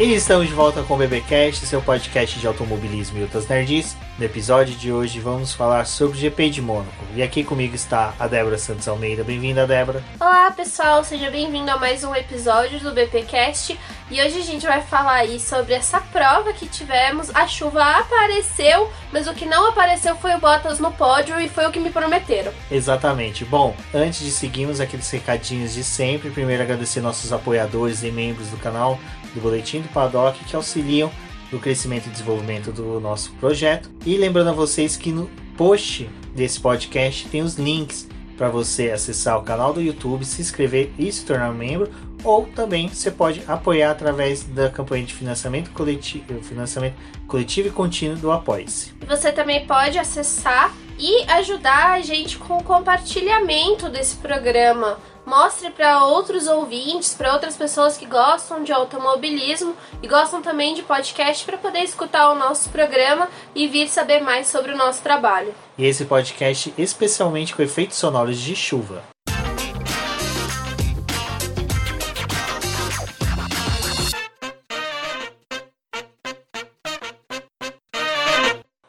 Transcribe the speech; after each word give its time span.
E 0.00 0.14
estamos 0.14 0.46
de 0.46 0.54
volta 0.54 0.84
com 0.84 0.94
o 0.94 0.96
BBcast, 0.96 1.66
seu 1.66 1.82
podcast 1.82 2.38
de 2.38 2.46
automobilismo 2.46 3.18
e 3.18 3.22
outras 3.22 3.48
nerds. 3.48 3.96
No 4.16 4.24
episódio 4.24 4.76
de 4.76 4.92
hoje 4.92 5.18
vamos 5.18 5.52
falar 5.52 5.86
sobre 5.86 6.16
o 6.16 6.20
GP 6.20 6.50
de 6.50 6.62
Mônaco. 6.62 7.04
E 7.16 7.22
aqui 7.22 7.42
comigo 7.42 7.74
está 7.74 8.14
a 8.16 8.28
Débora 8.28 8.58
Santos 8.58 8.86
Almeida. 8.86 9.24
Bem-vinda, 9.24 9.66
Débora. 9.66 10.00
Olá, 10.20 10.52
pessoal, 10.52 11.02
seja 11.02 11.28
bem-vindo 11.32 11.68
a 11.68 11.78
mais 11.78 12.04
um 12.04 12.14
episódio 12.14 12.78
do 12.78 12.92
BPcast. 12.92 13.76
E 14.10 14.22
hoje 14.22 14.38
a 14.38 14.42
gente 14.42 14.66
vai 14.66 14.80
falar 14.80 15.16
aí 15.16 15.38
sobre 15.38 15.74
essa 15.74 16.00
prova 16.00 16.52
que 16.52 16.66
tivemos. 16.66 17.30
A 17.34 17.46
chuva 17.46 17.82
apareceu, 17.98 18.90
mas 19.12 19.26
o 19.26 19.34
que 19.34 19.44
não 19.44 19.68
apareceu 19.68 20.16
foi 20.16 20.34
o 20.34 20.38
Bottas 20.38 20.78
no 20.78 20.92
pódio 20.92 21.38
e 21.40 21.48
foi 21.48 21.66
o 21.66 21.70
que 21.70 21.78
me 21.80 21.90
prometeram. 21.90 22.52
Exatamente. 22.70 23.44
Bom, 23.44 23.76
antes 23.92 24.20
de 24.20 24.30
seguirmos 24.30 24.80
aqueles 24.80 25.10
recadinhos 25.10 25.74
de 25.74 25.84
sempre, 25.84 26.30
primeiro 26.30 26.62
agradecer 26.62 27.00
nossos 27.00 27.32
apoiadores 27.32 28.02
e 28.02 28.10
membros 28.10 28.48
do 28.48 28.56
canal 28.56 28.98
do 29.38 29.42
Boletim 29.42 29.80
do 29.80 29.88
Paddock 29.88 30.44
que 30.44 30.56
auxiliam 30.56 31.10
no 31.50 31.58
crescimento 31.58 32.06
e 32.06 32.10
desenvolvimento 32.10 32.70
do 32.72 33.00
nosso 33.00 33.32
projeto. 33.34 33.90
E 34.04 34.16
lembrando 34.16 34.50
a 34.50 34.52
vocês 34.52 34.96
que 34.96 35.10
no 35.10 35.30
post 35.56 36.10
desse 36.34 36.60
podcast 36.60 37.28
tem 37.28 37.40
os 37.40 37.54
links 37.54 38.08
para 38.36 38.48
você 38.48 38.90
acessar 38.90 39.36
o 39.38 39.42
canal 39.42 39.72
do 39.72 39.80
YouTube, 39.80 40.24
se 40.24 40.40
inscrever 40.40 40.92
e 40.96 41.10
se 41.10 41.24
tornar 41.24 41.52
membro, 41.52 41.90
ou 42.22 42.46
também 42.46 42.88
você 42.88 43.10
pode 43.10 43.42
apoiar 43.48 43.90
através 43.90 44.44
da 44.44 44.70
campanha 44.70 45.04
de 45.04 45.12
financiamento 45.12 45.70
coletivo, 45.70 46.40
financiamento 46.42 46.94
coletivo 47.26 47.68
e 47.68 47.70
contínuo 47.72 48.16
do 48.16 48.30
Apoia-se. 48.30 48.92
Você 49.08 49.32
também 49.32 49.66
pode 49.66 49.98
acessar 49.98 50.72
e 50.98 51.22
ajudar 51.30 51.92
a 51.92 52.00
gente 52.00 52.38
com 52.38 52.58
o 52.58 52.62
compartilhamento 52.62 53.88
desse 53.88 54.16
programa 54.16 54.98
mostre 55.28 55.68
para 55.70 56.04
outros 56.04 56.46
ouvintes, 56.46 57.14
para 57.14 57.34
outras 57.34 57.54
pessoas 57.54 57.98
que 57.98 58.06
gostam 58.06 58.64
de 58.64 58.72
automobilismo 58.72 59.76
e 60.02 60.08
gostam 60.08 60.40
também 60.40 60.74
de 60.74 60.82
podcast 60.82 61.44
para 61.44 61.58
poder 61.58 61.80
escutar 61.80 62.30
o 62.30 62.34
nosso 62.34 62.70
programa 62.70 63.28
e 63.54 63.68
vir 63.68 63.88
saber 63.88 64.20
mais 64.20 64.46
sobre 64.46 64.72
o 64.72 64.76
nosso 64.76 65.02
trabalho. 65.02 65.54
E 65.76 65.84
esse 65.84 66.06
podcast 66.06 66.72
especialmente 66.78 67.54
com 67.54 67.60
efeitos 67.60 67.98
sonoros 67.98 68.38
de 68.38 68.56
chuva. 68.56 69.02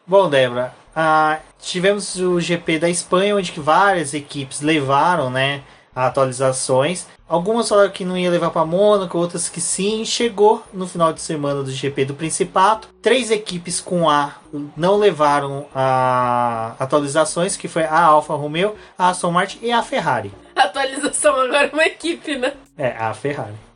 Bom, 0.08 0.28
Débora, 0.30 0.74
ah, 0.96 1.40
tivemos 1.60 2.16
o 2.16 2.40
GP 2.40 2.80
da 2.80 2.90
Espanha, 2.90 3.36
onde 3.36 3.52
que 3.52 3.60
várias 3.60 4.14
equipes 4.14 4.62
levaram, 4.62 5.30
né, 5.30 5.62
atualizações. 5.96 7.08
Algumas 7.28 7.70
falaram 7.70 7.92
que 7.92 8.06
não 8.06 8.18
ia 8.18 8.32
levar 8.32 8.50
para 8.50 8.66
Mônaco, 8.66 9.18
outras 9.18 9.50
que 9.50 9.62
sim. 9.62 10.04
Chegou 10.04 10.64
no 10.74 10.88
final 10.88 11.14
de 11.14 11.22
semana 11.22 11.62
do 11.62 11.72
GP 11.72 12.06
do 12.06 12.14
Principato. 12.14 12.90
Três 13.02 13.30
equipes 13.32 13.80
com 13.80 14.10
A 14.10 14.36
não 14.76 14.98
levaram 14.98 15.68
a 15.74 16.76
atualizações, 16.80 17.56
que 17.56 17.68
foi 17.68 17.84
a 17.84 18.00
Alfa 18.02 18.34
Romeo, 18.34 18.76
a 18.98 19.10
Aston 19.10 19.32
Martin 19.32 19.60
e 19.62 19.72
a 19.72 19.84
Ferrari. 19.84 20.34
atualização 20.56 21.36
agora 21.36 21.68
é 21.68 21.74
uma 21.74 21.86
equipe, 21.86 22.36
né? 22.38 22.54
É, 22.78 22.90
a 22.98 23.14
Ferrari. 23.14 23.69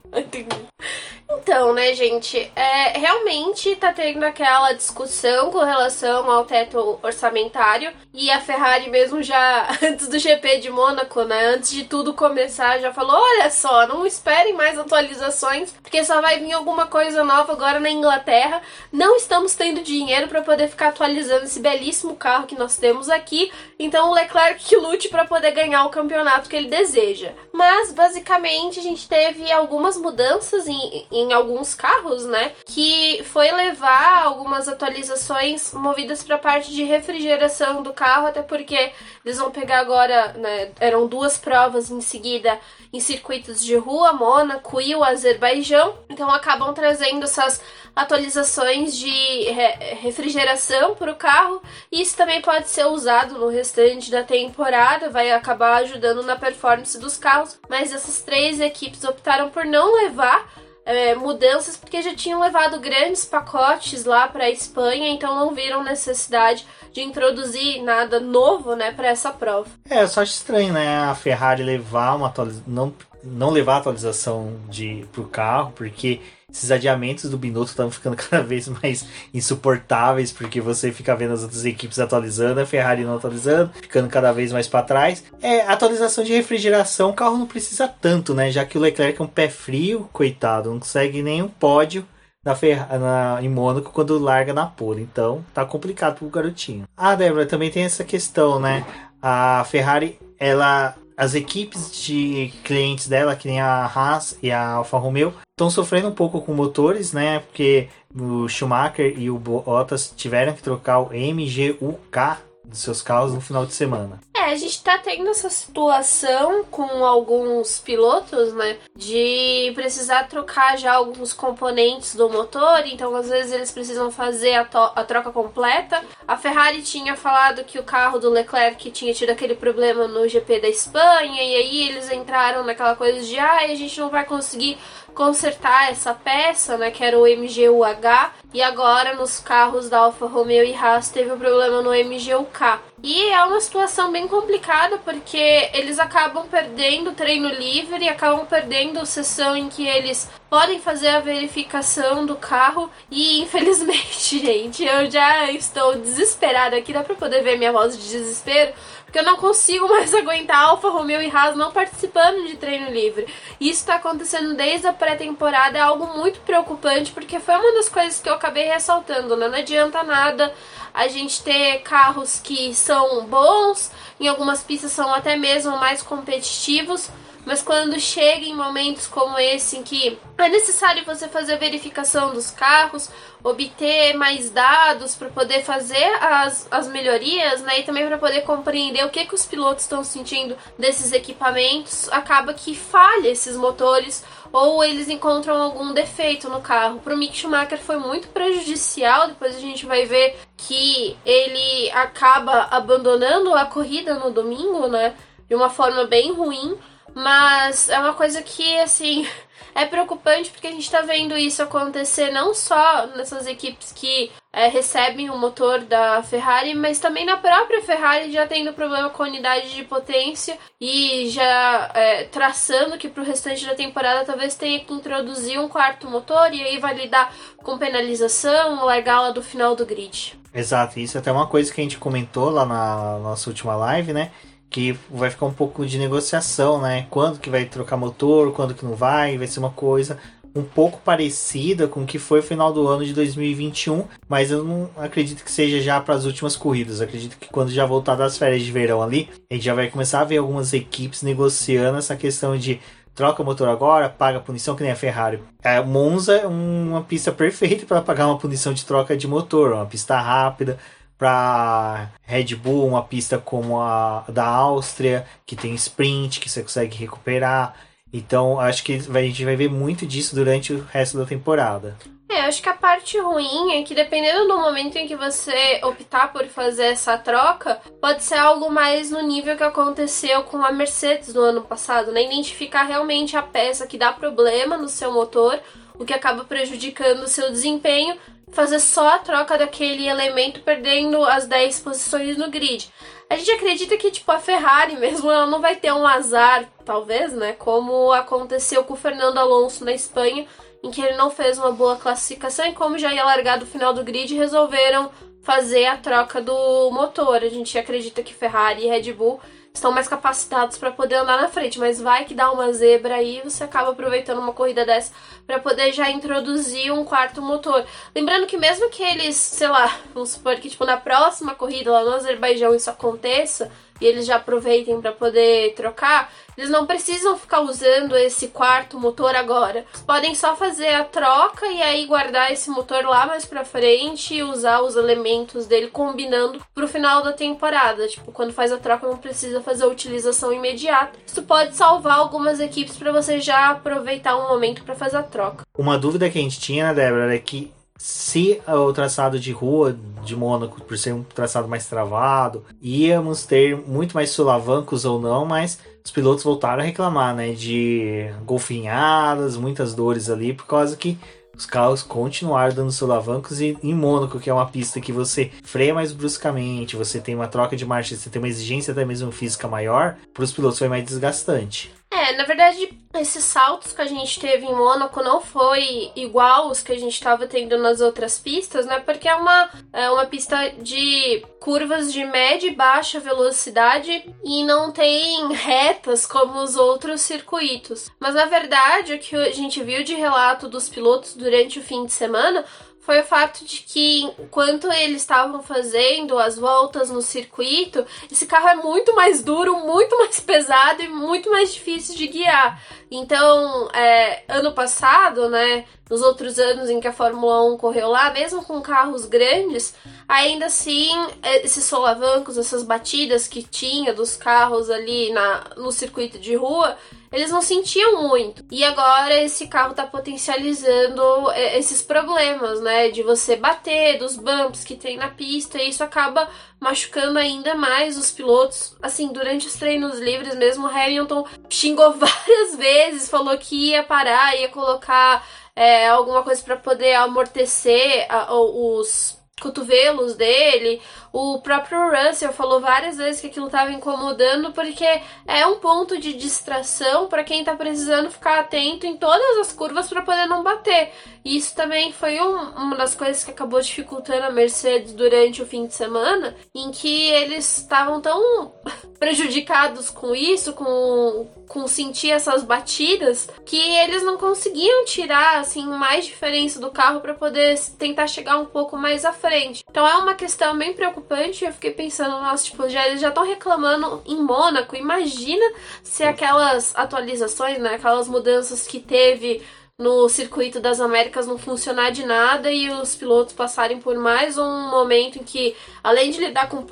Então, 1.44 1.74
né, 1.74 1.94
gente, 1.94 2.38
é, 2.56 2.98
realmente 2.98 3.76
tá 3.76 3.92
tendo 3.92 4.24
aquela 4.24 4.72
discussão 4.72 5.52
com 5.52 5.60
relação 5.60 6.32
ao 6.32 6.46
teto 6.46 6.98
orçamentário. 7.04 7.92
E 8.14 8.32
a 8.32 8.40
Ferrari 8.40 8.90
mesmo 8.90 9.22
já, 9.22 9.68
antes 9.84 10.08
do 10.08 10.18
GP 10.18 10.60
de 10.60 10.70
Mônaco, 10.70 11.24
né, 11.24 11.48
antes 11.48 11.72
de 11.72 11.84
tudo 11.84 12.14
começar, 12.14 12.80
já 12.80 12.94
falou, 12.94 13.18
olha 13.18 13.50
só, 13.50 13.86
não 13.88 14.06
esperem 14.06 14.54
mais 14.54 14.80
atualizações, 14.80 15.72
porque 15.82 16.06
só 16.06 16.22
vai 16.22 16.40
vir 16.40 16.54
alguma 16.54 16.88
coisa 16.88 17.26
nova 17.26 17.52
agora 17.52 17.78
na 17.78 17.90
Inglaterra, 17.90 18.62
não 18.90 19.18
estamos 19.18 19.54
tendo 19.54 19.82
dinheiro 19.82 20.30
para 20.30 20.44
poder 20.44 20.70
ficar 20.70 20.90
atualizando 20.90 21.44
esse 21.44 21.60
belíssimo 21.60 22.16
carro 22.16 22.48
que 22.48 22.56
nós 22.56 22.78
temos 22.78 23.10
aqui, 23.10 23.52
então 23.78 24.10
o 24.10 24.14
Leclerc 24.14 24.64
que 24.64 24.78
lute 24.78 25.10
para 25.10 25.26
poder 25.26 25.52
ganhar 25.52 25.84
o 25.86 25.90
campeonato 25.90 26.50
que 26.50 26.56
ele 26.56 26.70
deseja. 26.70 27.34
Mas, 27.52 27.92
basicamente, 27.92 28.80
a 28.80 28.84
gente 28.84 29.10
teve 29.10 29.52
algumas 29.52 29.98
mudanças 29.98 30.68
em, 30.68 31.06
em 31.12 31.33
alguns 31.34 31.76
carros, 31.76 32.26
né? 32.26 32.54
Que 32.66 33.24
foi 33.26 33.52
levar 33.52 34.24
algumas 34.24 34.68
atualizações 34.68 35.74
movidas 35.74 36.24
para 36.24 36.36
a 36.36 36.40
parte 36.40 36.72
de 36.72 36.84
refrigeração 36.84 37.84
do 37.84 37.94
carro, 37.94 38.28
até 38.28 38.42
porque 38.42 38.92
eles 39.26 39.38
vão 39.38 39.52
pegar 39.52 39.80
agora, 39.80 40.34
né? 40.34 40.72
Eram 40.80 41.08
duas 41.08 41.38
provas 41.38 41.90
em 41.90 42.02
seguida 42.02 42.60
em 42.92 43.00
circuitos 43.00 43.64
de 43.64 43.76
rua, 43.76 44.14
Mônaco 44.14 44.80
e 44.80 44.96
o 44.96 45.04
Azerbaijão. 45.04 45.98
Então 46.10 46.30
acabam 46.30 46.74
trazendo 46.74 47.24
essas 47.24 47.60
atualizações 47.96 48.96
de 48.98 49.10
re 49.10 49.96
refrigeração 50.02 50.96
para 50.96 51.12
o 51.12 51.16
carro. 51.16 51.62
Isso 51.92 52.16
também 52.16 52.42
pode 52.42 52.70
ser 52.70 52.86
usado 52.86 53.38
no 53.38 53.50
restante 53.50 54.12
da 54.12 54.24
temporada, 54.24 55.10
vai 55.10 55.32
acabar 55.32 55.78
ajudando 55.78 56.24
na 56.24 56.36
performance 56.36 56.98
dos 57.00 57.18
carros. 57.18 57.60
Mas 57.70 57.94
essas 57.94 58.22
três 58.22 58.60
equipes 58.60 59.04
optaram 59.04 59.50
por 59.50 59.66
não 59.66 59.96
levar 59.96 60.48
é, 60.86 61.16
mudanças 61.16 61.78
porque 61.78 62.02
já 62.02 62.14
tinham 62.14 62.40
levado 62.40 62.80
grandes 62.80 63.26
pacotes 63.26 64.06
lá 64.06 64.28
para 64.28 64.46
a 64.46 64.50
Espanha, 64.50 65.10
então 65.10 65.36
não 65.36 65.54
viram 65.54 65.84
necessidade 65.84 66.66
de 66.92 67.02
introduzir 67.02 67.82
nada 67.82 68.20
novo, 68.20 68.76
né, 68.76 68.92
para 68.92 69.08
essa 69.08 69.32
prova. 69.32 69.70
É, 69.90 70.04
eu 70.04 70.08
só 70.08 70.22
acho 70.22 70.34
estranho, 70.34 70.74
né, 70.74 70.98
a 70.98 71.16
Ferrari 71.16 71.64
levar 71.64 72.16
uma 72.16 72.28
atualização, 72.28 72.64
não, 72.68 72.94
não 73.24 73.50
levar 73.50 73.78
atualização 73.78 74.60
de 74.70 75.06
pro 75.12 75.26
carro, 75.26 75.72
porque 75.76 76.20
esses 76.54 76.70
adiamentos 76.70 77.30
do 77.30 77.38
Binotto 77.38 77.72
estão 77.72 77.90
ficando 77.90 78.16
cada 78.30 78.44
vez 78.44 78.68
mais 78.68 79.06
insuportáveis, 79.34 80.32
porque 80.32 80.62
você 80.62 80.92
fica 80.92 81.16
vendo 81.16 81.34
as 81.34 81.42
outras 81.42 81.66
equipes 81.66 82.00
atualizando, 82.00 82.62
a 82.62 82.66
Ferrari 82.66 83.04
não 83.04 83.16
atualizando, 83.16 83.72
ficando 83.82 84.08
cada 84.08 84.32
vez 84.32 84.52
mais 84.52 84.68
para 84.68 84.86
trás. 84.86 85.24
É, 85.42 85.62
atualização 85.62 86.24
de 86.24 86.34
refrigeração, 86.34 87.10
o 87.10 87.14
carro 87.14 87.38
não 87.38 87.48
precisa 87.48 87.88
tanto, 87.88 88.34
né? 88.36 88.52
Já 88.52 88.64
que 88.64 88.78
o 88.78 88.82
Leclerc 88.82 89.20
é 89.20 89.24
um 89.24 89.28
pé 89.28 89.50
frio, 89.50 90.08
coitado, 90.14 90.70
não 90.70 90.80
consegue 90.80 91.24
nem 91.24 91.42
um 91.42 91.48
pódio 91.48 92.06
na, 92.46 92.54
na 93.00 93.40
em 93.42 93.50
Mônaco 93.50 93.92
quando 93.92 94.20
larga 94.20 94.54
na 94.54 94.68
pole. 94.68 95.02
Então 95.02 95.44
tá 95.54 95.66
complicado 95.66 96.20
pro 96.20 96.28
garotinho. 96.28 96.86
Ah, 96.96 97.16
Débora, 97.16 97.46
também 97.46 97.72
tem 97.72 97.84
essa 97.84 98.04
questão, 98.04 98.60
né? 98.60 98.86
A 99.22 99.66
Ferrari, 99.66 100.20
ela 100.38 100.96
as 101.18 101.36
equipes 101.36 102.02
de 102.02 102.52
clientes 102.64 103.08
dela, 103.08 103.36
que 103.36 103.48
nem 103.48 103.60
a 103.60 103.86
Haas 103.86 104.38
e 104.42 104.52
a 104.52 104.66
Alfa 104.74 104.98
Romeo, 104.98 105.34
estão 105.52 105.70
sofrendo 105.70 106.08
um 106.08 106.14
pouco 106.14 106.42
com 106.42 106.54
motores, 106.54 107.14
né? 107.14 107.40
Porque 107.40 107.88
o 108.16 108.48
Schumacher 108.48 109.14
e 109.18 109.30
o 109.30 109.38
Bottas 109.38 110.14
tiveram 110.16 110.54
que 110.54 110.62
trocar 110.62 111.00
o 111.00 111.10
MGUK 111.10 112.38
dos 112.74 112.82
seus 112.82 113.02
carros 113.02 113.34
no 113.34 113.40
final 113.40 113.66
de 113.66 113.74
semana. 113.74 114.20
É, 114.34 114.46
a 114.46 114.56
gente 114.56 114.84
tá 114.84 114.98
tendo 114.98 115.30
essa 115.30 115.50
situação 115.50 116.64
com 116.66 117.06
alguns 117.06 117.80
pilotos, 117.80 118.52
né? 118.54 118.78
De 118.96 119.72
precisar 119.76 120.28
trocar 120.28 120.78
já 120.78 120.94
alguns 120.94 121.32
componentes 121.32 122.16
do 122.16 122.30
motor, 122.30 122.84
então 122.86 123.16
às 123.16 123.30
vezes 123.30 123.52
eles 123.52 123.72
precisam 123.72 124.12
fazer 124.12 124.56
a, 124.56 124.68
a 124.96 125.04
troca 125.04 125.32
completa. 125.32 126.04
A 126.28 126.36
Ferrari 126.36 126.82
tinha 126.82 127.16
falado 127.16 127.64
que 127.64 127.80
o 127.80 127.84
carro 127.84 128.20
do 128.20 128.30
Leclerc 128.30 128.92
tinha 128.92 129.14
tido 129.14 129.30
aquele 129.30 129.56
problema 129.56 130.08
no 130.08 130.28
GP 130.28 130.60
da 130.60 130.68
Espanha, 130.68 131.44
e 131.44 131.56
aí 131.56 131.90
eles 131.90 132.12
entraram 132.12 132.64
naquela 132.64 132.96
coisa 132.96 133.22
de 133.22 133.38
ah, 133.38 133.58
a 133.58 133.76
gente 133.76 134.00
não 134.00 134.10
vai 134.10 134.26
conseguir 134.26 134.78
consertar 135.14 135.92
essa 135.92 136.14
peça, 136.14 136.78
né, 136.78 136.92
que 136.92 137.04
era 137.04 137.18
o 137.18 137.26
MGUH, 137.26 138.32
e 138.54 138.62
agora 138.62 139.16
nos 139.16 139.40
carros 139.40 139.90
da 139.90 140.00
Alfa 140.00 140.28
Romeo 140.28 140.64
e 140.64 140.74
Haas 140.74 141.10
teve 141.10 141.32
o 141.32 141.36
um 141.36 141.40
problema 141.40 141.82
no 141.82 141.90
MGUK. 141.90 142.80
E 143.02 143.30
é 143.30 143.44
uma 143.44 143.60
situação 143.60 144.12
bem 144.12 144.28
complicada 144.28 144.98
porque 145.00 145.70
eles 145.74 146.00
acabam 146.00 146.48
perdendo 146.48 147.12
treino 147.12 147.50
livre, 147.50 148.08
acabam 148.08 148.46
perdendo 148.46 149.06
sessão 149.06 149.58
em 149.58 149.68
que 149.68 149.86
eles 149.86 150.30
podem 150.50 150.80
fazer 150.80 151.10
a 151.10 151.20
verificação 151.20 152.26
do 152.26 152.36
carro 152.36 152.90
e 153.12 153.42
infelizmente, 153.44 154.40
gente, 154.40 154.86
eu 154.86 155.12
já 155.12 155.52
estou 155.52 155.96
desesperada 155.96 156.78
aqui, 156.78 156.94
dá 156.94 157.04
para 157.04 157.16
poder 157.16 157.42
ver 157.42 157.58
minha 157.58 157.74
voz 157.74 157.98
de 157.98 158.08
desespero, 158.08 158.72
porque 159.14 159.20
eu 159.20 159.32
não 159.32 159.38
consigo 159.38 159.88
mais 159.88 160.12
aguentar 160.16 160.58
Alfa 160.58 160.90
Romeo 160.90 161.22
e 161.22 161.30
Haas 161.30 161.56
não 161.56 161.72
participando 161.72 162.48
de 162.48 162.58
treino 162.58 162.90
livre. 162.90 163.28
Isso 163.62 163.82
está 163.82 163.96
acontecendo 163.96 164.56
desde 164.56 164.88
a 164.88 164.92
pré-temporada, 164.92 165.78
é 165.78 165.82
algo 165.82 166.18
muito 166.18 166.40
preocupante 166.40 167.12
porque 167.12 167.40
foi 167.40 167.54
uma 167.54 167.74
das 167.74 167.88
coisas 167.88 168.20
que 168.20 168.28
eu 168.28 168.34
acabei 168.34 168.64
ressaltando, 168.64 169.38
né? 169.38 169.48
Não 169.48 169.60
adianta 169.60 170.02
nada 170.02 170.52
a 170.92 171.08
gente 171.08 171.44
ter 171.44 171.82
carros 171.84 172.40
que 172.40 172.74
são 172.74 173.24
bons, 173.26 173.92
em 174.20 174.28
algumas 174.28 174.64
pistas 174.64 174.92
são 174.92 175.14
até 175.14 175.36
mesmo 175.36 175.78
mais 175.78 176.02
competitivos, 176.02 177.08
mas 177.46 177.62
quando 177.62 178.00
chega 178.00 178.46
em 178.46 178.56
momentos 178.56 179.08
como 179.08 179.38
esse 179.38 179.78
em 179.78 179.84
que 179.84 180.18
é 180.38 180.50
necessário 180.50 181.04
você 181.06 181.28
fazer 181.28 181.54
a 181.54 181.58
verificação 181.58 182.34
dos 182.34 182.50
carros, 182.50 183.10
obter 183.44 184.14
mais 184.14 184.50
dados 184.50 185.16
para 185.16 185.30
poder 185.30 185.64
fazer 185.64 186.04
as, 186.22 186.68
as 186.72 186.88
melhorias, 186.88 187.62
né? 187.62 187.80
E 187.80 187.84
também 187.84 188.08
para 188.08 188.18
poder 188.18 188.42
compreender 188.42 189.06
o 189.06 189.10
que, 189.10 189.26
que 189.26 189.36
os 189.36 189.46
pilotos 189.46 189.84
estão 189.84 190.04
sentindo 190.04 190.56
desses 190.80 191.12
equipamentos, 191.12 192.10
acaba 192.12 192.54
que 192.54 192.76
falha 192.76 193.28
esses 193.28 193.56
motores 193.56 194.24
ou 194.52 194.84
eles 194.84 195.10
encontram 195.10 195.62
algum 195.62 195.94
defeito 195.94 196.48
no 196.48 196.62
carro. 196.62 197.00
Para 197.00 197.16
o 197.16 197.18
Mick 197.18 197.36
Schumacher 197.36 197.80
foi 197.80 197.98
muito 197.98 198.28
prejudicial, 198.30 199.28
depois 199.28 199.56
a 199.56 199.60
gente 199.60 199.86
vai 199.86 200.06
ver 200.06 200.38
que 200.56 201.18
ele 201.26 201.92
acaba 201.92 202.68
abandonando 202.72 203.54
a 203.56 203.66
corrida 203.66 204.14
no 204.16 204.32
domingo, 204.32 204.88
né? 204.88 205.16
De 205.50 205.56
uma 205.56 205.70
forma 205.70 206.06
bem 206.06 206.32
ruim, 206.32 206.78
mas 207.14 207.90
é 207.90 208.00
uma 208.00 208.14
coisa 208.14 208.42
que, 208.42 208.78
assim, 208.80 209.28
é 209.76 209.86
preocupante 209.86 210.52
porque 210.52 210.68
a 210.68 210.72
gente 210.72 210.84
está 210.84 211.02
vendo 211.02 211.38
isso 211.38 211.62
acontecer 211.62 212.32
não 212.32 212.54
só 212.54 213.08
nessas 213.08 213.48
equipes 213.48 213.92
que 213.92 214.32
é, 214.52 214.68
recebem 214.68 215.32
o 215.32 215.38
motor 215.38 215.80
da 215.80 216.22
Ferrari, 216.22 216.76
mas 216.76 217.00
também 217.00 217.26
na 217.26 217.38
própria 217.38 217.82
Ferrari 217.82 218.32
já 218.32 218.46
tendo 218.46 218.72
problema 218.72 219.10
com 219.10 219.24
a 219.24 219.28
unidade 219.28 219.74
de 219.74 219.84
potência 219.84 220.58
e 220.80 221.28
já 221.30 221.90
é, 221.96 222.26
traçando 222.26 222.98
que 222.98 223.10
para 223.10 223.24
o 223.24 223.26
restante 223.26 223.66
da 223.66 223.74
temporada 223.74 224.26
talvez 224.26 224.54
tenha 224.54 224.80
que 224.80 224.94
introduzir 224.94 225.60
um 225.60 225.68
quarto 225.68 226.08
motor 226.08 226.54
e 226.54 226.62
aí 226.62 226.78
vai 226.78 226.94
lidar 226.94 227.34
com 227.58 227.80
penalização, 227.80 228.86
largá-la 228.86 229.32
do 229.32 229.42
final 229.42 229.76
do 229.76 229.86
grid. 229.86 230.40
Exato, 230.54 231.00
isso 231.00 231.18
é 231.18 231.20
até 231.20 231.32
uma 231.32 231.48
coisa 231.48 231.74
que 231.74 231.82
a 231.82 231.84
gente 231.84 231.98
comentou 231.98 232.52
lá 232.52 232.64
na 232.64 233.18
nossa 233.18 233.50
última 233.50 233.76
live, 233.76 234.14
né? 234.14 234.32
Que 234.74 234.98
vai 235.08 235.30
ficar 235.30 235.46
um 235.46 235.54
pouco 235.54 235.86
de 235.86 236.00
negociação, 236.00 236.82
né? 236.82 237.06
Quando 237.12 237.40
que 237.40 237.48
vai 237.48 237.64
trocar 237.66 237.96
motor, 237.96 238.52
quando 238.54 238.74
que 238.74 238.84
não 238.84 238.96
vai, 238.96 239.38
vai 239.38 239.46
ser 239.46 239.60
uma 239.60 239.70
coisa 239.70 240.18
um 240.56 240.64
pouco 240.64 241.00
parecida 241.00 241.88
com 241.88 242.02
o 242.02 242.06
que 242.06 242.20
foi 242.20 242.40
o 242.40 242.44
final 242.44 242.72
do 242.72 242.88
ano 242.88 243.04
de 243.04 243.14
2021, 243.14 244.06
mas 244.28 244.52
eu 244.52 244.64
não 244.64 244.90
acredito 244.98 245.44
que 245.44 245.52
seja 245.52 245.82
já 245.82 246.00
para 246.00 246.16
as 246.16 246.26
últimas 246.26 246.56
corridas. 246.56 247.02
Acredito 247.02 247.38
que 247.40 247.50
quando 247.50 247.72
já 247.72 247.86
voltar 247.86 248.16
das 248.16 248.38
férias 248.38 248.62
de 248.62 248.72
verão 248.72 249.02
ali, 249.02 249.30
a 249.50 249.54
gente 249.54 249.64
já 249.64 249.74
vai 249.74 249.90
começar 249.90 250.22
a 250.22 250.26
ver 250.26 250.38
algumas 250.38 250.74
equipes 250.74 251.24
negociando 251.24 251.98
essa 251.98 252.16
questão 252.16 252.58
de 252.58 252.80
troca 253.16 253.44
motor 253.44 253.68
agora, 253.70 254.10
paga 254.10 254.38
a 254.40 254.42
punição 254.42 254.76
que 254.76 254.84
nem 254.84 254.92
a 254.92 254.96
Ferrari. 254.96 255.40
A 255.64 255.82
Monza 255.82 256.36
é 256.36 256.48
uma 256.48 257.02
pista 257.02 257.32
perfeita 257.32 257.86
para 257.86 258.02
pagar 258.02 258.28
uma 258.28 258.38
punição 258.38 258.74
de 258.74 258.86
troca 258.86 259.16
de 259.16 259.28
motor, 259.28 259.74
uma 259.74 259.86
pista 259.86 260.20
rápida, 260.20 260.78
para 261.24 262.10
Red 262.24 262.54
Bull, 262.56 262.86
uma 262.86 263.02
pista 263.02 263.38
como 263.38 263.80
a 263.80 264.26
da 264.28 264.46
Áustria, 264.46 265.26
que 265.46 265.56
tem 265.56 265.74
sprint, 265.74 266.42
que 266.42 266.50
você 266.50 266.62
consegue 266.62 266.98
recuperar. 266.98 267.76
Então, 268.12 268.60
acho 268.60 268.84
que 268.84 268.96
a 268.96 269.22
gente 269.22 269.46
vai 269.46 269.56
ver 269.56 269.70
muito 269.70 270.06
disso 270.06 270.36
durante 270.36 270.74
o 270.74 270.84
resto 270.92 271.18
da 271.18 271.26
temporada. 271.26 271.98
É, 272.28 272.42
acho 272.42 272.62
que 272.62 272.68
a 272.68 272.74
parte 272.74 273.18
ruim 273.18 273.72
é 273.72 273.84
que 273.84 273.96
dependendo 273.96 274.50
do 274.50 274.58
momento 274.58 274.98
em 274.98 275.08
que 275.08 275.16
você 275.16 275.80
optar 275.84 276.34
por 276.34 276.46
fazer 276.48 276.88
essa 276.88 277.18
troca, 277.18 277.80
pode 278.02 278.22
ser 278.22 278.36
algo 278.36 278.70
mais 278.70 279.10
no 279.10 279.22
nível 279.22 279.56
que 279.56 279.64
aconteceu 279.64 280.44
com 280.44 280.58
a 280.58 280.74
Mercedes 280.74 281.34
no 281.34 281.42
ano 281.42 281.62
passado, 281.62 282.12
né? 282.12 282.26
Identificar 282.26 282.84
realmente 282.84 283.38
a 283.38 283.42
peça 283.42 283.88
que 283.88 283.98
dá 283.98 284.12
problema 284.12 284.76
no 284.76 284.90
seu 284.90 285.10
motor, 285.14 285.58
o 285.98 286.04
que 286.04 286.14
acaba 286.14 286.44
prejudicando 286.44 287.24
o 287.24 287.30
seu 287.30 287.50
desempenho, 287.50 288.18
fazer 288.52 288.80
só 288.80 289.10
a 289.10 289.20
troca 289.20 289.58
daquele 289.58 290.08
elemento 290.08 290.62
perdendo 290.62 291.24
as 291.24 291.48
10 291.48 291.80
posições 291.80 292.38
no 292.38 292.50
grid. 292.50 292.90
A 293.30 293.36
gente 293.36 293.52
acredita 293.52 293.98
que, 293.98 294.12
tipo, 294.12 294.32
a 294.32 294.40
Ferrari 294.40 294.96
mesmo, 294.96 295.32
ela 295.32 295.48
não 295.48 295.60
vai 295.60 295.76
ter 295.76 295.92
um 295.92 296.06
azar, 296.06 296.70
talvez, 296.86 297.34
né? 297.34 297.54
Como 297.54 298.12
aconteceu 298.12 298.84
com 298.84 298.94
o 298.94 298.98
Fernando 298.98 299.38
Alonso 299.38 299.84
na 299.84 299.94
Espanha, 299.94 300.46
em 300.84 300.92
que 300.92 301.02
ele 301.02 301.16
não 301.16 301.32
fez 301.32 301.58
uma 301.58 301.72
boa 301.72 301.96
classificação 301.96 302.66
e 302.66 302.74
como 302.74 303.00
já 303.00 303.14
ia 303.14 303.24
largar 303.24 303.58
do 303.58 303.66
final 303.66 303.94
do 303.94 304.04
grid, 304.04 304.36
resolveram 304.36 305.10
fazer 305.42 305.86
a 305.86 305.98
troca 305.98 306.42
do 306.42 306.92
motor. 306.92 307.38
A 307.38 307.50
gente 307.50 307.78
acredita 307.78 308.22
que 308.22 308.34
Ferrari 308.34 308.84
e 308.84 308.88
Red 308.88 309.14
Bull 309.14 309.40
estão 309.74 309.92
mais 309.92 310.08
capacitados 310.08 310.78
para 310.78 310.92
poder 310.92 311.16
andar 311.16 311.42
na 311.42 311.50
frente, 311.50 311.80
mas 311.80 312.00
vai 312.00 312.26
que 312.26 312.36
dá 312.36 312.52
uma 312.52 312.72
zebra 312.72 313.16
aí, 313.16 313.42
você 313.44 313.64
acaba 313.64 313.90
aproveitando 313.92 314.38
uma 314.38 314.54
corrida 314.54 314.86
dessa 314.86 315.12
para 315.48 315.60
poder 315.60 315.92
já 315.92 316.10
introduzir 316.12 316.94
um 316.94 317.04
quarto 317.04 317.42
motor. 317.42 317.84
Lembrando 318.16 318.46
que 318.46 318.56
mesmo 318.56 318.90
que 318.90 319.02
eles, 319.02 319.36
sei 319.36 319.68
lá, 319.68 320.00
vamos 320.14 320.30
supor 320.30 320.56
que 320.58 320.70
tipo 320.70 320.86
na 320.86 320.98
próxima 320.98 321.56
corrida 321.56 321.92
lá 321.92 322.04
no 322.04 322.14
Azerbaijão 322.14 322.76
isso 322.76 322.90
aconteça, 322.90 323.72
e 324.00 324.06
eles 324.06 324.26
já 324.26 324.36
aproveitem 324.36 325.02
para 325.02 325.12
poder 325.12 325.74
trocar, 325.76 326.32
eles 326.58 326.70
não 326.70 326.86
precisam 326.86 327.38
ficar 327.38 327.62
usando 327.62 328.16
esse 328.16 328.48
quarto 328.48 329.00
motor 329.00 329.36
agora. 329.36 329.86
Eles 329.94 330.02
podem 330.06 330.36
só 330.36 330.56
fazer 330.56 330.90
a 330.90 331.04
troca 331.04 331.68
e 331.68 331.82
aí 331.82 332.06
guardar 332.06 332.52
esse 332.52 332.70
motor 332.70 333.04
lá 333.06 333.26
mais 333.26 333.46
para 333.46 333.66
frente 333.66 334.36
e 334.36 334.44
usar 334.44 334.82
os 334.82 334.96
elementos 334.96 335.66
dele 335.66 335.88
combinando 335.88 336.62
pro 336.74 336.88
final 336.88 337.24
da 337.24 337.34
temporada. 337.34 338.08
Tipo, 338.08 338.32
quando 338.32 338.54
faz 338.54 338.72
a 338.72 338.78
troca 338.78 339.08
não 339.08 339.18
precisa 339.18 339.62
fazer 339.62 339.84
a 339.84 339.88
utilização 339.88 340.54
imediata. 340.54 341.18
Isso 341.26 341.44
pode 341.44 341.76
salvar 341.76 342.20
algumas 342.20 342.60
equipes 342.60 342.96
para 342.96 343.12
você 343.12 343.40
já 343.40 343.72
aproveitar 343.72 344.38
um 344.38 344.50
momento 344.50 344.84
para 344.84 344.96
fazer 344.96 345.18
a 345.18 345.24
troca. 345.24 345.66
Uma 345.78 345.98
dúvida 345.98 346.30
que 346.30 346.38
a 346.38 346.42
gente 346.42 346.60
tinha, 346.60 346.88
né, 346.88 346.94
Débora, 346.94 347.36
é 347.36 347.40
que 347.40 347.72
se 347.98 348.62
o 348.68 348.92
traçado 348.92 349.40
de 349.40 349.52
rua 349.52 349.98
de 350.24 350.36
Mônaco, 350.36 350.82
por 350.82 350.98
ser 350.98 351.14
um 351.14 351.24
traçado 351.24 351.68
mais 351.68 351.86
travado, 351.86 352.66
íamos 352.82 353.46
ter 353.46 353.78
muito 353.78 354.14
mais 354.14 354.30
solavancos 354.32 355.06
ou 355.06 355.20
não, 355.20 355.46
mas 355.46 355.80
os 356.04 356.12
pilotos 356.12 356.44
voltaram 356.44 356.82
a 356.82 356.86
reclamar, 356.86 357.36
né, 357.36 357.54
de 357.54 358.30
golfinhadas, 358.46 359.56
muitas 359.56 359.94
dores 359.94 360.30
ali, 360.30 360.54
por 360.54 360.66
causa 360.66 360.98
que 360.98 361.18
os 361.56 361.66
carros 361.66 362.02
continuaram 362.02 362.74
dando 362.74 362.92
solavancos 362.92 363.62
e 363.62 363.78
em 363.84 363.94
Mônaco, 363.94 364.40
que 364.40 364.50
é 364.50 364.54
uma 364.54 364.66
pista 364.66 365.00
que 365.00 365.12
você 365.12 365.52
freia 365.64 365.94
mais 365.94 366.12
bruscamente, 366.12 366.96
você 366.96 367.20
tem 367.20 367.36
uma 367.36 367.48
troca 367.48 367.76
de 367.76 367.86
marcha, 367.86 368.16
você 368.16 368.30
tem 368.30 368.42
uma 368.42 368.48
exigência 368.48 368.92
até 368.92 369.06
mesmo 369.06 369.32
física 369.32 369.68
maior, 369.68 370.18
para 370.34 370.44
os 370.44 370.52
pilotos 370.52 370.80
foi 370.80 370.88
mais 370.88 371.04
desgastante. 371.04 371.94
É, 372.16 372.36
na 372.36 372.44
verdade, 372.44 372.96
esses 373.16 373.44
saltos 373.44 373.92
que 373.92 374.02
a 374.02 374.06
gente 374.06 374.40
teve 374.40 374.68
em 374.68 374.76
Mônaco 374.76 375.24
não 375.24 375.42
foi 375.42 376.12
igual 376.16 376.70
os 376.70 376.84
que 376.84 376.92
a 376.92 377.00
gente 377.00 377.14
estava 377.14 377.48
tendo 377.48 377.76
nas 377.80 378.02
outras 378.02 378.40
pistas, 378.40 378.86
né? 378.86 379.00
Porque 379.00 379.28
é 379.28 379.34
uma, 379.34 379.70
é 379.92 380.12
uma 380.12 380.26
pista 380.28 380.70
de 380.78 381.44
curvas 381.60 382.14
de 382.14 382.24
média 382.24 382.68
e 382.68 382.76
baixa 382.76 383.20
velocidade 383.20 384.24
e 384.44 384.64
não 384.64 384.92
tem 384.92 385.52
retas 385.54 386.28
como 386.28 386.62
os 386.62 386.76
outros 386.76 387.22
circuitos. 387.22 388.12
Mas 388.20 388.36
na 388.36 388.46
verdade, 388.46 389.16
o 389.16 389.20
que 389.20 389.36
a 389.36 389.52
gente 389.52 389.82
viu 389.84 390.04
de 390.04 390.14
relato 390.14 390.68
dos 390.68 390.88
pilotos 390.88 391.36
durante 391.36 391.80
o 391.80 391.84
fim 391.84 392.06
de 392.06 392.12
semana 392.12 392.64
foi 393.06 393.20
o 393.20 393.24
fato 393.26 393.66
de 393.66 393.80
que 393.80 394.22
enquanto 394.40 394.90
eles 394.90 395.22
estavam 395.22 395.62
fazendo 395.62 396.40
as 396.40 396.58
voltas 396.58 397.10
no 397.10 397.22
circuito, 397.22 398.06
esse 398.32 398.46
carro 398.46 398.70
é 398.70 398.76
muito 398.76 399.14
mais 399.14 399.44
duro, 399.44 399.78
muito 399.80 400.18
mais 400.18 400.40
pesado 400.42 401.04
e 401.04 401.10
muito 401.10 401.52
mais 401.52 401.74
difícil 401.74 402.16
de 402.16 402.28
guiar. 402.28 402.82
Então, 403.12 403.90
é, 403.92 404.44
ano 404.48 404.72
passado, 404.72 405.50
né, 405.50 405.84
nos 406.10 406.22
outros 406.22 406.58
anos 406.58 406.90
em 406.90 407.02
que 407.02 407.08
a 407.08 407.12
Fórmula 407.12 407.66
1 407.74 407.78
correu 407.78 408.08
lá, 408.08 408.32
mesmo 408.32 408.64
com 408.64 408.82
carros 408.82 409.26
grandes, 409.26 409.94
ainda 410.26 410.68
assim, 410.68 411.12
é, 411.42 411.66
esses 411.66 411.84
solavancos, 411.84 412.58
essas 412.58 412.84
batidas 412.84 413.50
que 413.50 413.64
tinha 413.64 414.14
dos 414.14 414.38
carros 414.38 414.90
ali 414.90 415.30
na, 415.34 415.72
no 415.76 415.92
circuito 415.92 416.40
de 416.40 416.56
rua, 416.56 416.98
eles 417.34 417.50
não 417.50 417.64
sentiam 417.64 418.22
muito. 418.22 418.64
E 418.70 418.84
agora 418.84 419.36
esse 419.42 419.66
carro 419.66 419.96
tá 419.96 420.06
potencializando 420.06 421.52
é, 421.52 421.80
esses 421.80 422.04
problemas, 422.04 422.80
né? 422.80 423.10
De 423.10 423.24
você 423.24 423.56
bater, 423.56 424.20
dos 424.20 424.38
bumps 424.38 424.84
que 424.84 424.96
tem 424.96 425.18
na 425.18 425.30
pista, 425.30 425.82
e 425.82 425.90
isso 425.90 426.04
acaba 426.04 426.48
machucando 426.80 427.40
ainda 427.40 427.74
mais 427.74 428.18
os 428.20 428.30
pilotos. 428.30 428.96
Assim, 429.02 429.34
durante 429.34 429.66
os 429.66 429.74
treinos 429.74 430.20
livres 430.20 430.54
mesmo, 430.56 430.86
Hamilton 430.86 431.48
xingou 431.68 432.14
várias 432.16 432.76
vezes, 432.76 433.28
falou 433.28 433.58
que 433.58 433.90
ia 433.90 434.04
parar, 434.04 434.56
ia 434.56 434.70
colocar 434.70 435.44
é, 435.76 436.08
alguma 436.10 436.44
coisa 436.44 436.62
para 436.62 436.78
poder 436.78 437.16
amortecer 437.16 438.28
a, 438.30 438.54
os 438.54 439.43
cotovelos 439.64 440.36
dele. 440.36 441.02
O 441.32 441.60
próprio 441.62 441.98
Russell 442.12 442.54
falou 442.54 442.80
várias 442.80 443.18
vezes 443.18 443.42
que 443.42 443.48
aquilo 443.48 443.66
estava 443.66 443.92
incomodando 443.92 444.72
porque 444.72 445.08
é 445.48 445.66
um 445.66 445.80
ponto 445.80 446.20
de 446.20 446.34
distração 446.34 447.28
para 447.28 447.44
quem 447.44 447.62
está 447.62 447.74
precisando 447.76 448.30
ficar 448.30 448.60
atento 448.60 449.08
em 449.08 449.18
todas 449.18 449.58
as 449.58 449.72
curvas 449.72 450.08
para 450.10 450.22
poder 450.22 450.46
não 450.46 450.62
bater. 450.62 451.12
E 451.44 451.58
isso 451.58 451.76
também 451.76 452.12
foi 452.12 452.40
um, 452.40 452.56
uma 452.72 452.96
das 452.96 453.14
coisas 453.14 453.44
que 453.44 453.52
acabou 453.52 453.82
dificultando 453.82 454.46
a 454.46 454.50
Mercedes 454.50 455.14
durante 455.14 455.62
o 455.62 455.66
fim 455.66 455.86
de 455.86 455.94
semana, 455.94 456.56
em 456.74 456.92
que 456.92 457.30
eles 457.30 457.80
estavam 457.80 458.22
tão 458.22 458.74
prejudicados 459.20 460.10
com 460.10 460.34
isso, 460.36 460.74
com, 460.74 461.48
com 461.68 461.88
sentir 461.88 462.32
essas 462.32 462.64
batidas, 462.64 463.50
que 463.66 463.78
eles 463.78 464.24
não 464.24 464.38
conseguiam 464.38 465.06
tirar 465.06 465.60
assim 465.60 465.86
mais 465.86 466.26
diferença 466.26 466.80
do 466.80 466.92
carro 466.92 467.20
para 467.20 467.34
poder 467.34 467.78
tentar 467.98 468.28
chegar 468.28 468.58
um 468.58 468.66
pouco 468.66 468.98
mais 468.98 469.26
à 469.26 469.34
frente. 469.34 469.84
Então 469.90 470.08
é 470.08 470.16
uma 470.16 470.36
questão 470.36 470.78
bem 470.78 470.94
preocupante. 470.94 471.66
Eu 471.66 471.74
fiquei 471.74 471.92
pensando, 471.92 472.32
nossa, 472.42 472.66
tipo, 472.66 472.88
já, 472.90 473.08
eles 473.08 473.22
já 473.22 473.30
estão 473.30 473.46
reclamando 473.46 474.22
em 474.26 474.42
Mônaco. 474.42 474.96
Imagina 474.96 475.66
se 476.04 476.24
aquelas 476.24 476.96
atualizações, 476.96 477.80
né, 477.80 477.96
aquelas 477.96 478.28
mudanças 478.28 478.88
que 478.88 479.00
teve 479.00 479.62
no 480.00 480.28
circuito 480.28 480.80
das 480.80 481.00
Américas 481.00 481.46
não 481.46 481.58
funcionar 481.58 482.12
de 482.12 482.26
nada 482.26 482.72
e 482.72 482.90
os 482.90 483.16
pilotos 483.16 483.54
passarem 483.54 484.00
por 484.00 484.18
mais 484.18 484.58
um 484.58 484.90
momento 484.90 485.38
em 485.38 485.44
que, 485.44 485.76
além 486.04 486.32
de 486.32 486.40
lidar 486.40 486.68
com 486.68 486.84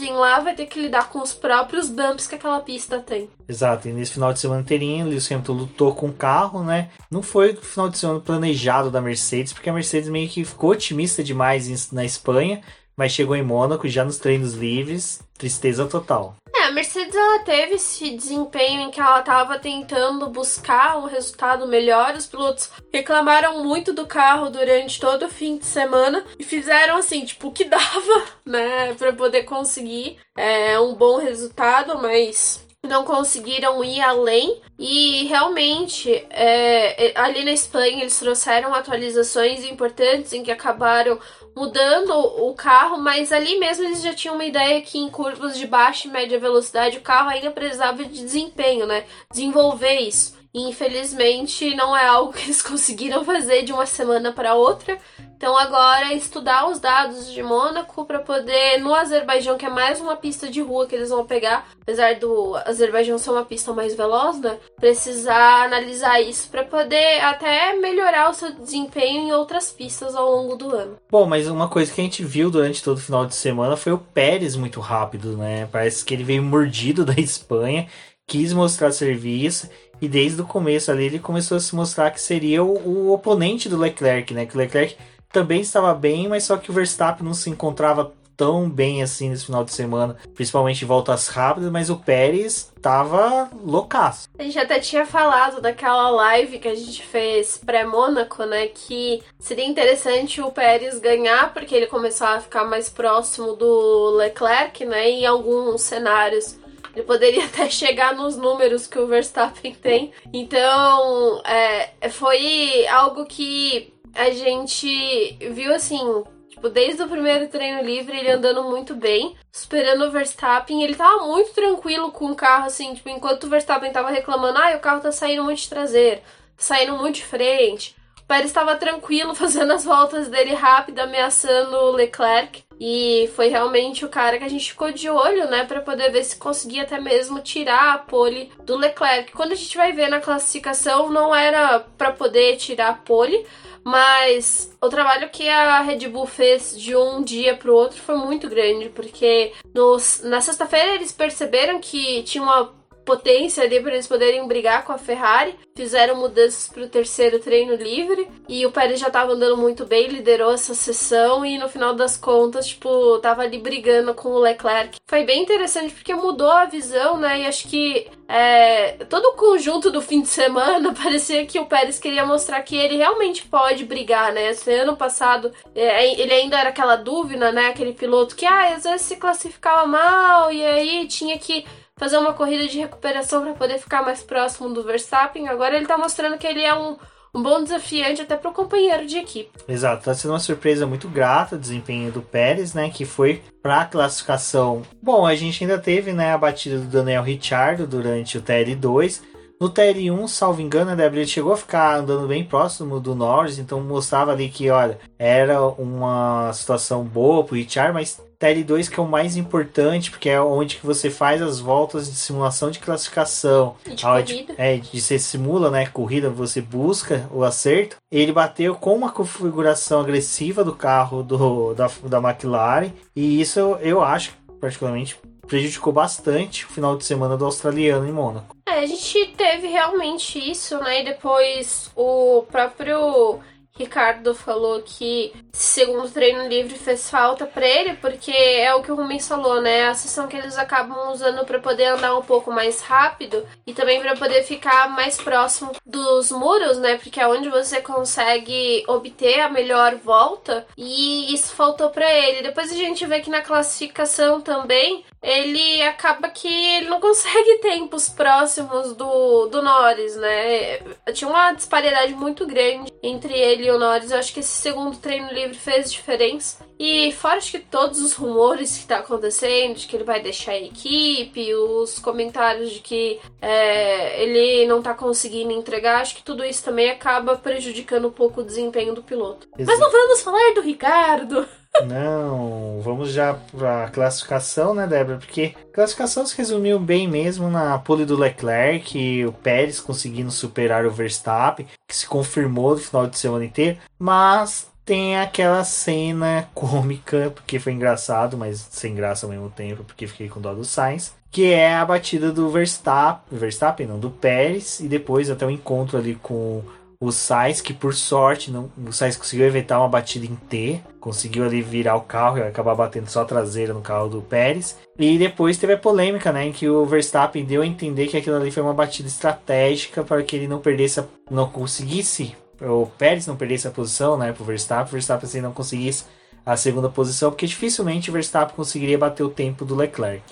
em 0.00 0.12
lá 0.12 0.40
vai 0.40 0.54
ter 0.54 0.66
que 0.66 0.80
lidar 0.80 1.10
com 1.10 1.20
os 1.20 1.34
próprios 1.34 1.90
bumps 1.90 2.26
que 2.26 2.34
aquela 2.34 2.60
pista 2.60 2.98
tem. 2.98 3.28
Exato, 3.46 3.88
e 3.88 3.92
nesse 3.92 4.12
final 4.12 4.32
de 4.32 4.40
semana 4.40 4.62
inteirinho, 4.62 5.06
Lewis 5.06 5.30
Hamilton 5.30 5.52
lutou 5.52 5.94
com 5.94 6.06
o 6.06 6.12
carro, 6.12 6.64
né? 6.64 6.88
Não 7.10 7.22
foi 7.22 7.52
o 7.52 7.56
final 7.56 7.88
de 7.90 7.98
semana 7.98 8.20
planejado 8.20 8.90
da 8.90 9.00
Mercedes, 9.02 9.52
porque 9.52 9.68
a 9.68 9.72
Mercedes 9.72 10.08
meio 10.08 10.28
que 10.28 10.44
ficou 10.44 10.70
otimista 10.70 11.22
demais 11.22 11.90
na 11.92 12.04
Espanha, 12.04 12.62
mas 12.96 13.12
chegou 13.12 13.34
em 13.36 13.42
Mônaco 13.42 13.88
já 13.88 14.04
nos 14.04 14.18
treinos 14.18 14.54
livres, 14.54 15.20
tristeza 15.38 15.86
total. 15.86 16.36
É, 16.54 16.64
a 16.64 16.70
Mercedes 16.72 17.14
ela 17.14 17.38
teve 17.40 17.74
esse 17.76 18.10
desempenho 18.10 18.82
em 18.82 18.90
que 18.90 19.00
ela 19.00 19.20
estava 19.20 19.58
tentando 19.58 20.28
buscar 20.28 20.98
um 20.98 21.06
resultado 21.06 21.66
melhor. 21.66 22.14
Os 22.14 22.26
pilotos 22.26 22.70
reclamaram 22.92 23.64
muito 23.64 23.92
do 23.92 24.06
carro 24.06 24.50
durante 24.50 25.00
todo 25.00 25.26
o 25.26 25.30
fim 25.30 25.56
de 25.56 25.64
semana 25.64 26.24
e 26.38 26.44
fizeram 26.44 26.96
assim, 26.96 27.24
tipo, 27.24 27.48
o 27.48 27.52
que 27.52 27.64
dava, 27.68 28.24
né, 28.44 28.94
para 28.94 29.12
poder 29.12 29.44
conseguir 29.44 30.18
é, 30.36 30.78
um 30.78 30.94
bom 30.94 31.18
resultado, 31.18 32.00
mas 32.02 32.66
não 32.88 33.04
conseguiram 33.04 33.84
ir 33.84 34.00
além 34.00 34.60
e 34.78 35.26
realmente 35.26 36.10
é, 36.30 37.08
é, 37.08 37.12
ali 37.14 37.44
na 37.44 37.52
Espanha 37.52 38.00
eles 38.00 38.18
trouxeram 38.18 38.74
atualizações 38.74 39.64
importantes 39.64 40.32
em 40.32 40.42
que 40.42 40.50
acabaram 40.50 41.18
mudando 41.54 42.10
o 42.10 42.54
carro, 42.54 42.98
mas 42.98 43.32
ali 43.32 43.58
mesmo 43.58 43.84
eles 43.84 44.02
já 44.02 44.14
tinham 44.14 44.34
uma 44.34 44.44
ideia 44.44 44.80
que 44.80 44.98
em 44.98 45.10
curvas 45.10 45.58
de 45.58 45.66
baixa 45.66 46.08
e 46.08 46.10
média 46.10 46.38
velocidade 46.38 46.96
o 46.96 47.02
carro 47.02 47.28
ainda 47.28 47.50
precisava 47.50 48.02
de 48.04 48.22
desempenho, 48.22 48.86
né? 48.86 49.04
Desenvolver 49.30 50.00
isso. 50.00 50.39
E 50.52 50.68
infelizmente 50.68 51.74
não 51.74 51.96
é 51.96 52.06
algo 52.06 52.32
que 52.32 52.42
eles 52.42 52.60
conseguiram 52.62 53.24
fazer 53.24 53.62
de 53.62 53.72
uma 53.72 53.86
semana 53.86 54.32
para 54.32 54.54
outra. 54.54 54.98
Então 55.40 55.56
agora 55.56 56.12
é 56.12 56.16
estudar 56.16 56.68
os 56.68 56.78
dados 56.78 57.32
de 57.32 57.42
Mônaco 57.42 58.04
para 58.04 58.18
poder 58.18 58.78
no 58.78 58.94
Azerbaijão, 58.94 59.56
que 59.56 59.64
é 59.64 59.70
mais 59.70 59.98
uma 59.98 60.14
pista 60.14 60.50
de 60.50 60.60
rua 60.60 60.86
que 60.86 60.94
eles 60.94 61.08
vão 61.08 61.24
pegar, 61.24 61.66
apesar 61.80 62.16
do 62.16 62.56
Azerbaijão 62.56 63.16
ser 63.16 63.30
uma 63.30 63.44
pista 63.46 63.72
mais 63.72 63.94
veloz, 63.94 64.38
né? 64.38 64.58
Precisar 64.76 65.64
analisar 65.64 66.20
isso 66.20 66.50
para 66.50 66.62
poder 66.62 67.20
até 67.22 67.74
melhorar 67.74 68.28
o 68.28 68.34
seu 68.34 68.52
desempenho 68.52 69.28
em 69.28 69.32
outras 69.32 69.72
pistas 69.72 70.14
ao 70.14 70.30
longo 70.30 70.56
do 70.56 70.76
ano. 70.76 70.98
Bom, 71.10 71.26
mas 71.26 71.48
uma 71.48 71.70
coisa 71.70 71.90
que 71.90 72.02
a 72.02 72.04
gente 72.04 72.22
viu 72.22 72.50
durante 72.50 72.82
todo 72.82 72.98
o 72.98 73.00
final 73.00 73.24
de 73.24 73.34
semana 73.34 73.78
foi 73.78 73.92
o 73.92 73.98
Pérez 73.98 74.56
muito 74.56 74.78
rápido, 74.78 75.38
né? 75.38 75.66
Parece 75.72 76.04
que 76.04 76.12
ele 76.12 76.24
veio 76.24 76.42
mordido 76.42 77.02
da 77.06 77.14
Espanha, 77.14 77.88
quis 78.26 78.52
mostrar 78.52 78.92
serviço 78.92 79.70
e 80.00 80.08
desde 80.08 80.40
o 80.40 80.46
começo 80.46 80.90
ali 80.90 81.04
ele 81.04 81.18
começou 81.18 81.56
a 81.56 81.60
se 81.60 81.74
mostrar 81.74 82.10
que 82.10 82.20
seria 82.20 82.62
o, 82.64 82.76
o 82.88 83.12
oponente 83.12 83.68
do 83.68 83.78
Leclerc, 83.78 84.32
né? 84.34 84.46
Que 84.46 84.54
o 84.54 84.58
Leclerc 84.58 84.96
também 85.32 85.60
estava 85.60 85.94
bem, 85.94 86.28
mas 86.28 86.44
só 86.44 86.56
que 86.56 86.70
o 86.70 86.74
Verstappen 86.74 87.24
não 87.24 87.34
se 87.34 87.50
encontrava 87.50 88.12
tão 88.40 88.70
bem 88.70 89.02
assim 89.02 89.28
nesse 89.28 89.44
final 89.44 89.62
de 89.62 89.70
semana, 89.70 90.16
principalmente 90.34 90.82
em 90.82 90.88
voltas 90.88 91.28
rápidas, 91.28 91.70
mas 91.70 91.90
o 91.90 91.96
Pérez 91.96 92.72
tava 92.80 93.50
loucaço. 93.62 94.30
A 94.38 94.42
gente 94.42 94.58
até 94.58 94.78
tinha 94.78 95.04
falado 95.04 95.60
daquela 95.60 96.08
live 96.08 96.58
que 96.58 96.66
a 96.66 96.74
gente 96.74 97.02
fez 97.02 97.58
pré-Mônaco, 97.58 98.42
né? 98.44 98.68
Que 98.68 99.22
seria 99.38 99.66
interessante 99.66 100.40
o 100.40 100.50
Pérez 100.50 100.98
ganhar, 100.98 101.52
porque 101.52 101.74
ele 101.74 101.86
começou 101.86 102.28
a 102.28 102.40
ficar 102.40 102.64
mais 102.64 102.88
próximo 102.88 103.54
do 103.56 104.12
Leclerc, 104.16 104.86
né? 104.86 105.10
Em 105.10 105.26
alguns 105.26 105.82
cenários. 105.82 106.58
Ele 106.94 107.04
poderia 107.04 107.44
até 107.46 107.68
chegar 107.70 108.14
nos 108.14 108.36
números 108.36 108.86
que 108.86 108.98
o 108.98 109.06
Verstappen 109.06 109.74
tem. 109.74 110.12
Então, 110.32 111.42
é, 111.44 112.08
foi 112.10 112.86
algo 112.88 113.26
que 113.26 113.92
a 114.14 114.30
gente 114.30 115.36
viu 115.52 115.74
assim, 115.74 116.24
tipo, 116.48 116.68
desde 116.68 117.02
o 117.02 117.08
primeiro 117.08 117.48
treino 117.48 117.82
livre, 117.82 118.16
ele 118.16 118.30
andando 118.30 118.64
muito 118.64 118.94
bem, 118.94 119.36
esperando 119.52 120.04
o 120.04 120.10
Verstappen. 120.10 120.82
Ele 120.82 120.94
tava 120.94 121.26
muito 121.26 121.52
tranquilo 121.52 122.10
com 122.10 122.26
o 122.30 122.36
carro, 122.36 122.66
assim, 122.66 122.94
tipo, 122.94 123.08
enquanto 123.08 123.44
o 123.44 123.48
Verstappen 123.48 123.92
tava 123.92 124.10
reclamando, 124.10 124.58
ah, 124.58 124.76
o 124.76 124.80
carro 124.80 125.00
tá 125.00 125.12
saindo 125.12 125.44
muito 125.44 125.60
de 125.60 125.68
traseiro, 125.68 126.20
tá 126.20 126.24
saindo 126.56 126.96
muito 126.96 127.16
de 127.16 127.24
frente. 127.24 127.99
Pérez 128.30 128.46
estava 128.46 128.76
tranquilo, 128.76 129.34
fazendo 129.34 129.72
as 129.72 129.84
voltas 129.84 130.28
dele 130.28 130.54
rápido, 130.54 131.00
ameaçando 131.00 131.76
o 131.76 131.90
Leclerc. 131.90 132.62
E 132.78 133.28
foi 133.34 133.48
realmente 133.48 134.04
o 134.04 134.08
cara 134.08 134.38
que 134.38 134.44
a 134.44 134.48
gente 134.48 134.70
ficou 134.70 134.92
de 134.92 135.10
olho, 135.10 135.50
né, 135.50 135.64
para 135.64 135.80
poder 135.80 136.12
ver 136.12 136.22
se 136.22 136.36
conseguia 136.36 136.84
até 136.84 137.00
mesmo 137.00 137.40
tirar 137.40 137.92
a 137.92 137.98
pole 137.98 138.52
do 138.62 138.76
Leclerc. 138.76 139.32
Quando 139.32 139.50
a 139.52 139.56
gente 139.56 139.76
vai 139.76 139.92
ver 139.92 140.08
na 140.08 140.20
classificação, 140.20 141.10
não 141.10 141.34
era 141.34 141.80
para 141.98 142.12
poder 142.12 142.56
tirar 142.56 142.90
a 142.90 142.94
pole, 142.94 143.44
mas 143.84 144.72
o 144.80 144.88
trabalho 144.88 145.28
que 145.28 145.48
a 145.48 145.80
Red 145.80 146.08
Bull 146.08 146.26
fez 146.26 146.80
de 146.80 146.94
um 146.94 147.22
dia 147.22 147.56
para 147.56 147.70
o 147.70 147.74
outro 147.74 148.00
foi 148.00 148.16
muito 148.16 148.48
grande, 148.48 148.90
porque 148.90 149.52
nos, 149.74 150.22
na 150.22 150.40
sexta-feira 150.40 150.94
eles 150.94 151.10
perceberam 151.10 151.80
que 151.80 152.22
tinha 152.22 152.42
uma 152.42 152.79
potência 153.04 153.64
ali 153.64 153.80
para 153.80 153.92
eles 153.92 154.06
poderem 154.06 154.46
brigar 154.46 154.84
com 154.84 154.92
a 154.92 154.98
Ferrari. 154.98 155.54
Fizeram 155.74 156.16
mudanças 156.16 156.68
para 156.68 156.82
o 156.82 156.88
terceiro 156.88 157.38
treino 157.38 157.74
livre 157.74 158.28
e 158.48 158.66
o 158.66 158.70
Pérez 158.70 159.00
já 159.00 159.06
estava 159.06 159.32
andando 159.32 159.56
muito 159.56 159.86
bem, 159.86 160.08
liderou 160.08 160.52
essa 160.52 160.74
sessão 160.74 161.44
e 161.44 161.58
no 161.58 161.68
final 161.68 161.94
das 161.94 162.16
contas, 162.16 162.68
tipo, 162.68 163.18
tava 163.18 163.42
ali 163.42 163.58
brigando 163.58 164.14
com 164.14 164.30
o 164.30 164.38
Leclerc. 164.38 164.98
Foi 165.08 165.24
bem 165.24 165.42
interessante 165.42 165.94
porque 165.94 166.14
mudou 166.14 166.50
a 166.50 166.66
visão, 166.66 167.16
né? 167.16 167.40
E 167.40 167.46
acho 167.46 167.68
que 167.68 168.08
é, 168.28 168.92
todo 169.08 169.24
o 169.24 169.32
conjunto 169.32 169.90
do 169.90 170.00
fim 170.00 170.20
de 170.20 170.28
semana 170.28 170.92
parecia 171.02 171.46
que 171.46 171.58
o 171.58 171.66
Pérez 171.66 171.98
queria 171.98 172.24
mostrar 172.24 172.62
que 172.62 172.76
ele 172.76 172.96
realmente 172.96 173.46
pode 173.46 173.84
brigar, 173.84 174.32
né? 174.32 174.50
Esse 174.50 174.72
ano 174.72 174.96
passado 174.96 175.50
é, 175.74 176.20
ele 176.20 176.32
ainda 176.32 176.58
era 176.58 176.68
aquela 176.68 176.96
dúvida, 176.96 177.50
né? 177.50 177.66
Aquele 177.66 177.92
piloto 177.92 178.36
que 178.36 178.46
ah, 178.46 178.74
às 178.74 178.84
vezes 178.84 179.02
se 179.02 179.16
classificava 179.16 179.86
mal 179.86 180.52
e 180.52 180.64
aí 180.64 181.08
tinha 181.08 181.38
que 181.38 181.64
fazer 182.00 182.16
uma 182.16 182.32
corrida 182.32 182.66
de 182.66 182.78
recuperação 182.78 183.42
para 183.42 183.52
poder 183.52 183.78
ficar 183.78 184.02
mais 184.02 184.22
próximo 184.22 184.70
do 184.70 184.82
Verstappen. 184.82 185.48
Agora 185.48 185.76
ele 185.76 185.86
tá 185.86 185.98
mostrando 185.98 186.38
que 186.38 186.46
ele 186.46 186.62
é 186.62 186.74
um, 186.74 186.96
um 187.34 187.42
bom 187.42 187.62
desafiante 187.62 188.22
até 188.22 188.36
para 188.36 188.50
o 188.50 188.54
companheiro 188.54 189.06
de 189.06 189.18
equipe. 189.18 189.50
Exato, 189.68 190.04
tá 190.04 190.14
sendo 190.14 190.32
uma 190.32 190.40
surpresa 190.40 190.86
muito 190.86 191.08
grata 191.08 191.56
o 191.56 191.58
desempenho 191.58 192.10
do 192.10 192.22
Pérez, 192.22 192.72
né, 192.72 192.88
que 192.88 193.04
foi 193.04 193.42
para 193.62 193.82
a 193.82 193.84
classificação. 193.84 194.80
Bom, 195.02 195.26
a 195.26 195.34
gente 195.34 195.62
ainda 195.62 195.78
teve, 195.78 196.14
né, 196.14 196.32
a 196.32 196.38
batida 196.38 196.78
do 196.78 196.86
Daniel 196.86 197.22
Ricciardo 197.22 197.86
durante 197.86 198.38
o 198.38 198.42
TL2. 198.42 199.20
No 199.60 199.68
TL1, 199.68 200.26
salvo 200.26 200.62
engano, 200.62 200.96
né, 200.96 201.04
ele 201.04 201.26
chegou 201.26 201.52
a 201.52 201.56
ficar 201.58 201.98
andando 201.98 202.26
bem 202.26 202.42
próximo 202.42 202.98
do 202.98 203.14
Norris, 203.14 203.58
então 203.58 203.78
mostrava 203.82 204.32
ali 204.32 204.48
que, 204.48 204.70
olha, 204.70 204.98
era 205.18 205.60
uma 205.62 206.50
situação 206.54 207.04
boa 207.04 207.44
pro 207.44 207.56
Richard, 207.56 207.92
mas 207.92 208.18
TL2 208.40 208.88
que 208.88 208.98
é 208.98 209.02
o 209.02 209.06
mais 209.06 209.36
importante, 209.36 210.10
porque 210.10 210.30
é 210.30 210.40
onde 210.40 210.76
que 210.76 210.86
você 210.86 211.10
faz 211.10 211.42
as 211.42 211.60
voltas 211.60 212.10
de 212.10 212.16
simulação 212.16 212.70
de 212.70 212.78
classificação. 212.78 213.76
E 213.86 213.94
de 213.94 214.02
corrida. 214.02 214.54
É, 214.56 214.76
de 214.78 215.00
você 215.00 215.18
simula, 215.18 215.70
né, 215.70 215.86
corrida, 215.86 216.30
você 216.30 216.60
busca 216.60 217.28
o 217.32 217.44
acerto. 217.44 217.96
Ele 218.10 218.32
bateu 218.32 218.74
com 218.74 218.96
uma 218.96 219.12
configuração 219.12 220.00
agressiva 220.00 220.64
do 220.64 220.74
carro 220.74 221.22
do, 221.22 221.74
da, 221.74 221.90
da 222.04 222.18
McLaren, 222.18 222.90
e 223.14 223.40
isso 223.40 223.58
eu, 223.58 223.76
eu 223.76 224.02
acho, 224.02 224.32
particularmente, 224.60 225.18
prejudicou 225.46 225.92
bastante 225.92 226.64
o 226.64 226.68
final 226.68 226.96
de 226.96 227.04
semana 227.04 227.36
do 227.36 227.44
australiano 227.44 228.08
em 228.08 228.12
Mônaco. 228.12 228.56
É, 228.66 228.78
a 228.78 228.86
gente 228.86 229.34
teve 229.36 229.66
realmente 229.66 230.38
isso, 230.38 230.78
né? 230.78 231.02
E 231.02 231.04
depois 231.04 231.90
o 231.96 232.44
próprio 232.50 233.40
Ricardo 233.76 234.34
falou 234.34 234.80
que 234.82 235.32
segundo 235.52 236.10
treino 236.10 236.46
livre 236.48 236.76
fez 236.76 237.10
falta 237.10 237.46
para 237.46 237.66
ele, 237.66 237.94
porque 237.94 238.30
é 238.30 238.74
o 238.74 238.82
que 238.82 238.92
o 238.92 238.94
Rubens 238.94 239.26
falou, 239.26 239.60
né? 239.60 239.88
A 239.88 239.94
sessão 239.94 240.28
que 240.28 240.36
eles 240.36 240.56
acabam 240.58 241.10
usando 241.12 241.44
para 241.44 241.58
poder 241.58 241.86
andar 241.86 242.16
um 242.16 242.22
pouco 242.22 242.50
mais 242.50 242.80
rápido 242.80 243.46
e 243.66 243.72
também 243.72 244.00
para 244.00 244.16
poder 244.16 244.42
ficar 244.42 244.88
mais 244.90 245.16
próximo 245.16 245.72
dos 245.84 246.30
muros, 246.30 246.78
né? 246.78 246.96
Porque 246.98 247.20
é 247.20 247.26
onde 247.26 247.48
você 247.48 247.80
consegue 247.80 248.84
obter 248.86 249.40
a 249.40 249.48
melhor 249.48 249.96
volta 249.96 250.66
e 250.76 251.32
isso 251.32 251.54
faltou 251.54 251.90
para 251.90 252.10
ele. 252.12 252.42
Depois 252.42 252.70
a 252.70 252.74
gente 252.74 253.04
vê 253.06 253.20
que 253.20 253.30
na 253.30 253.42
classificação 253.42 254.40
também 254.40 255.04
ele 255.22 255.82
acaba 255.82 256.28
que 256.28 256.48
ele 256.48 256.88
não 256.88 257.00
consegue 257.00 257.56
tempos 257.60 258.08
próximos 258.08 258.94
do, 258.94 259.46
do 259.46 259.62
Norris, 259.62 260.16
né? 260.16 260.78
Tinha 261.12 261.28
uma 261.28 261.52
disparidade 261.52 262.14
muito 262.14 262.46
grande 262.46 262.92
entre 263.02 263.34
ele 263.34 263.66
e 263.66 263.70
o 263.70 263.78
Norris. 263.78 264.10
Eu 264.10 264.18
acho 264.18 264.32
que 264.32 264.40
esse 264.40 264.48
segundo 264.48 264.96
treino 264.96 265.30
livre 265.32 265.39
fez 265.54 265.92
diferença. 265.92 266.64
E 266.78 267.12
fora 267.12 267.36
acho 267.36 267.52
que 267.52 267.58
todos 267.58 268.00
os 268.00 268.14
rumores 268.14 268.78
que 268.78 268.86
tá 268.86 268.98
acontecendo, 268.98 269.76
de 269.76 269.86
que 269.86 269.96
ele 269.96 270.04
vai 270.04 270.20
deixar 270.20 270.52
a 270.52 270.60
equipe, 270.60 271.54
os 271.54 271.98
comentários 271.98 272.70
de 272.70 272.80
que 272.80 273.20
é, 273.40 274.22
ele 274.22 274.66
não 274.66 274.80
tá 274.80 274.94
conseguindo 274.94 275.52
entregar, 275.52 276.00
acho 276.00 276.16
que 276.16 276.22
tudo 276.22 276.44
isso 276.44 276.64
também 276.64 276.90
acaba 276.90 277.36
prejudicando 277.36 278.08
um 278.08 278.12
pouco 278.12 278.40
o 278.40 278.44
desempenho 278.44 278.94
do 278.94 279.02
piloto. 279.02 279.48
Exato. 279.58 279.78
Mas 279.78 279.78
não 279.78 279.90
vamos 279.90 280.22
falar 280.22 280.54
do 280.54 280.62
Ricardo. 280.62 281.46
Não, 281.86 282.80
vamos 282.82 283.12
já 283.12 283.34
para 283.34 283.88
classificação, 283.90 284.74
né, 284.74 284.86
Débora? 284.86 285.18
Porque 285.18 285.54
a 285.70 285.74
classificação 285.74 286.26
se 286.26 286.36
resumiu 286.36 286.78
bem 286.78 287.08
mesmo 287.08 287.48
na 287.48 287.78
pole 287.78 288.04
do 288.04 288.18
Leclerc, 288.18 289.24
o 289.24 289.32
Pérez 289.32 289.80
conseguindo 289.80 290.30
superar 290.30 290.84
o 290.84 290.90
Verstappen, 290.90 291.66
que 291.88 291.96
se 291.96 292.06
confirmou 292.06 292.72
no 292.72 292.78
final 292.78 293.06
de 293.06 293.16
semana 293.16 293.44
inteiro, 293.44 293.78
mas 293.98 294.69
tem 294.90 295.16
aquela 295.16 295.62
cena 295.62 296.48
cômica, 296.52 297.30
porque 297.32 297.60
foi 297.60 297.72
engraçado, 297.72 298.36
mas 298.36 298.58
sem 298.72 298.92
graça 298.92 299.24
ao 299.24 299.30
mesmo 299.30 299.48
tempo, 299.48 299.84
porque 299.84 300.08
fiquei 300.08 300.28
com 300.28 300.40
dó 300.40 300.52
do 300.52 300.64
Sainz, 300.64 301.14
que 301.30 301.52
é 301.52 301.76
a 301.76 301.84
batida 301.84 302.32
do 302.32 302.50
Verstappen, 302.50 303.38
Verstappen 303.38 303.86
não, 303.86 304.00
do 304.00 304.10
Pérez, 304.10 304.80
e 304.80 304.88
depois 304.88 305.30
até 305.30 305.46
o 305.46 305.50
encontro 305.50 305.96
ali 305.96 306.16
com 306.16 306.64
o 307.00 307.12
Sainz, 307.12 307.60
que 307.60 307.72
por 307.72 307.94
sorte 307.94 308.50
não, 308.50 308.68
o 308.84 308.92
Sainz 308.92 309.16
conseguiu 309.16 309.46
evitar 309.46 309.78
uma 309.78 309.88
batida 309.88 310.26
em 310.26 310.34
T, 310.34 310.80
conseguiu 310.98 311.44
ali 311.44 311.62
virar 311.62 311.94
o 311.94 312.00
carro 312.00 312.38
e 312.38 312.42
acabar 312.42 312.74
batendo 312.74 313.08
só 313.08 313.22
a 313.22 313.24
traseira 313.24 313.72
no 313.72 313.80
carro 313.80 314.08
do 314.08 314.20
Pérez. 314.20 314.76
E 314.98 315.16
depois 315.16 315.56
teve 315.56 315.74
a 315.74 315.78
polêmica, 315.78 316.32
né, 316.32 316.46
em 316.46 316.52
que 316.52 316.68
o 316.68 316.84
Verstappen 316.84 317.44
deu 317.44 317.62
a 317.62 317.66
entender 317.66 318.08
que 318.08 318.16
aquilo 318.16 318.34
ali 318.34 318.50
foi 318.50 318.64
uma 318.64 318.74
batida 318.74 319.06
estratégica 319.06 320.02
para 320.02 320.20
que 320.24 320.34
ele 320.34 320.48
não 320.48 320.58
perdesse, 320.58 321.00
não 321.30 321.48
conseguisse, 321.48 322.34
o 322.60 322.86
Pérez 322.98 323.26
não 323.26 323.36
perdesse 323.36 323.66
a 323.66 323.70
posição, 323.70 324.18
né, 324.18 324.32
pro 324.32 324.44
Verstappen, 324.44 324.88
o 324.88 324.92
Verstappen 324.92 325.28
assim 325.28 325.40
não 325.40 325.52
conseguisse 325.52 326.04
a 326.44 326.56
segunda 326.56 326.88
posição, 326.88 327.30
porque 327.30 327.46
dificilmente 327.46 328.10
o 328.10 328.12
Verstappen 328.12 328.54
conseguiria 328.56 328.98
bater 328.98 329.22
o 329.22 329.28
tempo 329.28 329.64
do 329.64 329.74
Leclerc. 329.74 330.22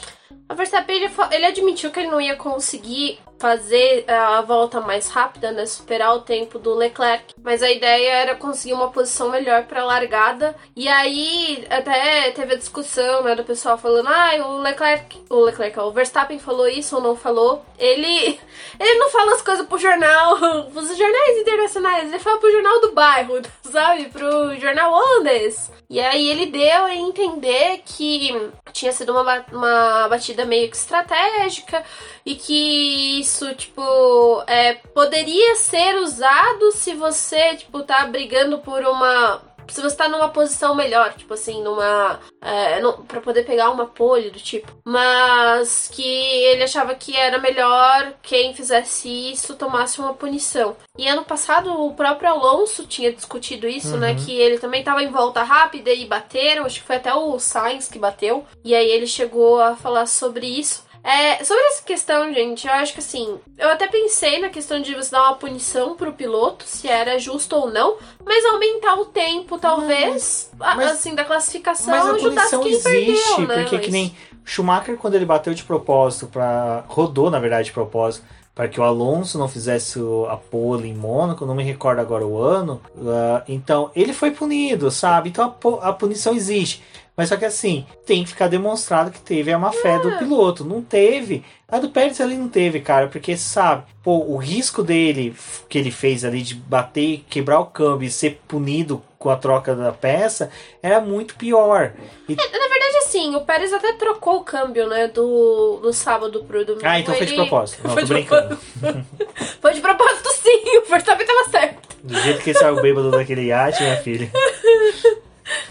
O 0.51 0.55
Verstappen 0.55 0.97
ele, 1.31 1.47
admitiu 1.47 1.91
que 1.91 2.01
ele 2.01 2.11
não 2.11 2.21
ia 2.21 2.35
conseguir 2.35 3.19
fazer 3.39 4.05
a 4.11 4.41
volta 4.41 4.81
mais 4.81 5.09
rápida, 5.09 5.53
né, 5.53 5.65
superar 5.67 6.17
o 6.17 6.23
tempo 6.23 6.59
do 6.59 6.75
Leclerc, 6.75 7.35
mas 7.43 7.63
a 7.63 7.71
ideia 7.71 8.13
era 8.13 8.35
conseguir 8.35 8.73
uma 8.75 8.91
posição 8.91 9.31
melhor 9.31 9.65
para 9.65 9.83
a 9.83 9.85
largada. 9.85 10.57
E 10.75 10.89
aí 10.89 11.67
até 11.71 12.31
teve 12.33 12.55
a 12.55 12.59
discussão, 12.59 13.23
né, 13.23 13.35
do 13.35 13.45
pessoal 13.45 13.79
falando: 13.79 14.09
"Ah, 14.09 14.31
o 14.49 14.59
Leclerc, 14.61 15.23
o 15.29 15.41
Leclerc, 15.41 15.79
o 15.79 15.93
Verstappen 15.93 16.39
falou 16.39 16.67
isso 16.67 16.97
ou 16.97 17.03
não 17.03 17.15
falou?". 17.15 17.65
Ele 17.79 18.41
ele 18.81 18.99
não 18.99 19.11
fala 19.11 19.35
as 19.35 19.43
coisas 19.43 19.67
pro 19.67 19.79
jornal, 19.79 20.37
pros 20.73 20.97
jornais 20.97 21.39
internacionais, 21.39 22.09
ele 22.09 22.19
fala 22.19 22.39
pro 22.39 22.51
jornal 22.51 22.81
do 22.81 22.93
bairro, 22.93 23.41
sabe? 23.63 24.07
Pro 24.07 24.57
jornal 24.57 24.93
holandês. 24.93 25.71
E 25.91 25.99
aí 26.01 26.29
ele 26.29 26.47
deu 26.47 26.85
a 26.85 26.95
entender 26.95 27.83
que 27.85 28.31
tinha 28.73 28.93
sido 28.93 29.11
uma, 29.13 29.45
uma 29.51 30.09
batida 30.09 30.45
meio 30.45 30.71
que 30.71 30.77
estratégica 30.77 31.83
e 32.27 32.35
que 32.35 33.21
isso, 33.21 33.55
tipo, 33.55 34.43
é, 34.47 34.75
poderia 34.75 35.57
ser 35.57 35.97
usado 35.97 36.73
se 36.73 36.95
você, 36.95 37.57
tipo, 37.57 37.83
tá 37.83 38.07
brigando 38.07 38.59
por 38.59 38.83
uma 38.85 39.43
se 39.75 39.81
você 39.81 39.97
tá 39.97 40.09
numa 40.09 40.29
posição 40.29 40.75
melhor, 40.75 41.15
tipo 41.15 41.35
assim, 41.35 41.63
numa. 41.63 42.21
É, 42.41 42.81
para 43.07 43.21
poder 43.21 43.45
pegar 43.45 43.71
uma 43.71 43.87
pole 43.87 44.31
do 44.31 44.39
tipo. 44.39 44.73
Mas 44.85 45.89
que 45.93 46.03
ele 46.03 46.63
achava 46.63 46.95
que 46.95 47.17
era 47.17 47.39
melhor 47.39 48.15
quem 48.23 48.55
fizesse 48.55 49.09
isso 49.09 49.57
tomasse 49.57 50.01
uma 50.01 50.15
punição. 50.15 50.77
E 50.97 51.09
ano 51.09 51.25
passado 51.25 51.73
o 51.73 51.95
próprio 51.95 52.31
Alonso 52.31 52.87
tinha 52.87 53.13
discutido 53.13 53.67
isso, 53.69 53.97
né, 53.97 54.11
uhum. 54.11 54.15
né? 54.15 54.25
Que 54.25 54.33
ele 54.33 54.59
também 54.59 54.83
tava 54.83 55.03
em 55.03 55.11
volta 55.11 55.43
rápida 55.43 55.93
e 55.93 56.07
bateram. 56.07 56.65
Acho 56.65 56.81
que 56.81 56.87
foi 56.87 56.97
até 56.97 57.13
o 57.15 57.39
Sainz 57.39 57.89
que 57.89 57.99
bateu. 57.99 58.45
E 58.65 58.75
aí 58.75 58.91
ele 58.91 59.07
chegou 59.07 59.61
a 59.61 59.77
falar 59.77 60.07
sobre 60.07 60.47
isso. 60.47 60.88
É, 61.03 61.43
sobre 61.45 61.63
essa 61.65 61.83
questão, 61.83 62.33
gente, 62.33 62.67
eu 62.67 62.73
acho 62.73 62.93
que 62.93 63.01
assim, 63.01 63.39
eu 63.57 63.71
até 63.71 63.87
pensei 63.87 64.41
na 64.41 64.49
questão 64.49 64.81
de 64.81 64.95
você 64.95 65.11
dar 65.11 65.23
uma 65.23 65.35
punição 65.35 65.97
pro 65.97 66.13
piloto, 66.13 66.65
se 66.65 66.89
era 66.89 67.19
justo 67.19 67.57
ou 67.57 67.71
não, 67.71 67.97
mas 68.25 68.45
aumentar 68.45 68.95
o 68.95 69.07
tempo, 69.07 69.59
talvez, 69.59 70.51
mas, 70.59 70.93
assim, 70.93 71.15
da 71.15 71.25
classificação 71.25 71.91
mas 71.91 72.07
a 72.07 72.15
punição 72.15 72.63
quem 72.63 72.73
existe, 72.73 73.37
perdeu, 73.37 73.49
né? 73.49 73.63
Porque 73.63 73.77
mas... 73.77 73.85
que 73.87 73.91
nem 73.91 74.17
Schumacher, 74.45 74.97
quando 74.97 75.15
ele 75.15 75.27
bateu 75.27 75.53
de 75.53 75.63
propósito, 75.63 76.27
para 76.27 76.85
rodou, 76.89 77.31
na 77.31 77.39
verdade, 77.39 77.67
de 77.67 77.73
propósito, 77.73 78.25
para 78.55 78.67
que 78.67 78.81
o 78.81 78.83
Alonso 78.83 79.39
não 79.39 79.47
fizesse 79.47 80.01
a 80.29 80.37
pole 80.37 80.89
em 80.89 80.95
Mônaco, 80.95 81.47
não 81.47 81.55
me 81.55 81.63
recordo 81.63 82.01
agora 82.01 82.27
o 82.27 82.43
ano. 82.43 82.81
Uh, 82.97 83.41
então, 83.47 83.89
ele 83.95 84.13
foi 84.13 84.33
punido, 84.33 84.91
sabe? 84.91 85.29
Então 85.29 85.55
a, 85.81 85.89
a 85.91 85.93
punição 85.93 86.35
existe. 86.35 86.83
Mas 87.19 87.31
só 87.31 87.37
que 87.37 87.45
assim, 87.45 87.85
tem 88.07 88.23
que 88.23 88.31
ficar 88.31 88.47
demonstrado 88.47 89.11
que 89.11 89.19
teve 89.21 89.53
a 89.53 89.59
má 89.59 89.73
fé 89.73 89.99
do 89.99 90.09
é. 90.09 90.19
piloto. 90.19 90.65
Não 90.65 90.81
teve. 90.81 91.45
A 91.67 91.81
do 91.81 91.91
Pérez 91.91 92.21
ali 92.21 92.37
não 92.37 92.49
teve, 92.49 92.79
cara, 92.79 93.09
porque 93.09 93.37
sabe, 93.37 93.83
pô, 94.05 94.19
o 94.19 94.37
risco 94.37 94.85
dele 94.85 95.35
que 95.69 95.77
ele 95.77 95.91
fez 95.91 96.25
ali 96.25 96.43
de 96.43 96.55
bater, 96.55 97.25
quebrar 97.29 97.59
o 97.59 97.67
câmbio 97.67 98.07
e 98.07 98.11
ser 98.11 98.41
punido 98.47 99.03
com 99.19 99.31
a 99.31 99.37
troca 99.37 99.75
da 99.75 99.91
peça 99.91 100.49
era 100.81 101.01
muito 101.01 101.35
pior. 101.35 101.93
E... 102.29 102.35
É, 102.35 102.37
na 102.37 102.69
verdade, 102.69 102.97
assim, 102.99 103.35
o 103.35 103.41
Pérez 103.41 103.73
até 103.73 103.95
trocou 103.95 104.37
o 104.37 104.45
câmbio, 104.45 104.89
né, 104.89 105.09
do, 105.09 105.81
do 105.83 105.93
sábado 105.93 106.45
pro 106.45 106.65
domingo. 106.65 106.87
Ah, 106.87 107.01
então 107.01 107.13
ele... 107.17 107.27
foi 107.27 107.27
de 107.27 107.35
propósito. 107.35 107.81
Não, 107.83 107.95
foi 107.95 108.03
tô 108.03 108.09
brincando. 108.15 108.57
foi 109.61 109.75
de 109.75 109.81
propósito, 109.81 110.29
sim. 110.35 110.79
O 110.79 110.89
Verstappen 110.89 111.27
tava 111.27 111.51
certo. 111.51 111.97
Do 112.01 112.21
jeito 112.21 112.43
que 112.43 112.51
ele 112.51 112.59
saiu 112.61 112.81
bêbado 112.81 113.11
daquele 113.11 113.47
iate, 113.47 113.83
minha 113.83 113.97
filha. 113.97 114.31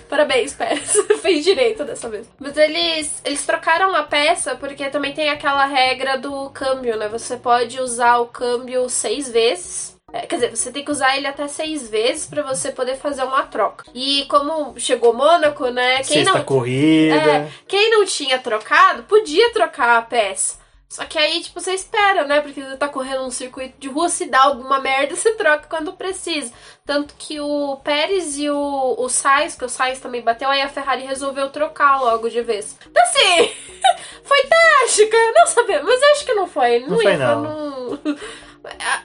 Parabéns, 0.10 0.54
Pérez. 0.54 0.92
Fez 1.22 1.44
direito 1.44 1.84
dessa 1.84 2.10
vez. 2.10 2.28
Mas 2.40 2.58
eles, 2.58 3.22
eles 3.26 3.46
trocaram 3.46 3.96
a 3.96 4.04
peça 4.04 4.56
porque 4.56 4.90
também 4.90 5.14
tem 5.14 5.30
aquela 5.30 5.66
regra 5.66 6.18
do 6.18 6.50
câmbio, 6.52 6.98
né? 6.98 7.08
Você 7.10 7.38
pode 7.38 7.80
usar 7.80 8.18
o 8.20 8.28
câmbio 8.28 8.90
seis 8.90 9.30
vezes. 9.30 9.98
É, 10.14 10.22
quer 10.26 10.36
dizer, 10.36 10.56
você 10.56 10.72
tem 10.72 10.86
que 10.86 10.92
usar 10.92 11.18
ele 11.18 11.28
até 11.28 11.50
seis 11.50 11.90
vezes 11.90 12.26
para 12.28 12.42
você 12.42 12.72
poder 12.72 12.96
fazer 12.96 13.24
uma 13.24 13.44
troca. 13.44 13.86
E 13.94 14.26
como 14.30 14.80
chegou 14.80 15.14
Mônaco, 15.14 15.68
né? 15.68 15.98
Quem 15.98 16.24
Sexta 16.24 16.38
não, 16.38 16.46
corrida. 16.46 17.16
É, 17.16 17.52
quem 17.68 17.92
não 17.92 18.06
tinha 18.06 18.40
trocado, 18.40 19.04
podia 19.04 19.52
trocar 19.52 19.98
a 19.98 20.02
peça. 20.02 20.66
Só 20.90 21.04
que 21.06 21.18
aí, 21.18 21.42
tipo, 21.42 21.60
você 21.60 21.74
espera, 21.74 22.26
né? 22.26 22.40
Porque 22.40 22.64
você 22.64 22.78
tá 22.78 22.88
correndo 22.88 23.24
um 23.24 23.32
circuito 23.32 23.78
de 23.78 23.90
rua, 23.90 24.08
se 24.08 24.26
dá 24.26 24.44
alguma 24.44 24.80
merda, 24.80 25.16
você 25.16 25.34
troca 25.34 25.68
quando 25.68 25.94
precisa. 25.94 26.54
Tanto 26.86 27.14
que 27.18 27.42
o 27.42 27.76
Pérez 27.84 28.38
e 28.38 28.50
o, 28.50 28.96
o 28.98 29.10
Sainz, 29.10 29.56
que 29.56 29.66
o 29.66 29.70
Sainz 29.70 30.00
também 30.00 30.22
bateu, 30.22 30.50
aí 30.50 30.62
a 30.62 30.70
Ferrari 30.70 31.04
resolveu 31.04 31.50
trocar 31.50 32.00
logo 32.02 32.30
de 32.30 32.42
vez. 32.42 32.78
Então, 32.90 33.04
assim, 33.04 33.52
foi 34.24 34.44
tática, 34.44 35.18
não 35.38 35.48
sabemos, 35.48 35.86
mas 35.86 36.04
acho 36.14 36.26
que 36.26 36.34
não 36.34 36.48
foi. 36.48 36.80
Não, 36.80 36.90
não 36.90 37.00
foi, 37.02 37.18
não. 37.18 37.42
não... 37.44 38.00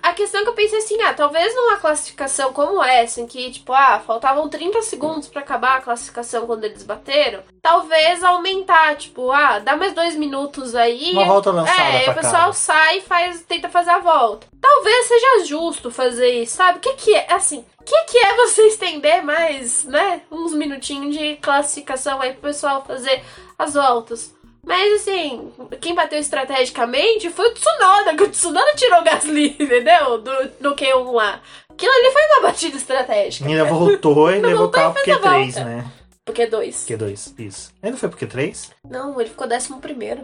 A, 0.03 0.12
questão 0.12 0.42
que 0.42 0.48
eu 0.48 0.55
pensei 0.55 0.79
assim, 0.79 1.01
ah, 1.03 1.14
talvez 1.14 1.55
numa 1.55 1.77
classificação 1.79 2.53
como 2.53 2.83
essa, 2.83 3.20
em 3.20 3.27
que, 3.27 3.51
tipo, 3.51 3.72
ah, 3.72 4.01
faltavam 4.05 4.48
30 4.48 4.83
segundos 4.83 5.29
para 5.29 5.40
acabar 5.40 5.79
a 5.79 5.81
classificação 5.81 6.46
quando 6.46 6.64
eles 6.64 6.83
bateram, 6.83 7.42
talvez 7.61 8.22
aumentar, 8.22 8.96
tipo, 8.96 9.31
ah, 9.31 9.59
dá 9.59 9.77
mais 9.77 9.92
dois 9.94 10.14
minutos 10.14 10.75
aí. 10.75 11.12
Uma 11.12 11.27
volta 11.27 11.51
lançada. 11.51 11.83
É, 11.83 12.11
o 12.11 12.14
pessoal 12.14 12.46
cá. 12.46 12.53
sai 12.53 12.98
e 12.98 13.03
faz, 13.03 13.42
tenta 13.42 13.68
fazer 13.68 13.90
a 13.90 13.98
volta. 13.98 14.46
Talvez 14.61 15.07
seja 15.07 15.44
justo 15.44 15.90
fazer 15.90 16.42
isso, 16.42 16.57
sabe? 16.57 16.79
O 16.79 16.81
que, 16.81 16.92
que 16.94 17.14
é, 17.14 17.33
assim, 17.33 17.64
o 17.81 17.85
que, 17.85 18.05
que 18.05 18.18
é 18.18 18.37
você 18.37 18.62
estender 18.68 19.25
mais, 19.25 19.85
né, 19.85 20.22
uns 20.31 20.53
minutinhos 20.53 21.16
de 21.16 21.37
classificação 21.37 22.20
aí 22.20 22.33
pro 22.33 22.42
pessoal 22.42 22.85
fazer 22.85 23.22
as 23.59 23.75
voltas? 23.75 24.33
Mas 24.64 25.01
assim, 25.01 25.53
quem 25.81 25.94
bateu 25.94 26.18
estrategicamente 26.18 27.31
foi 27.31 27.48
o 27.48 27.55
Tsunoda, 27.55 28.14
que 28.16 28.22
o 28.22 28.29
Tsunoda 28.29 28.75
tirou 28.77 29.01
o 29.01 29.05
Gasly, 29.05 29.57
entendeu? 29.59 30.18
Do, 30.18 30.48
do 30.61 30.77
Q1 30.77 31.12
lá. 31.12 31.40
Aquilo 31.68 31.92
ali 31.92 32.12
foi 32.12 32.22
uma 32.22 32.48
batida 32.48 32.77
estratégica. 32.77 33.48
Ainda 33.48 33.64
voltou 33.64 34.31
e 34.31 34.38
levou 34.40 34.66
o 34.66 34.70
carro 34.70 34.94
pro 34.94 35.03
Q3, 35.03 35.64
né? 35.64 35.90
Pro 36.25 36.35
Q2. 36.35 36.68
Q2, 36.87 37.35
isso. 37.38 37.72
Ele 37.83 37.92
não 37.92 37.98
foi 37.98 38.09
pro 38.09 38.18
Q3? 38.18 38.70
Não, 38.88 39.20
ele 39.20 39.31
ficou 39.31 39.48
décimo 39.48 39.81
primeiro. 39.81 40.22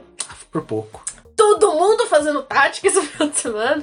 Por 0.52 0.62
pouco. 0.62 1.02
Todo 1.36 1.72
mundo 1.72 2.06
fazendo 2.06 2.42
tática 2.42 2.86
esse 2.86 3.00
final 3.02 3.28
de 3.28 3.36
semana. 3.36 3.82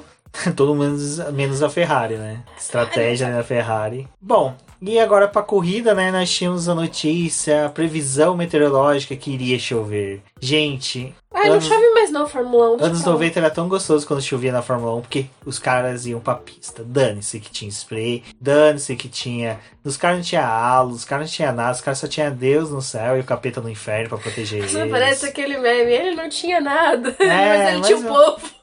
Todo 0.55 0.75
mundo 0.75 0.97
menos 1.33 1.63
a 1.63 1.69
Ferrari, 1.69 2.15
né? 2.15 2.43
Estratégia 2.57 3.27
né, 3.27 3.37
da 3.37 3.43
Ferrari. 3.43 4.07
Bom, 4.21 4.55
e 4.81 4.99
agora 4.99 5.27
pra 5.27 5.41
corrida, 5.41 5.93
né? 5.93 6.11
Nós 6.11 6.31
tínhamos 6.31 6.67
a 6.69 6.75
notícia, 6.75 7.65
a 7.65 7.69
previsão 7.69 8.35
meteorológica 8.35 9.15
que 9.15 9.31
iria 9.31 9.57
chover. 9.59 10.21
Gente. 10.39 11.13
Ai, 11.33 11.49
anos, 11.49 11.67
não 11.67 11.75
chove 11.75 11.89
mais 11.93 12.11
não, 12.11 12.27
Fórmula 12.27 12.77
1. 12.77 12.83
Anos 12.83 13.03
90 13.03 13.39
era 13.39 13.49
tão 13.49 13.67
gostoso 13.67 14.07
quando 14.07 14.21
chovia 14.21 14.51
na 14.51 14.61
Fórmula 14.61 14.95
1, 14.95 15.01
porque 15.01 15.25
os 15.45 15.59
caras 15.59 16.05
iam 16.05 16.19
pra 16.19 16.35
pista. 16.35 16.83
Dane-se 16.83 17.39
que 17.39 17.51
tinha 17.51 17.69
spray, 17.69 18.23
dane-se 18.39 18.95
que 18.95 19.09
tinha. 19.09 19.59
Os 19.83 19.97
caras 19.97 20.17
não 20.17 20.23
tinha 20.23 20.45
halo, 20.45 20.91
os 20.91 21.03
caras 21.03 21.29
não 21.29 21.35
tinha 21.35 21.51
nada, 21.51 21.73
os 21.73 21.81
caras 21.81 21.99
só 21.99 22.07
tinha 22.07 22.31
Deus 22.31 22.71
no 22.71 22.81
céu 22.81 23.17
e 23.17 23.19
o 23.19 23.23
capeta 23.23 23.59
no 23.59 23.69
inferno 23.69 24.09
pra 24.09 24.17
proteger 24.17 24.59
eles. 24.59 24.73
Parece 24.89 25.25
aquele 25.25 25.57
meme, 25.57 25.91
ele 25.91 26.15
não 26.15 26.29
tinha 26.29 26.61
nada, 26.61 27.15
é, 27.19 27.27
mas 27.27 27.69
ele 27.69 27.77
mas 27.79 27.87
tinha 27.87 27.99
o 27.99 28.03
povo. 28.03 28.54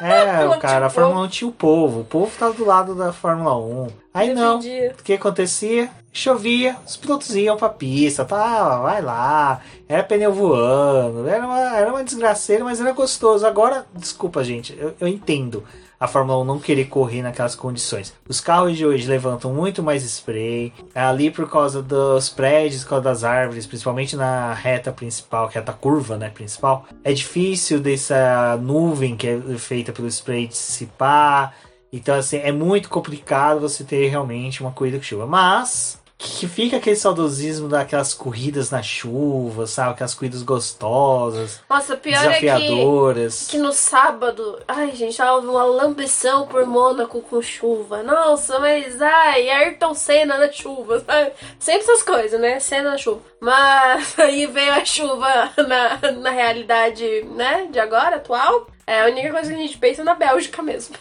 É, 0.00 0.46
o 0.48 0.58
cara, 0.58 0.86
a 0.86 0.90
Fórmula 0.90 1.26
1 1.26 1.28
tinha 1.28 1.48
o 1.48 1.52
povo. 1.52 2.00
O 2.00 2.04
povo 2.04 2.32
tava 2.38 2.54
do 2.54 2.64
lado 2.64 2.94
da 2.94 3.12
Fórmula 3.12 3.56
1. 3.56 3.88
Aí 4.14 4.34
não. 4.34 4.58
O 4.58 5.02
que 5.04 5.12
acontecia? 5.12 5.90
Chovia, 6.12 6.76
os 6.84 6.96
pilotos 6.96 7.36
iam 7.36 7.56
pra 7.56 7.68
pista, 7.68 8.24
tá, 8.24 8.80
vai 8.80 9.00
lá. 9.00 9.60
Era 9.88 10.02
pneu 10.02 10.32
voando, 10.32 11.28
era 11.28 11.46
uma, 11.46 11.76
era 11.76 11.88
uma 11.88 12.02
desgraceira, 12.02 12.64
mas 12.64 12.80
era 12.80 12.90
gostoso. 12.90 13.46
Agora, 13.46 13.86
desculpa, 13.94 14.42
gente, 14.42 14.76
eu, 14.76 14.92
eu 14.98 15.06
entendo 15.06 15.62
a 16.00 16.08
Fórmula 16.08 16.40
1 16.40 16.44
não 16.44 16.58
querer 16.58 16.86
correr 16.86 17.20
naquelas 17.20 17.54
condições. 17.54 18.14
Os 18.26 18.40
carros 18.40 18.74
de 18.74 18.86
hoje 18.86 19.06
levantam 19.06 19.52
muito 19.52 19.82
mais 19.82 20.02
spray, 20.02 20.72
é 20.94 21.02
ali 21.02 21.30
por 21.30 21.48
causa 21.50 21.82
dos 21.82 22.30
prédios, 22.30 22.82
por 22.82 22.90
causa 22.90 23.04
das 23.04 23.22
árvores, 23.22 23.66
principalmente 23.66 24.16
na 24.16 24.54
reta 24.54 24.90
principal, 24.90 25.46
reta 25.48 25.74
curva, 25.74 26.16
né, 26.16 26.30
principal. 26.30 26.86
É 27.04 27.12
difícil 27.12 27.78
dessa 27.80 28.56
nuvem 28.56 29.14
que 29.14 29.28
é 29.28 29.38
feita 29.58 29.92
pelo 29.92 30.08
spray 30.08 30.46
dissipar. 30.46 31.54
Então, 31.92 32.14
assim, 32.14 32.38
é 32.38 32.52
muito 32.52 32.88
complicado 32.88 33.60
você 33.60 33.84
ter 33.84 34.08
realmente 34.08 34.62
uma 34.62 34.70
corrida 34.70 34.96
com 34.96 35.02
chuva. 35.02 35.26
Mas, 35.26 35.99
que 36.20 36.46
fica 36.46 36.76
aquele 36.76 36.96
saudosismo 36.96 37.66
daquelas 37.66 38.12
corridas 38.12 38.70
na 38.70 38.82
chuva, 38.82 39.66
sabe? 39.66 39.92
Aquelas 39.92 40.14
corridas 40.14 40.42
gostosas. 40.42 41.60
Nossa, 41.68 41.96
pior 41.96 42.20
desafiadoras. 42.20 43.42
É 43.42 43.44
que, 43.46 43.50
que 43.52 43.58
no 43.58 43.72
sábado, 43.72 44.58
ai 44.68 44.94
gente, 44.94 45.16
tava 45.16 45.38
uma 45.38 45.64
lambeção 45.64 46.46
por 46.46 46.66
Mônaco 46.66 47.22
com 47.22 47.40
chuva. 47.40 48.02
Nossa, 48.02 48.58
mas 48.58 49.00
ai, 49.00 49.48
Ayrton 49.48 49.94
Senna 49.94 50.36
na 50.36 50.52
chuva, 50.52 51.00
sabe? 51.00 51.32
Sempre 51.58 51.82
essas 51.84 52.02
coisas, 52.02 52.38
né? 52.38 52.60
Senna 52.60 52.90
na 52.90 52.98
chuva. 52.98 53.22
Mas 53.40 54.14
aí 54.20 54.46
veio 54.46 54.72
a 54.74 54.84
chuva 54.84 55.50
na, 55.56 56.12
na 56.12 56.30
realidade, 56.30 57.22
né, 57.34 57.66
de 57.70 57.80
agora, 57.80 58.16
atual. 58.16 58.66
É 58.90 59.02
a 59.02 59.06
única 59.06 59.30
coisa 59.30 59.48
que 59.48 59.56
a 59.56 59.62
gente 59.62 59.78
pensa 59.78 60.02
na 60.02 60.14
Bélgica 60.14 60.60
mesmo. 60.60 60.96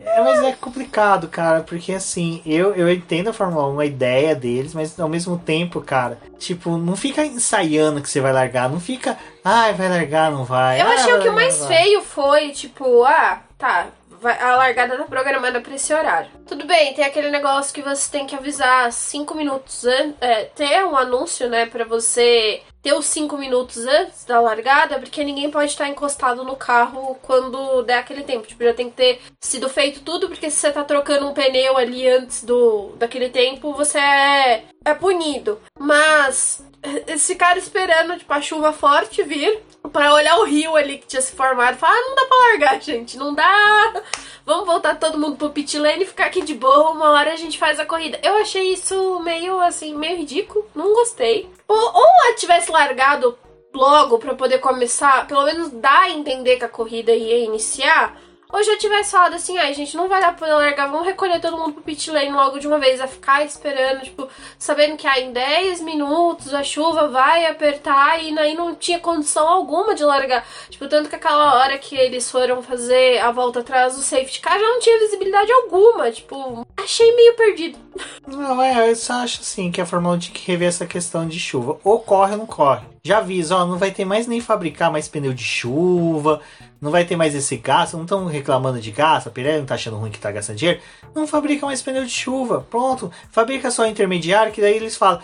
É, 0.00 0.20
mas 0.20 0.42
é 0.42 0.52
complicado, 0.52 1.28
cara, 1.28 1.60
porque 1.60 1.92
assim, 1.92 2.42
eu, 2.44 2.74
eu 2.74 2.92
entendo 2.92 3.30
a 3.30 3.32
Fórmula 3.32 3.68
1, 3.68 3.78
a 3.78 3.86
ideia 3.86 4.34
deles, 4.34 4.74
mas 4.74 4.98
ao 4.98 5.08
mesmo 5.08 5.38
tempo, 5.38 5.80
cara, 5.80 6.18
tipo, 6.40 6.76
não 6.76 6.96
fica 6.96 7.24
ensaiando 7.24 8.02
que 8.02 8.10
você 8.10 8.20
vai 8.20 8.32
largar, 8.32 8.68
não 8.68 8.80
fica, 8.80 9.16
ai, 9.44 9.72
vai 9.74 9.88
largar, 9.88 10.32
não 10.32 10.44
vai. 10.44 10.80
Eu 10.80 10.88
ah, 10.88 10.94
achei 10.94 11.14
o 11.14 11.22
que 11.22 11.28
o 11.28 11.32
mais 11.32 11.64
feio 11.66 12.02
foi, 12.02 12.50
tipo, 12.50 13.04
ah, 13.04 13.40
tá, 13.56 13.86
a 14.24 14.56
largada 14.56 14.96
tá 14.96 15.04
programada 15.04 15.60
para 15.60 15.74
esse 15.76 15.94
horário. 15.94 16.30
Tudo 16.48 16.66
bem, 16.66 16.92
tem 16.94 17.04
aquele 17.04 17.30
negócio 17.30 17.72
que 17.72 17.80
você 17.80 18.10
tem 18.10 18.26
que 18.26 18.34
avisar 18.34 18.90
cinco 18.90 19.36
minutos 19.36 19.84
antes, 19.84 20.16
é, 20.20 20.46
ter 20.46 20.84
um 20.84 20.96
anúncio, 20.96 21.48
né, 21.48 21.66
para 21.66 21.84
você 21.84 22.60
ter 22.82 22.92
os 22.94 23.06
cinco 23.06 23.36
minutos 23.36 23.84
antes 23.86 24.24
da 24.24 24.40
largada, 24.40 24.98
porque 24.98 25.22
ninguém 25.22 25.50
pode 25.50 25.70
estar 25.70 25.88
encostado 25.88 26.44
no 26.44 26.56
carro 26.56 27.16
quando 27.22 27.82
der 27.82 27.98
aquele 27.98 28.22
tempo. 28.22 28.46
Tipo, 28.46 28.64
já 28.64 28.74
tem 28.74 28.88
que 28.90 28.96
ter 28.96 29.20
sido 29.40 29.68
feito 29.68 30.00
tudo, 30.00 30.28
porque 30.28 30.50
se 30.50 30.58
você 30.58 30.72
tá 30.72 30.84
trocando 30.84 31.28
um 31.28 31.34
pneu 31.34 31.76
ali 31.76 32.08
antes 32.08 32.44
do 32.44 32.92
daquele 32.96 33.28
tempo, 33.28 33.74
você 33.74 33.98
é, 33.98 34.64
é 34.84 34.94
punido. 34.94 35.60
Mas 35.78 36.64
esse 37.06 37.34
cara 37.34 37.58
esperando, 37.58 38.18
tipo, 38.18 38.32
a 38.32 38.40
chuva 38.40 38.72
forte 38.72 39.22
vir 39.22 39.60
para 39.92 40.14
olhar 40.14 40.38
o 40.38 40.44
rio 40.44 40.76
ali 40.76 40.98
que 40.98 41.06
tinha 41.06 41.22
se 41.22 41.32
formado. 41.32 41.76
Falar, 41.76 41.94
ah, 41.94 42.00
não 42.00 42.14
dá 42.14 42.24
pra 42.26 42.36
largar, 42.38 42.80
gente, 42.80 43.16
não 43.16 43.34
dá. 43.34 44.02
Vamos 44.44 44.66
voltar 44.66 44.96
todo 44.96 45.18
mundo 45.18 45.36
pro 45.36 45.50
pit 45.50 45.78
lane 45.78 46.04
e 46.04 46.06
ficar 46.06 46.26
aqui 46.26 46.42
de 46.42 46.54
boa. 46.54 46.90
Uma 46.90 47.10
hora 47.10 47.32
a 47.32 47.36
gente 47.36 47.58
faz 47.58 47.78
a 47.78 47.86
corrida. 47.86 48.18
Eu 48.22 48.36
achei 48.36 48.72
isso 48.72 49.20
meio, 49.20 49.60
assim, 49.60 49.94
meio 49.94 50.18
ridículo. 50.18 50.66
Não 50.74 50.92
gostei. 50.94 51.48
Ou, 51.68 51.76
ou 51.76 52.06
ela 52.24 52.36
tivesse 52.36 52.70
largado 52.70 53.38
logo 53.72 54.18
para 54.18 54.34
poder 54.34 54.58
começar, 54.58 55.26
pelo 55.26 55.44
menos 55.44 55.70
dar 55.70 56.02
a 56.02 56.10
entender 56.10 56.56
que 56.56 56.64
a 56.64 56.68
corrida 56.68 57.12
ia 57.12 57.44
iniciar 57.44 58.18
ou 58.52 58.62
já 58.62 58.76
tivesse 58.76 59.12
falado 59.12 59.34
assim, 59.34 59.58
ai, 59.58 59.70
ah, 59.70 59.72
gente, 59.72 59.96
não 59.96 60.08
vai 60.08 60.20
dar 60.20 60.36
pra 60.36 60.54
largar, 60.56 60.88
vamos 60.88 61.06
recolher 61.06 61.40
todo 61.40 61.56
mundo 61.56 61.74
pro 61.74 61.82
pit 61.82 62.10
lane 62.10 62.30
logo 62.30 62.58
de 62.58 62.66
uma 62.66 62.78
vez, 62.78 63.00
a 63.00 63.06
ficar 63.06 63.44
esperando, 63.44 64.02
tipo, 64.02 64.28
sabendo 64.58 64.96
que 64.96 65.06
ah, 65.06 65.20
em 65.20 65.32
10 65.32 65.80
minutos 65.82 66.52
a 66.52 66.62
chuva 66.62 67.08
vai 67.08 67.46
apertar 67.46 68.22
e 68.22 68.36
aí 68.38 68.54
não 68.54 68.74
tinha 68.74 68.98
condição 68.98 69.48
alguma 69.48 69.94
de 69.94 70.04
largar. 70.04 70.46
Tipo, 70.68 70.88
tanto 70.88 71.08
que 71.08 71.16
aquela 71.16 71.54
hora 71.54 71.78
que 71.78 71.96
eles 71.96 72.30
foram 72.30 72.62
fazer 72.62 73.18
a 73.18 73.30
volta 73.30 73.60
atrás 73.60 73.96
do 73.96 74.02
safety 74.02 74.40
car 74.40 74.58
já 74.58 74.66
não 74.66 74.80
tinha 74.80 74.98
visibilidade 74.98 75.52
alguma, 75.52 76.10
tipo, 76.10 76.66
achei 76.76 77.14
meio 77.14 77.34
perdido. 77.34 77.78
Não, 78.26 78.62
é, 78.62 78.90
eu 78.90 78.96
só 78.96 79.14
acho 79.14 79.40
assim 79.40 79.70
que 79.70 79.80
a 79.80 79.86
Fórmula 79.86 80.14
1 80.16 80.18
tinha 80.18 80.34
que 80.34 80.50
rever 80.50 80.68
essa 80.68 80.86
questão 80.86 81.26
de 81.26 81.38
chuva. 81.38 81.78
Ou 81.82 81.98
corre 81.98 82.32
ou 82.32 82.38
não 82.38 82.46
corre. 82.46 82.86
Já 83.02 83.18
avisa, 83.18 83.56
ó, 83.56 83.66
não 83.66 83.78
vai 83.78 83.90
ter 83.90 84.04
mais 84.04 84.26
nem 84.26 84.40
fabricar 84.40 84.90
mais 84.90 85.08
pneu 85.08 85.32
de 85.32 85.42
chuva, 85.42 86.40
não 86.80 86.90
vai 86.90 87.04
ter 87.04 87.16
mais 87.16 87.34
esse 87.34 87.56
gasto, 87.56 87.96
não 87.96 88.04
estão 88.04 88.26
reclamando 88.26 88.80
de 88.80 88.90
gasto, 88.90 89.28
a 89.28 89.30
Pirelli 89.30 89.60
não 89.60 89.66
tá 89.66 89.74
achando 89.74 89.96
ruim 89.96 90.10
que 90.10 90.18
tá 90.18 90.30
gastando 90.30 90.56
dinheiro, 90.56 90.80
não 91.14 91.26
fabrica 91.26 91.66
mais 91.66 91.80
pneu 91.80 92.04
de 92.04 92.10
chuva, 92.10 92.66
pronto, 92.70 93.10
fabrica 93.30 93.70
só 93.70 93.86
intermediário, 93.86 94.52
que 94.52 94.60
daí 94.60 94.76
eles 94.76 94.96
falam, 94.96 95.20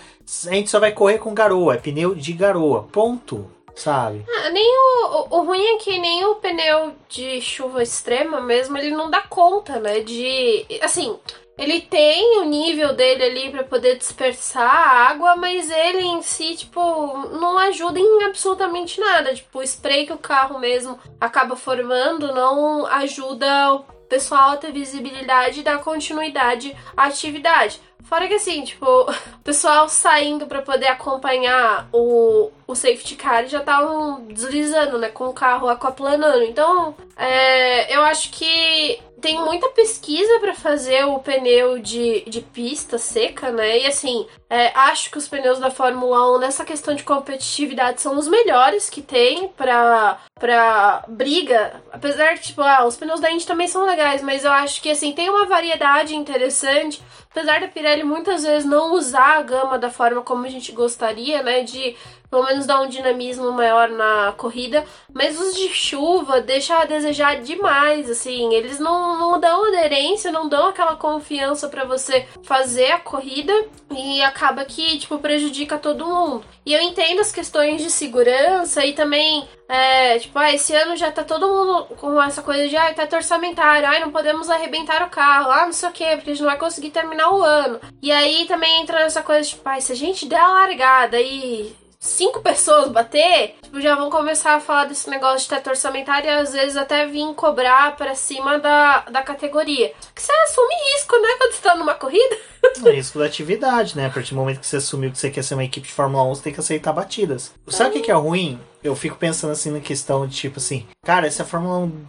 a 0.47 0.55
gente 0.55 0.71
só 0.71 0.81
vai 0.81 0.93
correr 0.93 1.19
com 1.19 1.35
garoa, 1.35 1.75
é 1.75 1.79
pneu 1.79 2.15
de 2.15 2.33
garoa, 2.33 2.85
ponto, 2.85 3.51
sabe? 3.75 4.25
Ah, 4.27 4.51
nem 4.51 4.67
o, 4.67 5.07
o, 5.07 5.39
o, 5.39 5.45
ruim 5.45 5.63
é 5.63 5.77
que 5.77 5.99
nem 5.99 6.25
o 6.25 6.37
pneu 6.37 6.95
de 7.09 7.41
chuva 7.41 7.83
extrema 7.83 8.41
mesmo, 8.41 8.77
ele 8.79 8.91
não 8.91 9.11
dá 9.11 9.21
conta, 9.21 9.79
né, 9.79 10.01
de, 10.01 10.67
assim, 10.83 11.17
ele 11.59 11.81
tem 11.81 12.39
o 12.41 12.45
nível 12.45 12.93
dele 12.93 13.25
ali 13.25 13.51
para 13.51 13.65
poder 13.65 13.97
dispersar 13.97 14.71
a 14.71 15.09
água, 15.09 15.37
mas 15.37 15.71
ele 15.71 16.03
em 16.03 16.21
si, 16.21 16.55
tipo, 16.55 16.81
não 17.29 17.57
ajuda 17.59 17.99
em 17.99 18.25
absolutamente 18.25 19.01
nada. 19.01 19.35
Tipo, 19.35 19.61
o 19.61 19.63
spray 19.63 20.07
que 20.07 20.13
o 20.13 20.19
carro 20.19 20.59
mesmo 20.59 20.99
acaba 21.19 21.57
formando 21.57 22.35
não 22.35 22.87
ajuda 22.87 23.73
o 23.73 23.79
pessoal 24.07 24.51
a 24.51 24.57
ter 24.59 24.71
visibilidade 24.71 25.61
e 25.61 25.63
dar 25.63 25.83
continuidade 25.83 26.77
à 26.95 27.05
atividade. 27.05 27.81
Fora 28.05 28.29
que 28.29 28.35
assim, 28.35 28.63
tipo, 28.63 28.87
o 29.11 29.43
pessoal 29.43 29.89
saindo 29.89 30.47
para 30.47 30.61
poder 30.63 30.87
acompanhar 30.89 31.89
o, 31.91 32.51
o 32.67 32.75
safety 32.75 33.17
car 33.17 33.47
já 33.47 33.61
estavam 33.61 34.27
deslizando, 34.27 34.99
né? 34.99 35.09
Com 35.09 35.29
o 35.29 35.33
carro 35.33 35.69
aquaplanando. 35.69 36.45
Então, 36.45 36.95
é, 37.17 37.95
eu 37.95 38.03
acho 38.03 38.31
que 38.31 39.01
tem 39.27 39.45
muita 39.45 39.69
pesquisa 39.71 40.39
para 40.39 40.55
fazer 40.55 41.05
o 41.05 41.19
pneu 41.19 41.81
de, 41.81 42.23
de 42.29 42.41
pista 42.41 42.97
seca, 42.97 43.51
né? 43.51 43.81
E 43.81 43.85
assim, 43.85 44.25
é, 44.49 44.69
acho 44.69 45.11
que 45.11 45.19
os 45.19 45.27
pneus 45.27 45.59
da 45.59 45.69
Fórmula 45.69 46.37
1 46.37 46.39
nessa 46.39 46.65
questão 46.65 46.95
de 46.95 47.03
competitividade 47.03 48.01
são 48.01 48.17
os 48.17 48.29
melhores 48.29 48.89
que 48.89 49.03
tem 49.03 49.49
para 49.49 50.21
para 50.39 51.03
briga. 51.09 51.83
Apesar 51.91 52.35
de, 52.35 52.43
tipo, 52.43 52.63
ah, 52.63 52.87
os 52.87 52.97
pneus 52.97 53.19
da 53.19 53.29
Indy 53.29 53.45
também 53.45 53.67
são 53.67 53.85
legais, 53.85 54.23
mas 54.23 54.45
eu 54.45 54.53
acho 54.53 54.81
que 54.81 54.91
assim, 54.91 55.13
tem 55.13 55.29
uma 55.29 55.47
variedade 55.47 56.15
interessante. 56.15 57.03
Apesar 57.29 57.61
da 57.61 57.67
Pirelli 57.67 58.05
muitas 58.05 58.45
vezes 58.45 58.65
não 58.65 58.95
usar 58.95 59.39
a 59.39 59.43
gama 59.43 59.77
da 59.77 59.91
forma 59.91 60.23
como 60.23 60.47
a 60.47 60.49
gente 60.49 60.71
gostaria, 60.71 61.43
né? 61.43 61.65
De 61.65 61.97
pelo 62.37 62.49
menos 62.49 62.67
dá 62.67 62.83
um 62.83 62.87
dinamismo 62.87 63.51
maior 63.51 63.89
na 63.89 64.35
corrida, 64.37 64.85
mas 65.11 65.41
os 65.41 65.57
de 65.57 65.71
chuva 65.71 66.39
deixam 66.39 66.77
a 66.77 66.85
desejar 66.85 67.41
demais, 67.41 68.11
assim, 68.11 68.53
eles 68.53 68.79
não, 68.79 69.19
não 69.19 69.41
dão 69.41 69.65
aderência, 69.65 70.31
não 70.31 70.47
dão 70.47 70.67
aquela 70.67 70.97
confiança 70.97 71.67
para 71.67 71.87
você 71.87 72.27
fazer 72.43 72.93
a 72.93 72.99
corrida 72.99 73.55
e 73.91 74.23
acaba 74.23 74.67
que, 74.67 74.99
tipo, 74.99 75.19
prejudica 75.19 75.79
todo 75.79 76.05
mundo. 76.05 76.45
E 76.67 76.75
eu 76.75 76.81
entendo 76.83 77.21
as 77.21 77.33
questões 77.33 77.81
de 77.81 77.91
segurança 77.91 78.85
e 78.85 78.93
também, 78.93 79.49
é, 79.67 80.19
tipo, 80.19 80.39
ah, 80.39 80.53
esse 80.53 80.75
ano 80.75 80.95
já 80.95 81.11
tá 81.11 81.25
todo 81.25 81.49
mundo 81.49 81.87
com 81.97 82.23
essa 82.23 82.43
coisa 82.43 82.69
de, 82.69 82.77
ah, 82.77 82.93
tá 82.93 83.17
orçamentário, 83.17 83.89
ah, 83.89 83.99
não 83.99 84.11
podemos 84.11 84.51
arrebentar 84.51 85.03
o 85.03 85.09
carro, 85.09 85.51
ah, 85.51 85.65
não 85.65 85.73
sei 85.73 85.89
o 85.89 85.93
que, 85.93 86.17
porque 86.17 86.31
a 86.31 86.35
gente 86.35 86.43
não 86.43 86.51
vai 86.51 86.59
conseguir 86.59 86.91
terminar 86.91 87.31
o 87.33 87.43
ano. 87.43 87.81
E 88.03 88.13
aí 88.13 88.45
também 88.47 88.83
entra 88.83 88.99
nessa 88.99 89.23
coisa, 89.23 89.49
tipo, 89.49 89.67
ah, 89.67 89.81
se 89.81 89.93
a 89.93 89.97
gente 89.97 90.27
der 90.27 90.41
a 90.41 90.49
largada 90.49 91.19
e 91.19 91.75
cinco 92.07 92.41
pessoas 92.41 92.91
bater, 92.91 93.57
tipo, 93.63 93.81
já 93.81 93.95
vão 93.95 94.11
começar 94.11 94.55
a 94.55 94.61
falar 94.61 94.87
desse 94.87 95.09
negócio 95.11 95.41
de 95.41 95.49
teto 95.49 95.71
orçamentário 95.71 96.29
e 96.29 96.31
às 96.31 96.53
vezes 96.53 96.77
até 96.77 97.07
vir 97.07 97.35
cobrar 97.35 97.97
para 97.97 98.15
cima 98.15 98.59
da, 98.59 99.01
da 99.11 99.23
categoria. 99.23 99.93
Que 100.15 100.23
você 100.23 100.33
assume 100.33 100.75
risco, 100.95 101.17
né, 101.17 101.29
quando 101.39 101.53
você 101.53 101.63
tá 101.63 101.75
numa 101.75 101.95
corrida. 101.95 102.37
É 102.85 102.91
risco 102.91 103.19
da 103.19 103.27
atividade, 103.27 103.97
né? 103.97 104.07
A 104.07 104.11
partir 104.11 104.31
do 104.31 104.37
momento 104.37 104.61
que 104.61 104.67
você 104.67 104.77
assumiu 104.77 105.11
que 105.11 105.19
você 105.19 105.31
quer 105.31 105.43
ser 105.43 105.55
uma 105.55 105.65
equipe 105.65 105.87
de 105.87 105.95
Fórmula 105.95 106.25
1, 106.25 106.35
você 106.35 106.43
tem 106.43 106.53
que 106.53 106.61
aceitar 106.61 106.93
batidas. 106.93 107.53
Sabe 107.69 107.91
o 107.91 107.93
que, 107.93 108.01
que 108.01 108.11
é 108.11 108.15
ruim? 108.15 108.61
Eu 108.83 108.97
fico 108.97 109.17
pensando 109.17 109.53
assim 109.53 109.71
na 109.71 109.81
questão 109.81 110.27
de 110.27 110.37
tipo 110.37 110.59
assim, 110.59 110.87
cara, 111.03 111.31
se 111.31 111.41
a 111.41 111.45
Fórmula 111.45 111.79
1 111.79 112.07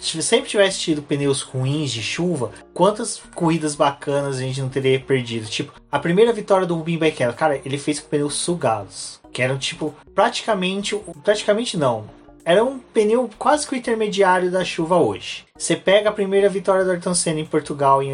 se 0.00 0.20
sempre 0.22 0.48
tivesse 0.48 0.80
tido 0.80 1.02
pneus 1.02 1.42
ruins 1.42 1.92
de 1.92 2.02
chuva, 2.02 2.50
quantas 2.72 3.22
corridas 3.34 3.74
bacanas 3.74 4.38
a 4.38 4.40
gente 4.40 4.60
não 4.60 4.70
teria 4.70 4.98
perdido? 4.98 5.46
Tipo, 5.46 5.72
a 5.92 5.98
primeira 5.98 6.32
vitória 6.32 6.66
do 6.66 6.74
Rubinho 6.74 6.98
Barrichello, 6.98 7.34
cara, 7.34 7.60
ele 7.64 7.76
fez 7.76 8.00
com 8.00 8.08
pneus 8.08 8.34
sugados, 8.34 9.20
que 9.30 9.42
eram 9.42 9.58
tipo 9.58 9.94
praticamente, 10.14 10.98
praticamente 11.22 11.76
não, 11.76 12.08
era 12.44 12.64
um 12.64 12.78
pneu 12.78 13.28
quase 13.38 13.66
que 13.66 13.74
o 13.74 13.76
intermediário 13.76 14.50
da 14.50 14.64
chuva 14.64 14.96
hoje. 14.96 15.44
Você 15.56 15.76
pega 15.76 16.08
a 16.08 16.12
primeira 16.12 16.48
vitória 16.48 16.84
do 16.84 16.90
Ayrton 16.90 17.14
Senna 17.14 17.40
em 17.40 17.44
Portugal 17.44 18.02
em 18.02 18.12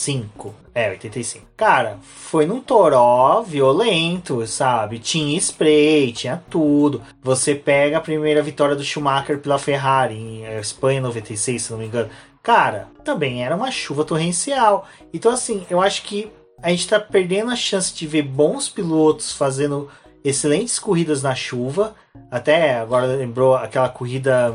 85. 0.00 0.54
É, 0.74 0.90
85. 0.90 1.46
Cara, 1.56 1.98
foi 2.02 2.46
num 2.46 2.60
toró 2.60 3.42
violento, 3.42 4.46
sabe? 4.46 4.98
Tinha 4.98 5.36
spray, 5.36 6.12
tinha 6.12 6.42
tudo. 6.48 7.02
Você 7.22 7.54
pega 7.54 7.98
a 7.98 8.00
primeira 8.00 8.42
vitória 8.42 8.74
do 8.74 8.82
Schumacher 8.82 9.38
pela 9.38 9.58
Ferrari 9.58 10.14
em 10.14 10.44
é, 10.46 10.58
Espanha 10.58 11.00
96, 11.00 11.62
se 11.62 11.70
não 11.70 11.78
me 11.78 11.86
engano. 11.86 12.08
Cara, 12.42 12.88
também 13.04 13.44
era 13.44 13.54
uma 13.54 13.70
chuva 13.70 14.04
torrencial. 14.04 14.88
Então, 15.12 15.30
assim, 15.30 15.66
eu 15.68 15.80
acho 15.80 16.02
que 16.02 16.32
a 16.62 16.70
gente 16.70 16.88
tá 16.88 16.98
perdendo 16.98 17.50
a 17.50 17.56
chance 17.56 17.94
de 17.94 18.06
ver 18.06 18.22
bons 18.22 18.68
pilotos 18.68 19.32
fazendo 19.32 19.90
excelentes 20.24 20.78
corridas 20.78 21.22
na 21.22 21.34
chuva. 21.34 21.94
Até 22.30 22.78
agora 22.78 23.06
lembrou 23.06 23.54
aquela 23.54 23.88
corrida 23.88 24.54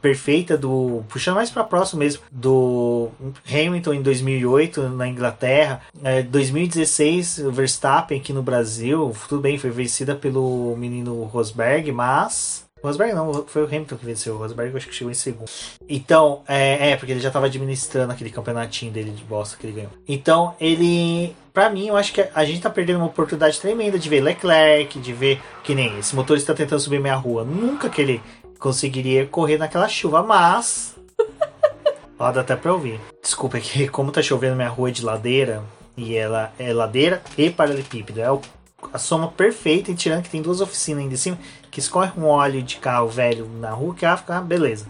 perfeita 0.00 0.56
do 0.56 1.02
puxando 1.08 1.36
mais 1.36 1.50
para 1.50 1.64
próximo 1.64 2.00
mesmo 2.00 2.22
do 2.30 3.08
Hamilton 3.50 3.94
em 3.94 4.02
2008 4.02 4.88
na 4.90 5.08
Inglaterra, 5.08 5.82
é, 6.04 6.22
2016 6.22 7.38
o 7.38 7.50
Verstappen 7.50 8.20
aqui 8.20 8.32
no 8.32 8.42
Brasil, 8.42 9.12
tudo 9.28 9.40
bem, 9.40 9.58
foi 9.58 9.70
vencida 9.70 10.14
pelo 10.14 10.76
menino 10.76 11.24
Rosberg, 11.24 11.90
mas 11.90 12.61
Rosberg 12.82 13.14
não, 13.14 13.44
foi 13.46 13.62
o 13.62 13.66
Hamilton 13.66 13.96
que 13.96 14.04
venceu. 14.04 14.34
O 14.34 14.38
Rosberg 14.38 14.72
eu 14.72 14.76
acho 14.76 14.88
que 14.88 14.94
chegou 14.94 15.10
em 15.10 15.14
segundo. 15.14 15.50
Então, 15.88 16.42
é, 16.48 16.90
é 16.90 16.96
porque 16.96 17.12
ele 17.12 17.20
já 17.20 17.28
estava 17.28 17.46
administrando 17.46 18.12
aquele 18.12 18.30
campeonatinho 18.30 18.92
dele 18.92 19.12
de 19.12 19.22
bosta 19.22 19.56
que 19.56 19.66
ele 19.66 19.74
ganhou. 19.74 19.90
Então, 20.08 20.54
ele. 20.60 21.34
Pra 21.52 21.70
mim, 21.70 21.88
eu 21.88 21.96
acho 21.96 22.12
que 22.12 22.26
a 22.34 22.44
gente 22.44 22.60
tá 22.60 22.70
perdendo 22.70 22.96
uma 22.96 23.06
oportunidade 23.06 23.60
tremenda 23.60 23.98
de 23.98 24.08
ver 24.08 24.20
Leclerc, 24.20 24.98
de 24.98 25.12
ver 25.12 25.40
que 25.62 25.74
nem 25.74 25.98
esse 25.98 26.16
motorista 26.16 26.54
tentando 26.54 26.80
subir 26.80 26.98
minha 26.98 27.14
rua. 27.14 27.44
Nunca 27.44 27.88
que 27.88 28.00
ele 28.00 28.22
conseguiria 28.58 29.26
correr 29.26 29.58
naquela 29.58 29.88
chuva, 29.88 30.22
mas. 30.22 30.96
Ó, 32.18 32.32
dá 32.32 32.40
até 32.40 32.56
pra 32.56 32.72
ouvir. 32.72 32.98
Desculpa, 33.22 33.58
é 33.58 33.60
que 33.60 33.88
como 33.88 34.10
tá 34.10 34.22
chovendo 34.22 34.56
minha 34.56 34.68
rua 34.68 34.90
de 34.90 35.04
ladeira, 35.04 35.62
e 35.96 36.16
ela 36.16 36.52
é 36.58 36.72
ladeira 36.72 37.22
e 37.36 37.50
paralelepípedo, 37.50 38.20
é 38.20 38.30
o 38.30 38.40
a 38.92 38.98
soma 38.98 39.28
perfeita 39.28 39.90
e 39.90 39.94
tirando 39.94 40.22
que 40.22 40.30
tem 40.30 40.42
duas 40.42 40.60
oficinas 40.60 41.02
ainda 41.02 41.14
em 41.14 41.18
cima, 41.18 41.38
que 41.72 41.80
escorre 41.80 42.12
um 42.16 42.26
óleo 42.26 42.62
de 42.62 42.76
carro 42.76 43.08
velho 43.08 43.48
na 43.58 43.70
rua, 43.70 43.94
que 43.94 44.06
vai 44.06 44.16
ficar 44.16 44.40
beleza. 44.42 44.86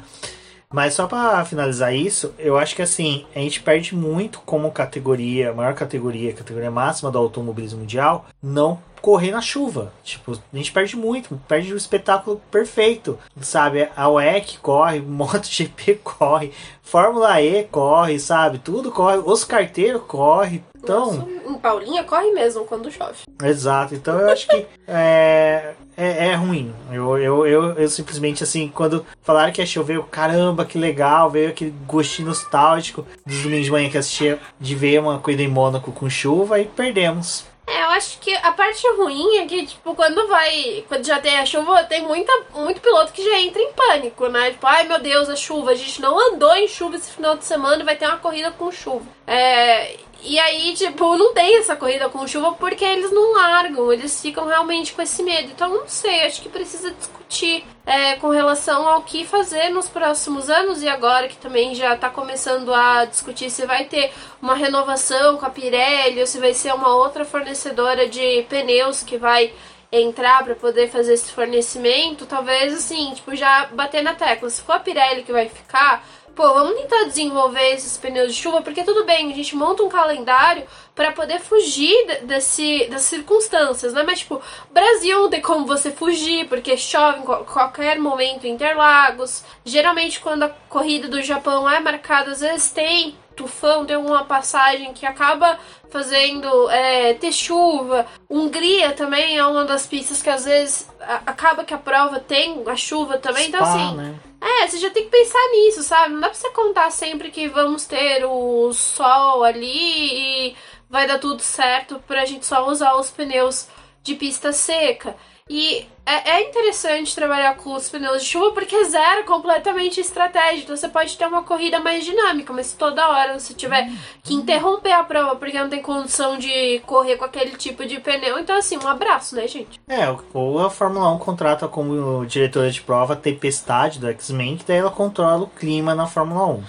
Mas 0.68 0.94
só 0.94 1.06
para 1.06 1.44
finalizar 1.44 1.94
isso, 1.94 2.34
eu 2.38 2.58
acho 2.58 2.74
que 2.74 2.82
assim, 2.82 3.26
a 3.36 3.38
gente 3.38 3.62
perde 3.62 3.94
muito 3.94 4.40
como 4.40 4.70
categoria, 4.72 5.52
maior 5.52 5.74
categoria, 5.74 6.32
categoria 6.32 6.70
máxima 6.70 7.10
do 7.10 7.18
automobilismo 7.18 7.80
mundial, 7.80 8.26
não 8.42 8.80
correr 9.02 9.32
na 9.32 9.42
chuva. 9.42 9.92
Tipo, 10.02 10.32
a 10.32 10.56
gente 10.56 10.72
perde 10.72 10.96
muito, 10.96 11.38
perde 11.46 11.74
o 11.74 11.76
espetáculo 11.76 12.40
perfeito, 12.50 13.18
sabe? 13.40 13.88
A 13.94 14.08
WEC 14.08 14.58
corre, 14.58 15.00
MotoGP 15.02 15.96
corre, 16.02 16.52
Fórmula 16.82 17.42
E 17.42 17.64
corre, 17.64 18.18
sabe? 18.18 18.58
Tudo 18.58 18.90
corre, 18.90 19.18
os 19.18 19.44
carteiros 19.44 20.02
corre, 20.06 20.64
então, 20.82 21.12
Nossa, 21.12 21.28
em 21.48 21.54
Paulinha 21.54 22.02
corre 22.02 22.32
mesmo 22.32 22.64
quando 22.64 22.90
chove. 22.90 23.18
Exato. 23.42 23.94
Então 23.94 24.18
eu 24.18 24.30
acho 24.30 24.48
que 24.48 24.66
é, 24.88 25.74
é, 25.96 26.28
é, 26.28 26.34
ruim. 26.34 26.74
Eu, 26.90 27.16
eu, 27.18 27.46
eu, 27.46 27.72
eu, 27.74 27.88
simplesmente 27.88 28.42
assim, 28.42 28.68
quando 28.68 29.06
falaram 29.22 29.52
que 29.52 29.60
ia 29.60 29.66
chover, 29.66 30.02
caramba, 30.10 30.64
que 30.64 30.78
legal, 30.78 31.30
veio 31.30 31.50
aquele 31.50 31.72
gostinho 31.86 32.28
nostálgico 32.28 33.06
dos 33.24 33.42
domingos 33.42 33.66
de 33.66 33.70
manhã 33.70 33.90
que 33.90 33.98
assistia 33.98 34.40
de 34.58 34.74
ver 34.74 35.00
uma 35.00 35.18
corrida 35.18 35.42
em 35.42 35.48
Mônaco 35.48 35.92
com 35.92 36.10
chuva 36.10 36.58
e 36.58 36.64
perdemos. 36.64 37.44
É, 37.64 37.82
eu 37.84 37.90
acho 37.90 38.18
que 38.18 38.34
a 38.34 38.50
parte 38.52 38.84
ruim 38.96 39.36
é 39.36 39.46
que, 39.46 39.64
tipo, 39.66 39.94
quando 39.94 40.26
vai. 40.26 40.84
Quando 40.88 41.06
já 41.06 41.20
tem 41.20 41.38
a 41.38 41.46
chuva, 41.46 41.84
tem 41.84 42.02
muita, 42.02 42.32
muito 42.54 42.80
piloto 42.80 43.12
que 43.12 43.22
já 43.22 43.38
entra 43.40 43.62
em 43.62 43.72
pânico, 43.72 44.26
né? 44.26 44.50
Tipo, 44.50 44.66
ai 44.66 44.82
meu 44.86 45.00
Deus, 45.00 45.28
a 45.28 45.36
chuva, 45.36 45.70
a 45.70 45.74
gente 45.74 46.00
não 46.00 46.18
andou 46.18 46.54
em 46.56 46.66
chuva 46.66 46.96
esse 46.96 47.12
final 47.12 47.36
de 47.36 47.44
semana 47.44 47.80
e 47.80 47.84
vai 47.84 47.94
ter 47.94 48.06
uma 48.06 48.18
corrida 48.18 48.50
com 48.50 48.72
chuva. 48.72 49.06
É, 49.26 49.96
e 50.24 50.38
aí, 50.38 50.72
tipo, 50.74 51.16
não 51.16 51.35
tem 51.35 51.58
essa 51.58 51.74
corrida 51.74 52.08
com 52.08 52.26
chuva 52.28 52.52
porque 52.52 52.85
eles 52.85 53.11
não 53.11 53.32
largam, 53.32 53.92
eles 53.92 54.20
ficam 54.20 54.46
realmente 54.46 54.92
com 54.92 55.02
esse 55.02 55.20
medo. 55.22 55.50
Então, 55.50 55.68
não 55.68 55.88
sei, 55.88 56.24
acho 56.24 56.40
que 56.40 56.48
precisa 56.48 56.92
discutir 56.92 57.64
é, 57.85 58.14
com 58.16 58.28
relação 58.28 58.87
ao 58.87 59.02
que 59.02 59.26
fazer 59.26 59.70
nos 59.70 59.88
próximos 59.88 60.48
anos 60.48 60.80
e 60.80 60.88
agora 60.88 61.26
que 61.26 61.37
também 61.37 61.74
já 61.74 61.94
está 61.94 62.08
começando 62.08 62.72
a 62.72 63.04
discutir 63.04 63.50
se 63.50 63.66
vai 63.66 63.85
ter 63.85 64.12
uma 64.40 64.54
renovação 64.54 65.37
com 65.38 65.46
a 65.46 65.50
Pirelli 65.50 66.20
ou 66.20 66.26
se 66.26 66.38
vai 66.38 66.54
ser 66.54 66.72
uma 66.72 66.94
outra 66.94 67.24
fornecedora 67.24 68.08
de 68.08 68.44
pneus 68.48 69.02
que 69.02 69.16
vai 69.16 69.52
entrar 69.90 70.42
para 70.44 70.54
poder 70.54 70.88
fazer 70.88 71.14
esse 71.14 71.30
fornecimento, 71.32 72.24
talvez 72.26 72.72
assim, 72.72 73.12
tipo, 73.12 73.35
já 73.35 73.66
bater 73.72 74.02
na 74.02 74.14
tecla. 74.14 74.48
Se 74.48 74.62
for 74.62 74.74
a 74.74 74.80
Pirelli 74.80 75.22
que 75.24 75.32
vai 75.32 75.48
ficar 75.48 76.02
pô, 76.34 76.54
vamos 76.54 76.80
tentar 76.80 77.04
desenvolver 77.04 77.74
esses 77.74 77.96
pneus 77.96 78.34
de 78.34 78.40
chuva, 78.40 78.62
porque 78.62 78.84
tudo 78.84 79.04
bem, 79.04 79.30
a 79.32 79.34
gente 79.34 79.54
monta 79.54 79.82
um 79.82 79.88
calendário 79.88 80.64
para 80.94 81.12
poder 81.12 81.40
fugir 81.40 82.22
desse, 82.24 82.86
das 82.90 83.02
circunstâncias, 83.02 83.92
né? 83.92 84.02
Mas, 84.02 84.20
tipo, 84.20 84.40
Brasil 84.70 85.20
não 85.20 85.30
tem 85.30 85.40
como 85.40 85.66
você 85.66 85.90
fugir, 85.90 86.48
porque 86.48 86.76
chove 86.76 87.20
em 87.20 87.22
qualquer 87.22 87.98
momento 87.98 88.46
em 88.46 88.52
Interlagos. 88.52 89.44
Geralmente, 89.64 90.20
quando 90.20 90.44
a 90.44 90.48
corrida 90.68 91.08
do 91.08 91.22
Japão 91.22 91.68
é 91.68 91.80
marcada, 91.80 92.30
às 92.32 92.40
vezes 92.40 92.70
tem 92.70 93.16
tufão, 93.34 93.86
tem 93.86 93.96
uma 93.96 94.24
passagem 94.24 94.92
que 94.92 95.06
acaba 95.06 95.58
fazendo 95.90 96.70
é, 96.70 97.14
ter 97.14 97.32
chuva. 97.32 98.06
Hungria 98.28 98.92
também 98.92 99.38
é 99.38 99.46
uma 99.46 99.64
das 99.64 99.86
pistas 99.86 100.22
que 100.22 100.28
às 100.28 100.44
vezes 100.44 100.88
acaba 101.26 101.64
que 101.64 101.74
a 101.74 101.78
prova 101.78 102.20
tem 102.20 102.62
a 102.66 102.76
chuva 102.76 103.18
também. 103.18 103.48
Então, 103.48 103.64
Spa, 103.64 103.74
então, 103.74 103.86
assim. 103.86 103.96
Né? 103.96 104.14
É, 104.44 104.66
você 104.66 104.78
já 104.78 104.90
tem 104.90 105.05
que 105.05 105.11
pensar 105.11 105.38
nisso, 105.52 105.85
sabe? 105.85 106.14
Não 106.14 106.20
dá 106.20 106.28
pra 106.28 106.35
você 106.35 106.50
contar 106.50 106.90
sempre 106.90 107.31
que 107.31 107.48
vamos 107.48 107.87
ter 107.87 108.24
o 108.24 108.72
sol 108.72 109.44
ali 109.44 110.48
e 110.50 110.57
vai 110.90 111.07
dar 111.07 111.20
tudo 111.20 111.40
certo 111.40 112.02
pra 112.09 112.24
gente 112.24 112.44
só 112.44 112.68
usar 112.68 112.94
os 112.96 113.09
pneus 113.09 113.68
de 114.02 114.16
pista 114.16 114.52
seca. 114.52 115.16
E 115.52 115.86
é, 116.06 116.30
é, 116.30 116.48
interessante 116.48 117.14
trabalhar 117.14 117.54
com 117.58 117.74
os 117.74 117.86
pneus 117.86 118.22
de 118.22 118.28
chuva 118.30 118.52
porque 118.52 118.86
zero 118.86 119.24
completamente 119.26 120.00
estratégia. 120.00 120.62
Então 120.62 120.74
você 120.74 120.88
pode 120.88 121.14
ter 121.14 121.26
uma 121.26 121.42
corrida 121.42 121.78
mais 121.78 122.06
dinâmica, 122.06 122.54
mas 122.54 122.68
se 122.68 122.76
toda 122.76 123.06
hora 123.06 123.38
você 123.38 123.52
tiver 123.52 123.86
que 124.24 124.32
interromper 124.32 124.92
a 124.92 125.04
prova 125.04 125.36
porque 125.36 125.58
não 125.58 125.68
tem 125.68 125.82
condição 125.82 126.38
de 126.38 126.80
correr 126.86 127.18
com 127.18 127.26
aquele 127.26 127.50
tipo 127.50 127.84
de 127.84 128.00
pneu, 128.00 128.38
então 128.38 128.56
assim, 128.56 128.78
um 128.82 128.88
abraço, 128.88 129.36
né, 129.36 129.46
gente? 129.46 129.78
É, 129.86 130.04
ou 130.32 130.58
a 130.58 130.70
Fórmula 130.70 131.10
1 131.10 131.18
contrata 131.18 131.68
como 131.68 132.24
diretora 132.24 132.70
de 132.70 132.80
prova 132.80 133.12
a 133.12 133.16
Tempestade 133.16 133.98
do 133.98 134.08
X-Men, 134.08 134.56
que 134.56 134.64
daí 134.64 134.78
ela 134.78 134.90
controla 134.90 135.42
o 135.42 135.48
clima 135.50 135.94
na 135.94 136.06
Fórmula 136.06 136.46
1. 136.46 136.64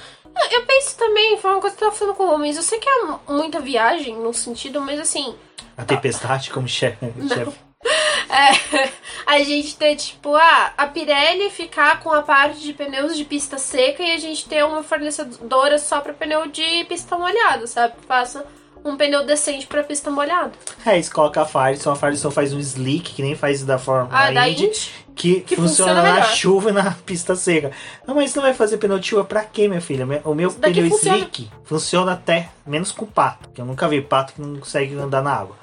Eu 0.52 0.66
penso 0.66 0.98
também, 0.98 1.38
foi 1.38 1.52
uma 1.52 1.62
coisa 1.62 1.74
que 1.74 1.82
eu 1.82 1.88
tava 1.88 1.98
falando 1.98 2.16
com 2.16 2.24
o 2.24 2.34
Homens. 2.34 2.58
Eu 2.58 2.64
sei 2.64 2.80
que 2.80 2.90
é 2.90 3.06
muita 3.30 3.62
viagem 3.62 4.18
no 4.18 4.34
sentido, 4.34 4.82
mas 4.82 5.00
assim. 5.00 5.34
A 5.78 5.86
tempestade 5.86 6.50
como 6.50 6.68
chefe. 6.68 6.98
É, 8.34 8.90
a 9.28 9.44
gente 9.44 9.76
ter, 9.76 9.96
tipo, 9.96 10.36
ah, 10.36 10.74
a 10.76 10.88
Pirelli 10.88 11.52
ficar 11.52 12.00
com 12.00 12.12
a 12.12 12.24
parte 12.24 12.62
de 12.62 12.74
pneus 12.74 13.16
de 13.16 13.24
pista 13.24 13.60
seca 13.60 14.02
e 14.02 14.12
a 14.12 14.18
gente 14.18 14.50
ter 14.50 14.66
uma 14.66 14.82
fornecedora 14.82 15.78
só 15.78 16.02
para 16.02 16.14
pneu 16.14 16.48
de 16.48 16.84
pista 16.86 17.16
molhada, 17.16 17.68
sabe? 17.68 17.94
Faça 18.08 18.44
um 18.84 18.98
pneu 18.98 19.26
decente 19.26 19.66
para 19.66 19.84
pista 19.84 20.12
molhada. 20.12 20.52
É, 20.86 20.98
isso 20.98 21.12
coloca 21.12 21.42
a 21.42 21.46
Firestone, 21.46 21.96
a 21.96 22.00
Firestone 22.00 22.34
faz 22.34 22.54
um 22.54 22.60
slick, 22.60 23.14
que 23.14 23.22
nem 23.22 23.36
faz 23.36 23.64
da 23.64 23.78
Fórmula 23.78 24.10
ah, 24.12 24.32
da 24.32 24.50
Indy, 24.50 24.70
que, 25.16 25.42
que, 25.42 25.56
funciona, 25.56 26.02
funciona 26.02 26.20
na 26.20 26.24
chuva 26.24 26.70
e 26.70 26.74
na 26.74 26.92
pista 26.92 27.36
seca. 27.36 27.72
Não, 28.06 28.16
mas 28.16 28.30
isso 28.30 28.38
não 28.38 28.44
vai 28.44 28.54
fazer 28.54 28.78
pneu 28.78 29.00
de 29.00 29.08
chuva 29.08 29.24
pra 29.24 29.44
quê, 29.44 29.68
minha 29.68 29.82
filha? 29.82 30.06
O 30.26 30.34
meu 30.34 30.52
pneu 30.52 30.90
funciona. 30.90 31.18
slick 31.18 31.50
funciona 31.64 32.14
até 32.14 32.50
menos 32.66 32.92
com 32.92 33.06
pato, 33.06 33.50
que 33.50 33.62
eu 33.62 33.66
nunca 33.66 33.88
vi 33.88 34.02
pato 34.02 34.34
que 34.34 34.42
não 34.42 34.60
consegue 34.60 34.96
andar 34.96 35.22
na 35.22 35.34
água. 35.34 35.63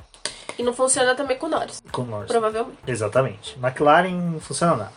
E 0.61 0.63
não 0.63 0.75
funciona 0.75 1.15
também 1.15 1.39
com 1.39 1.49
Norris. 1.49 1.83
Com 1.91 2.03
Norris. 2.03 2.27
Provavelmente. 2.27 2.79
Exatamente. 2.87 3.57
McLaren 3.59 4.11
não 4.11 4.41
funciona 4.41 4.77
nada. 4.77 4.93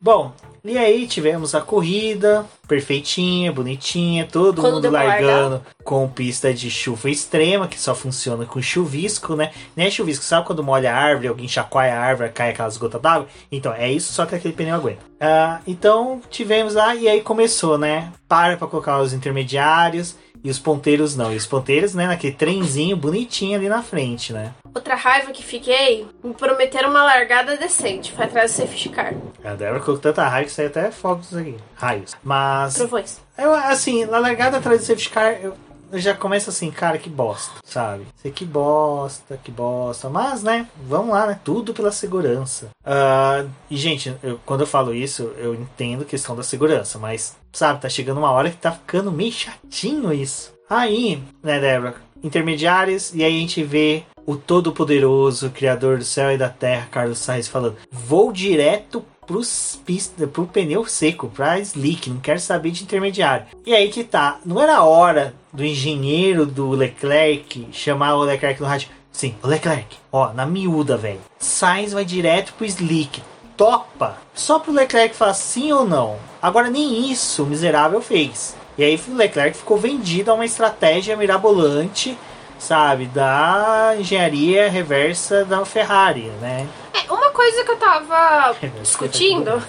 Bom, 0.00 0.32
e 0.64 0.78
aí 0.78 1.06
tivemos 1.06 1.54
a 1.54 1.60
corrida 1.60 2.46
perfeitinha, 2.66 3.52
bonitinha, 3.52 4.26
todo 4.30 4.62
Quando 4.62 4.74
mundo 4.74 4.90
largando 4.90 5.62
com 5.82 6.08
pista 6.08 6.54
de 6.54 6.70
chuva 6.70 7.10
extrema, 7.10 7.68
que 7.68 7.78
só 7.78 7.94
funciona 7.94 8.46
com 8.46 8.62
chuvisco, 8.62 9.36
né? 9.36 9.52
Nem 9.76 9.88
é 9.88 9.90
chuvisco, 9.90 10.24
sabe 10.24 10.46
quando 10.46 10.64
molha 10.64 10.90
a 10.90 10.96
árvore, 10.96 11.28
alguém 11.28 11.48
chacoalha 11.48 11.94
a 11.94 12.00
árvore, 12.00 12.30
cai 12.30 12.50
aquelas 12.50 12.78
gotas 12.78 13.00
d'água? 13.00 13.28
Então, 13.52 13.74
é 13.74 13.92
isso, 13.92 14.12
só 14.12 14.24
que 14.24 14.34
aquele 14.34 14.54
pneu 14.54 14.74
aguenta. 14.74 15.02
Uh, 15.04 15.62
então, 15.66 16.22
tivemos 16.30 16.74
lá, 16.74 16.94
e 16.94 17.08
aí 17.08 17.20
começou, 17.20 17.76
né? 17.76 18.10
Para 18.26 18.56
pra 18.56 18.66
colocar 18.66 19.00
os 19.00 19.12
intermediários, 19.12 20.16
e 20.44 20.50
os 20.50 20.58
ponteiros 20.58 21.16
não. 21.16 21.32
E 21.32 21.36
os 21.36 21.46
ponteiros, 21.46 21.94
né, 21.94 22.06
naquele 22.06 22.34
trenzinho 22.34 22.96
bonitinho 22.96 23.56
ali 23.58 23.66
na 23.66 23.82
frente, 23.82 24.30
né? 24.30 24.52
Outra 24.74 24.94
raiva 24.96 25.30
que 25.30 25.42
fiquei, 25.42 26.06
me 26.22 26.34
prometeram 26.34 26.90
uma 26.90 27.04
largada 27.04 27.56
decente. 27.56 28.12
Foi 28.12 28.24
atrás 28.24 28.50
do 28.52 28.56
safety 28.56 28.88
car. 28.88 29.14
A 29.44 29.54
Débora 29.54 29.80
com 29.80 29.96
tanta 29.96 30.26
raiva 30.26 30.48
que 30.48 30.52
saiu 30.54 30.68
até 30.68 30.90
fogos 30.90 31.34
aqui. 31.36 31.56
Raios. 31.76 32.12
Mas. 32.22 32.74
Trovões. 32.74 33.20
Eu, 33.38 33.54
assim, 33.54 34.04
na 34.04 34.18
largada 34.18 34.56
atrás 34.58 34.80
do 34.80 34.84
safety 34.86 35.10
car, 35.10 35.32
eu, 35.40 35.54
já 35.92 36.12
começo 36.12 36.50
assim, 36.50 36.72
cara, 36.72 36.98
que 36.98 37.08
bosta, 37.08 37.52
sabe? 37.64 38.04
Sei 38.16 38.32
que 38.32 38.44
bosta, 38.44 39.38
que 39.44 39.50
bosta. 39.52 40.08
Mas, 40.10 40.42
né, 40.42 40.66
vamos 40.88 41.10
lá, 41.14 41.26
né? 41.26 41.38
Tudo 41.44 41.72
pela 41.72 41.92
segurança. 41.92 42.70
Ah, 42.84 43.44
e, 43.70 43.76
gente, 43.76 44.12
eu- 44.24 44.40
quando 44.44 44.62
eu 44.62 44.66
falo 44.66 44.92
isso, 44.92 45.32
eu 45.36 45.54
entendo 45.54 46.04
questão 46.04 46.34
da 46.34 46.42
segurança, 46.42 46.98
mas, 46.98 47.36
sabe, 47.52 47.80
tá 47.80 47.88
chegando 47.88 48.18
uma 48.18 48.32
hora 48.32 48.50
que 48.50 48.56
tá 48.56 48.72
ficando 48.72 49.12
meio 49.12 49.30
chatinho 49.30 50.12
isso. 50.12 50.52
Aí, 50.68 51.22
né, 51.42 51.60
Débora, 51.60 51.94
intermediários, 52.24 53.14
e 53.14 53.22
aí 53.22 53.36
a 53.36 53.40
gente 53.40 53.62
vê 53.62 54.02
o 54.26 54.36
todo-poderoso, 54.36 55.50
criador 55.50 55.98
do 55.98 56.04
céu 56.04 56.32
e 56.32 56.38
da 56.38 56.48
terra, 56.48 56.88
Carlos 56.90 57.18
Sainz, 57.18 57.48
falando: 57.48 57.76
vou 57.90 58.32
direto 58.32 59.04
pros 59.26 59.80
pista, 59.84 60.26
pro 60.26 60.46
pneu 60.46 60.86
seco, 60.86 61.28
pra 61.28 61.58
slick, 61.58 62.10
não 62.10 62.20
quero 62.20 62.40
saber 62.40 62.70
de 62.70 62.84
intermediário. 62.84 63.46
E 63.64 63.74
aí 63.74 63.88
que 63.88 64.04
tá, 64.04 64.38
não 64.44 64.60
era 64.60 64.84
hora 64.84 65.34
do 65.52 65.64
engenheiro 65.64 66.44
do 66.44 66.70
Leclerc 66.70 67.68
chamar 67.72 68.14
o 68.16 68.22
Leclerc 68.22 68.60
no 68.60 68.66
rádio. 68.66 68.88
Sim, 69.12 69.34
o 69.42 69.46
Leclerc, 69.46 69.96
ó, 70.10 70.32
na 70.32 70.44
miúda, 70.44 70.96
velho. 70.96 71.20
Sainz 71.38 71.92
vai 71.92 72.04
direto 72.04 72.52
pro 72.54 72.66
slick. 72.66 73.22
Topa! 73.56 74.18
Só 74.34 74.58
pro 74.58 74.72
Leclerc 74.72 75.14
falar 75.14 75.34
sim 75.34 75.70
ou 75.72 75.86
não. 75.86 76.16
Agora 76.42 76.68
nem 76.68 77.10
isso 77.10 77.44
o 77.44 77.46
miserável 77.46 78.00
fez. 78.00 78.56
E 78.76 78.82
aí 78.82 79.00
o 79.08 79.14
Leclerc 79.14 79.56
ficou 79.56 79.78
vendido 79.78 80.32
a 80.32 80.34
uma 80.34 80.44
estratégia 80.44 81.16
mirabolante, 81.16 82.18
sabe, 82.64 83.06
da 83.06 83.94
engenharia 83.98 84.70
reversa 84.70 85.44
da 85.44 85.64
Ferrari, 85.64 86.32
né? 86.40 86.66
É, 86.94 87.12
uma 87.12 87.30
coisa 87.30 87.62
que 87.62 87.70
eu 87.70 87.76
tava 87.76 88.56
discutindo, 88.80 89.62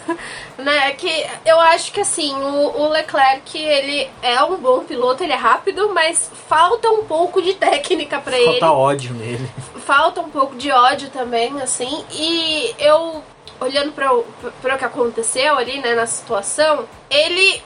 né, 0.57 0.89
é 0.89 0.91
que 0.93 1.27
eu 1.45 1.59
acho 1.59 1.91
que 1.91 1.99
assim, 1.99 2.33
o, 2.33 2.81
o 2.81 2.89
Leclerc, 2.89 3.57
ele 3.57 4.09
é 4.21 4.41
um 4.43 4.57
bom 4.57 4.85
piloto, 4.85 5.23
ele 5.23 5.33
é 5.33 5.37
rápido, 5.37 5.91
mas 5.93 6.31
falta 6.47 6.89
um 6.89 7.03
pouco 7.03 7.41
de 7.41 7.53
técnica 7.55 8.19
pra 8.19 8.37
ele. 8.37 8.59
Falta 8.59 8.71
ódio 8.71 9.13
nele. 9.13 9.49
falta 9.85 10.21
um 10.21 10.29
pouco 10.29 10.55
de 10.55 10.71
ódio 10.71 11.09
também, 11.09 11.61
assim. 11.61 12.05
E 12.11 12.73
eu, 12.79 13.21
olhando 13.59 13.91
para 13.91 14.13
o 14.13 14.23
para 14.61 14.75
o 14.75 14.77
que 14.77 14.85
aconteceu 14.85 15.57
ali, 15.57 15.79
né, 15.79 15.95
na 15.95 16.07
situação, 16.07 16.85
ele. 17.09 17.61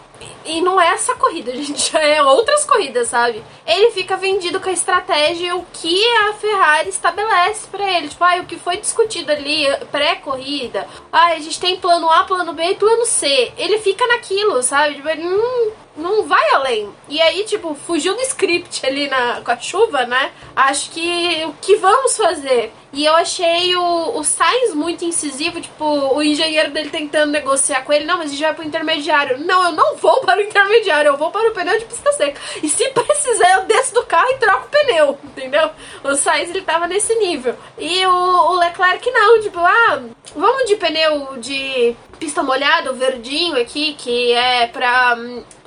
E 0.45 0.61
não 0.61 0.79
é 0.79 0.89
essa 0.89 1.15
corrida, 1.15 1.51
gente, 1.55 1.91
já 1.91 1.99
é 1.99 2.21
outras 2.21 2.65
corridas, 2.65 3.07
sabe? 3.07 3.43
Ele 3.65 3.91
fica 3.91 4.17
vendido 4.17 4.59
com 4.59 4.69
a 4.69 4.73
estratégia 4.73 5.55
o 5.55 5.65
que 5.73 6.05
a 6.29 6.33
Ferrari 6.33 6.89
estabelece 6.89 7.67
pra 7.67 7.89
ele. 7.89 8.09
Tipo, 8.09 8.23
ah, 8.23 8.37
o 8.37 8.45
que 8.45 8.57
foi 8.57 8.77
discutido 8.77 9.31
ali 9.31 9.65
pré-corrida. 9.91 10.87
Ah, 11.11 11.27
a 11.33 11.39
gente 11.39 11.59
tem 11.59 11.77
plano 11.77 12.09
A, 12.09 12.23
plano 12.23 12.53
B 12.53 12.63
e 12.63 12.75
plano 12.75 13.05
C. 13.05 13.51
Ele 13.57 13.79
fica 13.79 14.05
naquilo, 14.07 14.61
sabe? 14.63 14.95
Tipo, 14.95 15.09
ele 15.09 15.23
não, 15.23 15.71
não 15.99 16.27
vai 16.27 16.51
além. 16.51 16.89
E 17.07 17.21
aí, 17.21 17.43
tipo, 17.43 17.75
fugiu 17.75 18.15
do 18.15 18.21
script 18.21 18.85
ali 18.85 19.07
na, 19.07 19.41
com 19.41 19.51
a 19.51 19.57
chuva, 19.57 20.05
né? 20.05 20.31
Acho 20.55 20.91
que 20.91 21.43
o 21.45 21.53
que 21.61 21.75
vamos 21.75 22.15
fazer? 22.17 22.73
E 22.91 23.05
eu 23.05 23.13
achei 23.15 23.75
o, 23.75 24.17
o 24.17 24.23
Sainz 24.23 24.73
muito 24.73 25.05
incisivo, 25.05 25.61
tipo, 25.61 25.85
o 25.85 26.23
engenheiro 26.23 26.71
dele 26.71 26.89
tentando 26.89 27.31
negociar 27.31 27.83
com 27.83 27.93
ele. 27.93 28.05
Não, 28.05 28.17
mas 28.17 28.27
a 28.27 28.29
gente 28.31 28.41
vai 28.41 28.53
pro 28.55 28.65
intermediário. 28.65 29.37
Não, 29.45 29.63
eu 29.65 29.71
não 29.73 29.95
vou 29.95 30.21
para 30.21 30.39
o 30.39 30.43
intermediário, 30.43 31.09
eu 31.09 31.17
vou 31.17 31.29
para 31.29 31.49
o 31.49 31.53
pneu 31.53 31.77
de 31.77 31.85
pista 31.85 32.11
seca. 32.13 32.41
E 32.63 32.67
se 32.67 32.89
precisar, 32.89 33.59
eu 33.59 33.65
desço 33.65 33.93
do 33.93 34.05
carro 34.05 34.29
e 34.31 34.37
troco 34.37 34.65
o 34.65 34.69
pneu, 34.69 35.19
entendeu? 35.23 35.69
O 36.03 36.15
Sainz, 36.15 36.49
ele 36.49 36.61
tava 36.61 36.87
nesse 36.87 37.13
nível. 37.15 37.55
E 37.77 38.05
o, 38.05 38.11
o 38.11 38.59
Leclerc 38.59 39.11
não, 39.11 39.39
tipo, 39.39 39.59
ah, 39.59 40.01
vamos 40.35 40.65
de 40.65 40.75
pneu 40.75 41.37
de 41.37 41.95
pista 42.19 42.43
molhada, 42.43 42.91
o 42.91 42.95
verdinho 42.95 43.59
aqui, 43.59 43.93
que 43.93 44.31
é 44.33 44.67
pra 44.67 45.15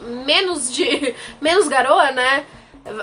menos 0.00 0.72
de. 0.72 1.14
menos 1.40 1.68
garoa, 1.68 2.12
né? 2.12 2.44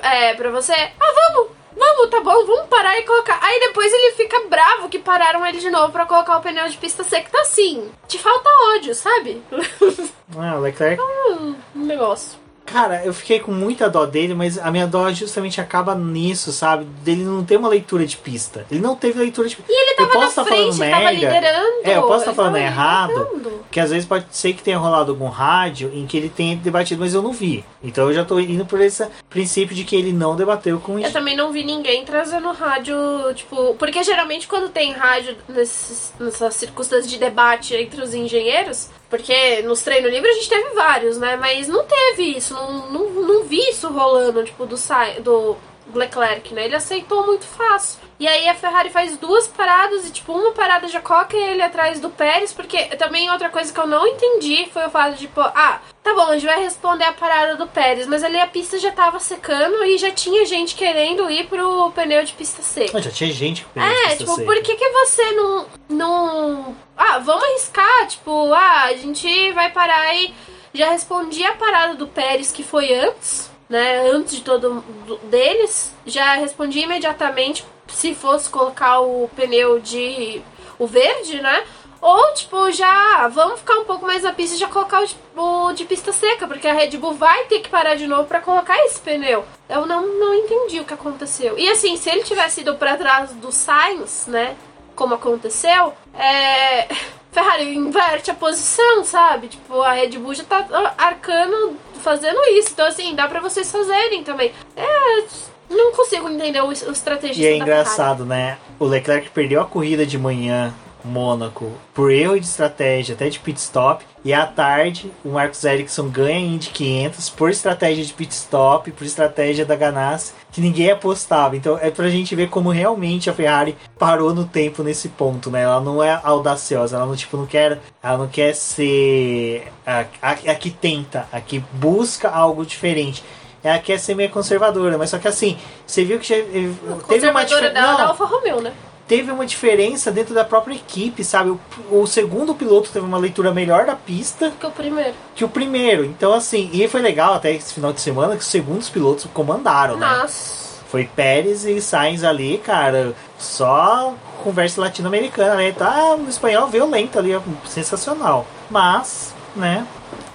É, 0.03 0.33
pra 0.35 0.49
você. 0.51 0.73
Ah, 0.73 1.13
vamos! 1.33 1.59
Vamos, 1.71 2.09
tá 2.09 2.19
bom, 2.19 2.45
vamos 2.45 2.67
parar 2.67 2.97
e 2.99 3.03
colocar. 3.03 3.39
Aí 3.41 3.59
depois 3.61 3.93
ele 3.93 4.11
fica 4.15 4.41
bravo 4.49 4.89
que 4.89 4.99
pararam 4.99 5.45
ele 5.45 5.59
de 5.59 5.69
novo 5.69 5.93
pra 5.93 6.05
colocar 6.05 6.37
o 6.37 6.41
pneu 6.41 6.67
de 6.67 6.77
pista 6.77 7.03
seca. 7.03 7.29
Tá 7.29 7.41
assim, 7.41 7.89
te 8.07 8.17
falta 8.17 8.49
ódio, 8.75 8.93
sabe? 8.93 9.41
Ah, 10.37 10.55
Leclerc. 10.59 11.01
um 11.31 11.55
negócio. 11.73 12.37
Cara, 12.71 13.03
eu 13.03 13.13
fiquei 13.13 13.39
com 13.39 13.51
muita 13.51 13.89
dó 13.89 14.05
dele, 14.05 14.33
mas 14.33 14.57
a 14.57 14.69
minha 14.71 14.85
dó 14.85 15.11
justamente 15.11 15.59
acaba 15.59 15.95
nisso, 15.95 16.51
sabe? 16.51 16.85
Dele 17.03 17.23
não 17.23 17.43
ter 17.43 17.57
uma 17.57 17.67
leitura 17.69 18.05
de 18.05 18.15
pista. 18.17 18.65
Ele 18.69 18.79
não 18.79 18.95
teve 18.95 19.19
leitura 19.19 19.47
de 19.47 19.55
pista. 19.55 19.71
E 19.71 19.75
ele 19.75 19.95
tava 19.95 20.09
eu 20.09 20.13
posso 20.13 20.21
na 20.21 20.29
estar 20.29 20.45
frente, 20.45 20.77
falando 20.77 20.83
ele 20.83 20.91
tava 20.91 21.03
merda. 21.03 21.19
liderando. 21.25 21.67
É, 21.83 21.97
eu 21.97 22.01
posso 22.03 22.19
estar 22.19 22.25
ele 22.31 22.35
falando 22.35 22.57
errado. 22.57 23.09
liderando. 23.11 23.59
Que 23.71 23.79
às 23.79 23.89
vezes 23.89 24.05
pode 24.07 24.25
ser 24.31 24.53
que 24.53 24.61
tenha 24.63 24.77
rolado 24.77 25.11
algum 25.11 25.27
rádio 25.29 25.91
em 25.93 26.05
que 26.05 26.17
ele 26.17 26.29
tenha 26.29 26.55
debatido, 26.55 26.99
mas 27.01 27.13
eu 27.13 27.21
não 27.21 27.31
vi. 27.31 27.63
Então 27.83 28.07
eu 28.07 28.13
já 28.13 28.23
tô 28.25 28.39
indo 28.39 28.65
por 28.65 28.79
esse 28.81 29.05
princípio 29.29 29.75
de 29.75 29.83
que 29.83 29.95
ele 29.95 30.11
não 30.11 30.35
debateu 30.35 30.79
com 30.79 30.93
Eu 30.93 30.99
isso. 31.05 31.13
também 31.13 31.35
não 31.35 31.51
vi 31.51 31.63
ninguém 31.63 32.03
trazendo 32.05 32.51
rádio, 32.51 32.95
tipo. 33.35 33.75
Porque 33.75 34.03
geralmente 34.03 34.47
quando 34.47 34.69
tem 34.69 34.91
rádio 34.91 35.35
nesses, 35.47 36.13
nessas 36.19 36.53
circunstâncias 36.55 37.09
de 37.09 37.17
debate 37.17 37.75
entre 37.75 38.01
os 38.01 38.13
engenheiros, 38.13 38.89
porque 39.09 39.61
nos 39.63 39.81
treinos 39.81 40.11
livres 40.11 40.35
a 40.35 40.37
gente 40.37 40.49
teve 40.49 40.69
vários, 40.75 41.17
né? 41.17 41.35
Mas 41.35 41.67
não 41.67 41.83
teve 41.83 42.37
isso, 42.37 42.53
não, 42.53 42.91
não, 42.91 43.09
não 43.09 43.43
vi 43.43 43.59
isso 43.69 43.89
rolando, 43.89 44.43
tipo, 44.43 44.65
do, 44.65 44.75
do 45.23 45.57
Leclerc, 45.93 46.53
né? 46.53 46.65
Ele 46.65 46.75
aceitou 46.75 47.25
muito 47.25 47.45
fácil. 47.45 47.99
E 48.19 48.27
aí 48.27 48.47
a 48.47 48.53
Ferrari 48.53 48.89
faz 48.89 49.17
duas 49.17 49.47
paradas 49.47 50.07
e, 50.07 50.11
tipo, 50.11 50.33
uma 50.33 50.51
parada 50.51 50.87
já 50.87 51.01
coloca 51.01 51.35
ele 51.35 51.61
atrás 51.61 51.99
do 51.99 52.09
Pérez, 52.09 52.53
porque 52.53 52.85
também 52.97 53.31
outra 53.31 53.49
coisa 53.49 53.73
que 53.73 53.79
eu 53.79 53.87
não 53.87 54.05
entendi 54.05 54.69
foi 54.71 54.85
o 54.85 54.89
fato 54.89 55.13
de, 55.13 55.21
tipo, 55.21 55.41
ah, 55.41 55.79
tá 56.09 56.15
bom, 56.25 56.31
a 56.31 56.33
gente 56.33 56.45
vai 56.45 56.59
responder 56.63 57.03
a 57.05 57.13
parada 57.13 57.55
do 57.55 57.67
Pérez, 57.67 58.07
mas 58.07 58.23
ali 58.23 58.39
a 58.39 58.47
pista 58.47 58.77
já 58.79 58.91
tava 58.91 59.19
secando 59.19 59.83
e 59.85 59.97
já 59.97 60.11
tinha 60.11 60.45
gente 60.45 60.75
querendo 60.75 61.29
ir 61.29 61.47
pro 61.47 61.91
pneu 61.91 62.23
de 62.23 62.33
pista 62.33 62.61
seca. 62.61 63.01
Já 63.01 63.11
tinha 63.11 63.31
gente 63.31 63.63
com 63.65 63.71
pneu 63.71 63.87
de 63.89 63.95
É, 63.95 64.01
pista 64.03 64.17
tipo, 64.17 64.35
seca. 64.35 64.45
por 64.45 64.61
que, 64.63 64.75
que 64.75 64.89
você 64.89 65.31
não, 65.31 65.65
não. 65.87 66.75
Ah, 66.97 67.19
vamos 67.19 67.43
arriscar, 67.43 68.07
tipo, 68.07 68.53
ah, 68.53 68.83
a 68.85 68.93
gente 68.93 69.51
vai 69.53 69.69
parar 69.71 70.13
e 70.15 70.33
já 70.73 70.89
respondi 70.91 71.43
a 71.43 71.53
parada 71.53 71.95
do 71.95 72.07
Pérez 72.07 72.51
que 72.51 72.63
foi 72.63 72.93
antes, 72.93 73.49
né? 73.69 74.09
Antes 74.11 74.35
de 74.35 74.41
todo 74.41 74.83
do- 75.05 75.17
deles. 75.23 75.93
Já 76.05 76.35
respondi 76.35 76.79
imediatamente 76.79 77.63
se 77.87 78.13
fosse 78.13 78.49
colocar 78.49 78.99
o 78.99 79.29
pneu 79.35 79.79
de. 79.79 80.41
o 80.77 80.85
verde, 80.87 81.41
né? 81.41 81.63
Ou, 82.01 82.33
tipo, 82.33 82.71
já 82.71 83.27
vamos 83.27 83.59
ficar 83.59 83.77
um 83.79 83.83
pouco 83.83 84.05
mais 84.05 84.23
na 84.23 84.31
pista 84.31 84.55
e 84.55 84.59
já 84.59 84.67
colocar 84.67 85.03
o 85.35 85.73
de, 85.73 85.83
pista 85.85 86.11
seca, 86.13 86.47
porque 86.47 86.67
a 86.67 86.73
Red 86.73 86.91
Bull 86.97 87.13
vai 87.13 87.45
ter 87.45 87.59
que 87.59 87.69
parar 87.69 87.95
de 87.95 88.07
novo 88.07 88.23
pra 88.25 88.39
colocar 88.39 88.77
esse 88.85 88.99
pneu. 89.01 89.43
Eu 89.67 89.85
não, 89.85 90.07
não 90.17 90.33
entendi 90.33 90.79
o 90.79 90.85
que 90.85 90.93
aconteceu. 90.93 91.57
E 91.57 91.69
assim, 91.69 91.97
se 91.97 92.09
ele 92.09 92.23
tivesse 92.23 92.61
ido 92.61 92.75
pra 92.75 92.95
trás 92.95 93.31
do 93.31 93.51
Sainz, 93.51 94.25
né? 94.27 94.55
Como 94.95 95.15
aconteceu, 95.15 95.93
é. 96.13 96.87
Ferrari 97.31 97.75
inverte 97.75 98.31
a 98.31 98.33
posição, 98.33 99.03
sabe? 99.03 99.49
Tipo, 99.49 99.81
a 99.83 99.91
Red 99.91 100.17
Bull 100.17 100.33
já 100.33 100.43
tá 100.43 100.95
arcando 100.97 101.77
fazendo 102.01 102.39
isso. 102.57 102.69
Então, 102.71 102.87
assim, 102.87 103.13
dá 103.13 103.27
pra 103.27 103.39
vocês 103.39 103.71
fazerem 103.71 104.23
também. 104.23 104.51
É. 104.75 105.23
Não 105.69 105.91
consigo 105.91 106.27
entender 106.27 106.61
o, 106.61 106.69
o 106.69 106.71
estrategista 106.71 107.43
E 107.43 107.45
é 107.45 107.59
da 107.59 107.65
Ferrari. 107.65 107.81
engraçado, 107.81 108.25
né? 108.25 108.57
O 108.79 108.85
Leclerc 108.85 109.29
perdeu 109.29 109.61
a 109.61 109.65
corrida 109.65 110.03
de 110.05 110.17
manhã, 110.17 110.73
Mônaco, 111.03 111.71
por 111.93 112.11
erro 112.11 112.39
de 112.39 112.45
estratégia, 112.45 113.15
até 113.15 113.29
de 113.29 113.39
pit 113.39 113.59
stop. 113.59 114.05
E 114.23 114.33
à 114.33 114.45
tarde, 114.45 115.11
o 115.23 115.29
Marcos 115.29 115.63
Ericsson 115.63 116.09
ganha 116.09 116.39
Indy 116.39 116.69
500 116.71 117.29
por 117.29 117.49
estratégia 117.49 118.03
de 118.03 118.13
pit 118.13 118.33
stop, 118.33 118.91
por 118.91 119.05
estratégia 119.05 119.65
da 119.65 119.75
Ganassi, 119.75 120.33
que 120.51 120.59
ninguém 120.59 120.91
apostava. 120.91 121.55
Então 121.55 121.77
é 121.81 121.89
pra 121.89 122.09
gente 122.09 122.35
ver 122.35 122.49
como 122.49 122.69
realmente 122.69 123.29
a 123.29 123.33
Ferrari 123.33 123.77
parou 123.97 124.33
no 124.33 124.45
tempo 124.45 124.83
nesse 124.83 125.07
ponto, 125.09 125.49
né? 125.49 125.63
Ela 125.63 125.79
não 125.79 126.03
é 126.03 126.19
audaciosa, 126.23 126.97
ela 126.97 127.05
não, 127.05 127.15
tipo, 127.15 127.37
não 127.37 127.45
quer, 127.45 127.79
ela 128.03 128.17
não 128.17 128.27
quer 128.27 128.53
ser 128.53 129.71
a, 129.85 130.05
a, 130.21 130.31
a 130.31 130.55
que 130.55 130.69
tenta, 130.69 131.27
a 131.31 131.39
que 131.39 131.59
busca 131.73 132.29
algo 132.29 132.65
diferente. 132.65 133.23
Ela 133.63 133.79
quer 133.79 133.99
ser 133.99 134.15
meio 134.15 134.29
conservadora, 134.29 134.97
mas 134.97 135.09
só 135.09 135.17
que 135.17 135.27
assim, 135.27 135.57
você 135.85 136.03
viu 136.05 136.19
que 136.19 136.27
já, 136.27 136.35
teve 136.35 136.67
uma 136.85 136.97
Conservadora 137.01 137.45
diferença. 137.69 137.73
da, 137.73 137.97
da 137.97 138.07
Alfa 138.07 138.25
Romeo, 138.25 138.61
né? 138.61 138.73
Teve 139.09 139.31
uma 139.31 139.43
diferença 139.45 140.11
dentro 140.11 140.35
da 140.35 140.45
própria 140.45 140.75
equipe, 140.75 141.23
sabe? 141.23 141.49
O, 141.49 141.59
o 141.89 142.05
segundo 142.05 142.53
piloto 142.53 142.91
teve 142.91 143.03
uma 143.03 143.17
leitura 143.17 143.51
melhor 143.51 143.87
da 143.87 143.95
pista 143.95 144.53
Que 144.59 144.67
o 144.67 144.71
primeiro. 144.71 145.13
que 145.35 145.43
o 145.43 145.49
primeiro. 145.49 146.05
Então, 146.05 146.31
assim, 146.31 146.69
e 146.71 146.87
foi 146.87 147.01
legal 147.01 147.33
até 147.33 147.51
esse 147.51 147.73
final 147.73 147.91
de 147.91 147.99
semana 147.99 148.35
que 148.35 148.43
os 148.43 148.47
segundos 148.47 148.87
pilotos 148.87 149.25
comandaram, 149.33 149.97
né? 149.97 150.07
Nossa. 150.07 150.69
Foi 150.89 151.05
Pérez 151.05 151.65
e 151.65 151.81
Sainz 151.81 152.23
ali, 152.23 152.59
cara, 152.59 153.13
só 153.37 154.13
conversa 154.43 154.79
latino-americana, 154.79 155.55
né? 155.55 155.71
Tá 155.71 156.15
no 156.15 156.29
espanhol 156.29 156.67
violento 156.67 157.17
ali, 157.17 157.31
sensacional. 157.65 158.45
Mas, 158.69 159.33
né, 159.55 159.85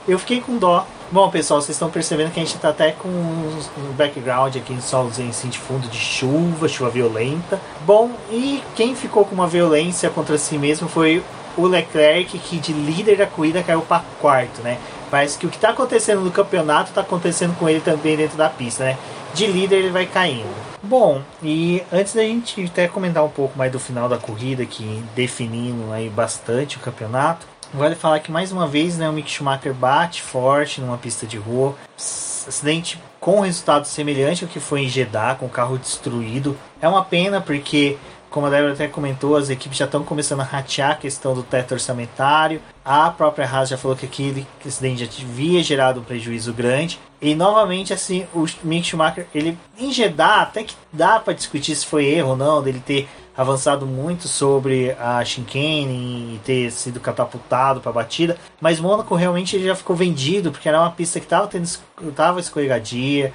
eu 0.07 0.19
fiquei 0.19 0.41
com 0.41 0.59
dó 0.59 0.85
Bom, 1.15 1.31
pessoal, 1.31 1.61
vocês 1.61 1.77
estão 1.77 1.89
percebendo 1.89 2.33
que 2.33 2.41
a 2.41 2.45
gente 2.45 2.57
está 2.57 2.71
até 2.71 2.91
com 2.91 3.07
um 3.07 3.93
background 3.97 4.57
aqui, 4.57 4.77
só 4.83 4.97
ausência 4.97 5.49
de 5.49 5.61
fundo 5.61 5.87
de 5.87 5.97
chuva, 5.97 6.67
chuva 6.67 6.91
violenta. 6.91 7.61
Bom, 7.87 8.11
e 8.33 8.61
quem 8.75 8.97
ficou 8.97 9.25
com 9.25 9.33
uma 9.33 9.47
violência 9.47 10.11
contra 10.11 10.37
si 10.37 10.59
mesmo 10.59 10.89
foi 10.89 11.23
o 11.57 11.69
Leclerc, 11.69 12.37
que 12.37 12.59
de 12.59 12.73
líder 12.73 13.19
da 13.19 13.29
corrida 13.29 13.63
caiu 13.63 13.83
para 13.83 14.03
quarto, 14.21 14.61
né? 14.61 14.77
Parece 15.09 15.39
que 15.39 15.47
o 15.47 15.51
que 15.51 15.55
está 15.55 15.69
acontecendo 15.69 16.21
no 16.21 16.33
campeonato 16.33 16.89
está 16.89 17.03
acontecendo 17.03 17.57
com 17.57 17.69
ele 17.69 17.79
também 17.79 18.17
dentro 18.17 18.37
da 18.37 18.51
pista, 18.51 18.83
né? 18.83 18.99
De 19.35 19.47
líder 19.47 19.77
ele 19.77 19.91
vai 19.91 20.07
caindo. 20.07 20.53
Bom, 20.83 21.23
e 21.41 21.81
antes 21.93 22.13
da 22.13 22.23
gente 22.23 22.65
até 22.65 22.89
comentar 22.89 23.25
um 23.25 23.29
pouco 23.29 23.57
mais 23.57 23.71
do 23.71 23.79
final 23.79 24.09
da 24.09 24.19
corrida, 24.19 24.67
que 24.67 25.01
definindo 25.15 25.93
aí 25.93 26.09
bastante 26.11 26.77
o 26.77 26.81
campeonato, 26.81 27.47
Vale 27.75 27.97
falar 27.97 28.21
que 28.21 28.31
mais 28.31 28.53
uma 28.53 28.69
vez 28.69 28.97
né, 28.97 29.09
o 29.09 29.13
Mick 29.13 29.29
Schumacher 29.29 29.75
bate 29.75 30.23
forte 30.23 30.81
numa 30.81 30.97
pista 30.97 31.27
de 31.27 31.37
rua. 31.37 31.75
Acidente 31.99 33.03
com 33.19 33.41
resultado 33.41 33.85
semelhante 33.85 34.45
ao 34.45 34.51
que 34.51 34.61
foi 34.61 34.83
em 34.83 34.89
Jeddah, 34.89 35.35
com 35.35 35.47
o 35.47 35.49
carro 35.49 35.77
destruído. 35.77 36.57
É 36.81 36.87
uma 36.87 37.05
pena 37.05 37.41
porque, 37.41 37.99
como 38.31 38.47
a 38.47 38.51
Débora 38.51 38.75
até 38.75 38.87
comentou, 38.87 39.37
as 39.37 39.51
equipes 39.51 39.77
já 39.77 39.87
estão 39.87 40.05
começando 40.05 40.43
a 40.43 40.45
ratear 40.45 40.93
a 40.93 40.95
questão 40.95 41.35
do 41.35 41.43
teto 41.43 41.73
orçamentário. 41.73 42.63
A 42.85 43.11
própria 43.11 43.45
Haas 43.45 43.71
já 43.71 43.77
falou 43.77 43.97
que 43.97 44.07
aquele 44.07 44.47
acidente 44.65 45.05
já 45.05 45.25
havia 45.25 45.61
gerado 45.61 45.99
um 45.99 46.05
prejuízo 46.05 46.53
grande. 46.53 47.01
E 47.21 47.35
novamente, 47.35 47.93
assim, 47.93 48.25
o 48.33 48.47
Mick 48.63 48.87
Schumacher, 48.87 49.27
ele 49.35 49.59
em 49.77 49.91
Jeddah, 49.91 50.43
até 50.43 50.63
que 50.63 50.77
dá 50.93 51.19
para 51.19 51.33
discutir 51.33 51.75
se 51.75 51.85
foi 51.85 52.05
erro 52.05 52.31
ou 52.31 52.37
não 52.37 52.63
dele 52.63 52.81
ter 52.85 53.09
avançado 53.37 53.87
muito 53.87 54.29
sobre 54.29 54.93
a 54.93 55.25
chicane 55.25 56.35
e 56.35 56.41
ter 56.45 56.71
sido 56.71 57.01
catapultado 57.01 57.81
para 57.81 57.91
a 57.91 57.95
batida, 57.95 58.37
mas 58.61 58.81
Mônaco 58.81 59.15
realmente 59.15 59.63
já 59.63 59.75
ficou 59.75 59.97
vendido 59.97 60.53
porque 60.53 60.69
era 60.69 60.81
uma 60.81 60.91
pista 60.91 61.19
que 61.19 61.27
estava 61.27 61.47
tendo 61.47 61.69
tava 62.15 62.41
escorregadia, 62.41 63.33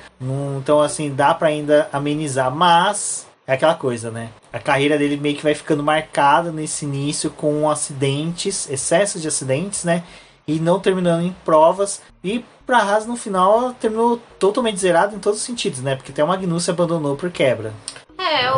então 0.58 0.82
assim 0.82 1.14
dá 1.14 1.34
para 1.34 1.50
ainda 1.50 1.90
amenizar, 1.92 2.54
mas 2.54 3.28
é 3.50 3.54
aquela 3.54 3.74
coisa, 3.74 4.12
né? 4.12 4.30
A 4.54 4.60
carreira 4.60 4.96
dele 4.96 5.18
meio 5.18 5.36
que 5.36 5.42
vai 5.42 5.56
ficando 5.56 5.82
marcada 5.82 6.52
nesse 6.52 6.86
início 6.86 7.32
com 7.32 7.68
acidentes, 7.68 8.70
excessos 8.70 9.24
de 9.24 9.28
acidentes, 9.28 9.84
né? 9.84 10.04
E 10.48 10.60
não 10.60 10.80
terminando 10.80 11.24
em 11.24 11.36
provas. 11.44 12.00
E 12.24 12.46
para 12.64 12.78
Haas 12.78 13.08
no 13.08 13.16
final 13.16 13.74
terminou 13.74 14.22
totalmente 14.38 14.80
zerado 14.80 15.16
em 15.16 15.20
todos 15.20 15.40
os 15.40 15.46
sentidos, 15.46 15.82
né? 15.82 15.96
Porque 15.96 16.12
até 16.12 16.24
o 16.24 16.28
Magnussen 16.28 16.74
abandonou 16.76 17.16
por 17.16 17.32
quebra. 17.32 17.74
É, 18.20 18.52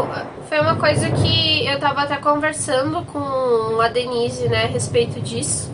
foi 0.49 0.59
uma 0.59 0.75
coisa 0.75 1.09
que 1.11 1.67
eu 1.67 1.79
tava 1.79 2.01
até 2.01 2.17
conversando 2.17 3.05
com 3.05 3.79
a 3.79 3.87
Denise, 3.87 4.49
né, 4.49 4.63
a 4.63 4.67
respeito 4.67 5.21
disso. 5.21 5.71